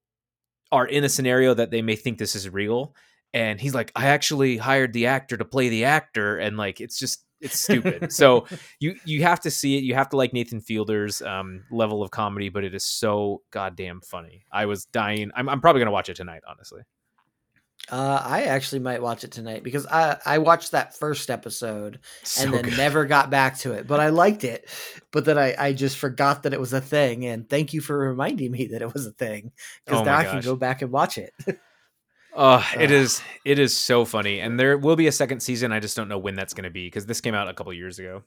are 0.72 0.86
in 0.86 1.04
a 1.04 1.08
scenario 1.08 1.54
that 1.54 1.70
they 1.70 1.82
may 1.82 1.94
think 1.94 2.18
this 2.18 2.34
is 2.34 2.48
real 2.48 2.94
and 3.32 3.60
he's 3.60 3.74
like 3.74 3.92
i 3.94 4.06
actually 4.06 4.56
hired 4.56 4.92
the 4.92 5.06
actor 5.06 5.36
to 5.36 5.44
play 5.44 5.68
the 5.68 5.84
actor 5.84 6.38
and 6.38 6.56
like 6.56 6.80
it's 6.80 6.98
just 6.98 7.24
it's 7.42 7.58
stupid. 7.58 8.12
So 8.12 8.46
you 8.78 8.94
you 9.04 9.22
have 9.22 9.40
to 9.40 9.50
see 9.50 9.76
it. 9.76 9.82
You 9.82 9.94
have 9.94 10.08
to 10.10 10.16
like 10.16 10.32
nathan 10.32 10.60
fielder's 10.60 11.20
um, 11.20 11.64
level 11.70 12.02
of 12.02 12.10
comedy 12.10 12.48
but 12.48 12.64
it 12.64 12.74
is 12.74 12.84
so 12.84 13.42
goddamn 13.50 14.00
funny. 14.00 14.44
I 14.52 14.66
was 14.66 14.84
dying. 14.86 15.30
I'm, 15.34 15.48
I'm 15.48 15.60
probably 15.60 15.80
gonna 15.80 15.90
watch 15.90 16.08
it 16.08 16.14
tonight 16.14 16.42
honestly 16.48 16.82
Uh, 17.90 18.22
I 18.24 18.42
actually 18.44 18.78
might 18.78 19.02
watch 19.02 19.24
it 19.24 19.32
tonight 19.32 19.62
because 19.64 19.86
I 19.86 20.16
I 20.24 20.38
watched 20.38 20.70
that 20.70 20.96
first 20.96 21.30
episode 21.30 21.98
so 22.22 22.44
and 22.44 22.54
then 22.54 22.64
good. 22.64 22.76
never 22.76 23.04
got 23.06 23.28
back 23.28 23.58
to 23.58 23.72
it. 23.72 23.86
But 23.86 23.98
I 24.00 24.08
liked 24.10 24.44
it, 24.44 24.68
but 25.10 25.24
then 25.24 25.36
I 25.36 25.54
I 25.58 25.72
just 25.72 25.98
forgot 25.98 26.44
that 26.44 26.52
it 26.54 26.60
was 26.60 26.72
a 26.72 26.80
thing. 26.80 27.26
And 27.26 27.48
thank 27.48 27.72
you 27.74 27.80
for 27.80 27.98
reminding 27.98 28.52
me 28.52 28.66
that 28.68 28.82
it 28.82 28.94
was 28.94 29.06
a 29.06 29.10
thing 29.12 29.50
because 29.84 30.00
Oh 30.00 30.04
now 30.04 30.16
I 30.16 30.24
can 30.24 30.40
go 30.40 30.54
back 30.56 30.80
and 30.82 30.92
watch 30.92 31.18
it. 31.18 31.34
Oh, 32.34 32.66
it 32.78 32.90
is 32.90 33.20
it 33.44 33.58
is 33.58 33.76
so 33.76 34.06
funny, 34.06 34.40
and 34.40 34.58
there 34.58 34.78
will 34.78 34.96
be 34.96 35.06
a 35.06 35.12
second 35.12 35.40
season. 35.40 35.70
I 35.70 35.80
just 35.80 35.96
don't 35.98 36.08
know 36.08 36.16
when 36.16 36.34
that's 36.34 36.54
going 36.54 36.64
to 36.64 36.70
be 36.70 36.86
because 36.86 37.04
this 37.04 37.20
came 37.20 37.34
out 37.34 37.46
a 37.48 37.52
couple 37.52 37.74
years 37.74 37.98
ago. 37.98 38.22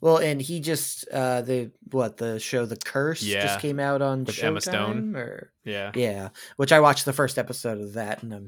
well, 0.00 0.16
and 0.16 0.40
he 0.40 0.58
just 0.60 1.06
uh 1.12 1.42
the 1.42 1.70
what 1.90 2.16
the 2.16 2.40
show 2.40 2.64
The 2.64 2.76
Curse 2.78 3.22
Yeah. 3.22 3.42
just 3.42 3.60
came 3.60 3.78
out 3.78 4.00
on 4.00 4.24
With 4.24 4.36
Showtime 4.36 4.44
Emma 4.44 4.60
Stone. 4.62 5.16
or 5.16 5.52
Yeah, 5.64 5.92
yeah, 5.94 6.30
which 6.56 6.72
I 6.72 6.80
watched 6.80 7.04
the 7.04 7.12
first 7.12 7.36
episode 7.36 7.78
of 7.78 7.92
that 7.92 8.22
and 8.22 8.32
I 8.32 8.38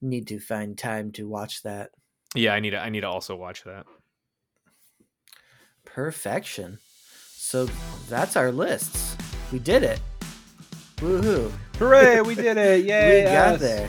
need 0.00 0.26
to 0.28 0.38
find 0.40 0.76
time 0.76 1.12
to 1.12 1.28
watch 1.28 1.62
that. 1.62 1.90
yeah. 2.34 2.54
I 2.54 2.60
need 2.60 2.70
to 2.70 2.78
I 2.80 2.88
need 2.90 3.00
to 3.00 3.08
also 3.08 3.36
watch 3.36 3.64
that. 3.64 3.86
Perfection. 5.84 6.78
So 7.36 7.66
that's 8.08 8.36
our 8.36 8.50
lists. 8.50 9.16
We 9.52 9.58
did 9.58 9.82
it. 9.82 10.00
Woohoo. 10.96 11.50
Hooray! 11.78 12.20
We 12.24 12.34
did 12.34 12.56
it! 12.56 12.84
Yay! 12.84 13.24
we 13.24 13.30
got 13.30 13.54
us. 13.54 13.60
there. 13.60 13.88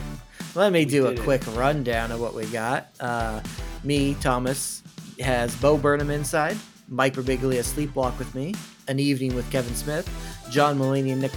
Let 0.54 0.72
me 0.72 0.80
We 0.80 0.90
do 0.90 1.06
a 1.06 1.10
did 1.10 1.18
it. 1.20 1.22
quick 1.22 1.42
rundown 1.56 2.10
of 2.12 2.20
what 2.20 2.34
we 2.34 2.46
got. 2.46 2.88
Uh, 3.00 3.40
Me, 3.84 4.14
Thomas, 4.20 4.82
has 5.20 5.54
Bo 5.56 5.76
Burnham 5.76 6.10
inside. 6.10 6.56
Mike 6.88 7.14
Birbiglia 7.14 7.60
a 7.60 7.62
Sleepwalk 7.62 8.18
with 8.18 8.34
me. 8.34 8.54
An 8.88 8.98
Evening 8.98 9.34
with 9.34 9.50
Kevin 9.50 9.74
Smith. 9.74 10.08
John 10.50 10.78
Mulaney 10.78 11.12
and 11.12 11.20
Nick 11.20 11.32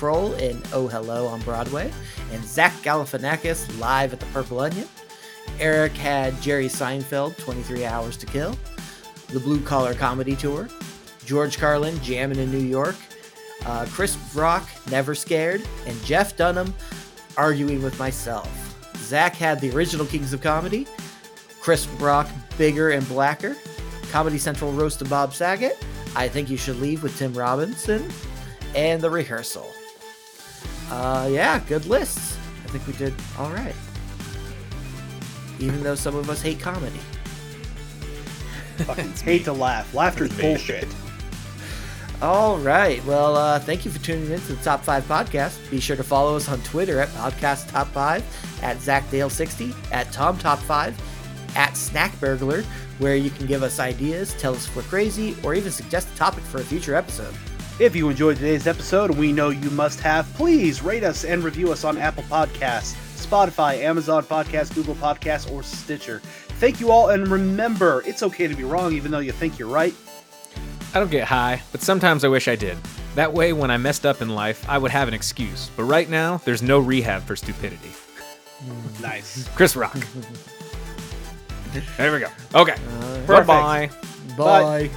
Kroll 0.00 0.32
in 0.36 0.62
Oh 0.72 0.88
Hello 0.88 1.26
on 1.26 1.42
Broadway. 1.42 1.92
And 2.32 2.42
Zach 2.42 2.72
Galifianakis 2.76 3.78
live 3.78 4.14
at 4.14 4.20
the 4.20 4.24
Purple 4.26 4.60
Onion. 4.60 4.88
Eric 5.58 5.92
had 5.92 6.40
Jerry 6.40 6.68
Seinfeld, 6.68 7.36
23 7.36 7.84
Hours 7.84 8.16
to 8.16 8.24
Kill. 8.24 8.56
The 9.28 9.40
Blue 9.40 9.60
Collar 9.60 9.92
Comedy 9.92 10.34
Tour. 10.36 10.68
George 11.26 11.58
Carlin, 11.58 12.00
Jamming 12.00 12.38
in 12.38 12.50
New 12.50 12.64
York. 12.66 12.96
Uh, 13.66 13.84
Chris 13.90 14.16
Rock, 14.34 14.66
Never 14.90 15.14
Scared. 15.14 15.62
And 15.86 16.02
Jeff 16.02 16.34
Dunham, 16.34 16.72
Arguing 17.36 17.82
with 17.82 17.98
Myself. 17.98 18.48
Zach 18.96 19.34
had 19.34 19.60
the 19.60 19.70
original 19.76 20.06
Kings 20.06 20.32
of 20.32 20.40
Comedy. 20.40 20.86
Chris 21.60 21.86
Rock, 21.98 22.26
Bigger 22.56 22.92
and 22.92 23.06
Blacker. 23.06 23.54
Comedy 24.10 24.38
Central 24.38 24.72
Roast 24.72 25.02
of 25.02 25.10
Bob 25.10 25.34
Saget. 25.34 25.76
I 26.16 26.26
Think 26.26 26.48
You 26.48 26.56
Should 26.56 26.80
Leave 26.80 27.02
with 27.02 27.18
Tim 27.18 27.34
Robinson. 27.34 28.10
And 28.74 29.02
The 29.02 29.10
Rehearsal. 29.10 29.70
Uh, 30.90 31.28
yeah, 31.30 31.60
good 31.68 31.86
lists. 31.86 32.36
I 32.64 32.68
think 32.68 32.86
we 32.86 32.92
did 32.94 33.14
all 33.38 33.50
right. 33.50 33.74
Even 35.58 35.82
though 35.82 35.94
some 35.94 36.16
of 36.16 36.28
us 36.28 36.42
hate 36.42 36.58
comedy. 36.60 37.00
Fucking 38.78 39.12
hate 39.12 39.44
to 39.44 39.52
laugh. 39.52 39.92
Laughter's 39.94 40.36
bullshit. 40.38 40.88
All 42.22 42.58
right. 42.58 43.04
Well, 43.04 43.36
uh, 43.36 43.58
thank 43.60 43.84
you 43.84 43.90
for 43.90 43.98
tuning 43.98 44.30
in 44.30 44.40
to 44.40 44.54
the 44.54 44.62
Top 44.62 44.84
5 44.84 45.04
Podcast. 45.04 45.70
Be 45.70 45.80
sure 45.80 45.96
to 45.96 46.02
follow 46.02 46.36
us 46.36 46.48
on 46.48 46.60
Twitter 46.62 47.00
at 47.00 47.08
Podcast 47.10 47.70
Top 47.70 47.88
5, 47.88 48.60
at 48.62 48.76
ZachDale60, 48.78 49.74
at 49.92 50.12
Tom 50.12 50.36
Top 50.38 50.58
5, 50.58 51.56
at 51.56 51.76
Snack 51.76 52.18
Burglar, 52.20 52.62
where 52.98 53.16
you 53.16 53.30
can 53.30 53.46
give 53.46 53.62
us 53.62 53.78
ideas, 53.78 54.34
tell 54.34 54.54
us 54.54 54.66
if 54.68 54.76
we're 54.76 54.82
crazy, 54.82 55.34
or 55.42 55.54
even 55.54 55.72
suggest 55.72 56.12
a 56.12 56.16
topic 56.16 56.44
for 56.44 56.58
a 56.58 56.64
future 56.64 56.94
episode. 56.94 57.34
If 57.80 57.96
you 57.96 58.10
enjoyed 58.10 58.36
today's 58.36 58.66
episode, 58.66 59.12
we 59.12 59.32
know 59.32 59.48
you 59.48 59.70
must 59.70 60.00
have, 60.00 60.30
please 60.34 60.82
rate 60.82 61.02
us 61.02 61.24
and 61.24 61.42
review 61.42 61.72
us 61.72 61.82
on 61.82 61.96
Apple 61.96 62.22
Podcasts, 62.24 62.92
Spotify, 63.16 63.78
Amazon 63.78 64.22
Podcasts, 64.22 64.74
Google 64.74 64.94
Podcasts, 64.96 65.50
or 65.50 65.62
Stitcher. 65.62 66.18
Thank 66.58 66.78
you 66.78 66.90
all, 66.90 67.08
and 67.08 67.26
remember, 67.26 68.02
it's 68.06 68.22
okay 68.22 68.48
to 68.48 68.54
be 68.54 68.64
wrong 68.64 68.92
even 68.92 69.10
though 69.10 69.20
you 69.20 69.32
think 69.32 69.58
you're 69.58 69.66
right. 69.66 69.94
I 70.92 70.98
don't 70.98 71.10
get 71.10 71.26
high, 71.26 71.62
but 71.72 71.80
sometimes 71.80 72.22
I 72.22 72.28
wish 72.28 72.48
I 72.48 72.54
did. 72.54 72.76
That 73.14 73.32
way, 73.32 73.54
when 73.54 73.70
I 73.70 73.78
messed 73.78 74.04
up 74.04 74.20
in 74.20 74.28
life, 74.28 74.62
I 74.68 74.76
would 74.76 74.90
have 74.90 75.08
an 75.08 75.14
excuse. 75.14 75.70
But 75.74 75.84
right 75.84 76.10
now, 76.10 76.36
there's 76.44 76.60
no 76.60 76.80
rehab 76.80 77.22
for 77.22 77.34
stupidity. 77.34 77.92
Nice. 79.00 79.48
Chris 79.54 79.74
Rock. 79.74 79.94
there 81.96 82.12
we 82.12 82.18
go. 82.18 82.28
Okay. 82.54 82.74
Uh, 82.74 83.26
Bye 83.26 83.42
bye. 83.42 83.90
bye. 84.36 84.90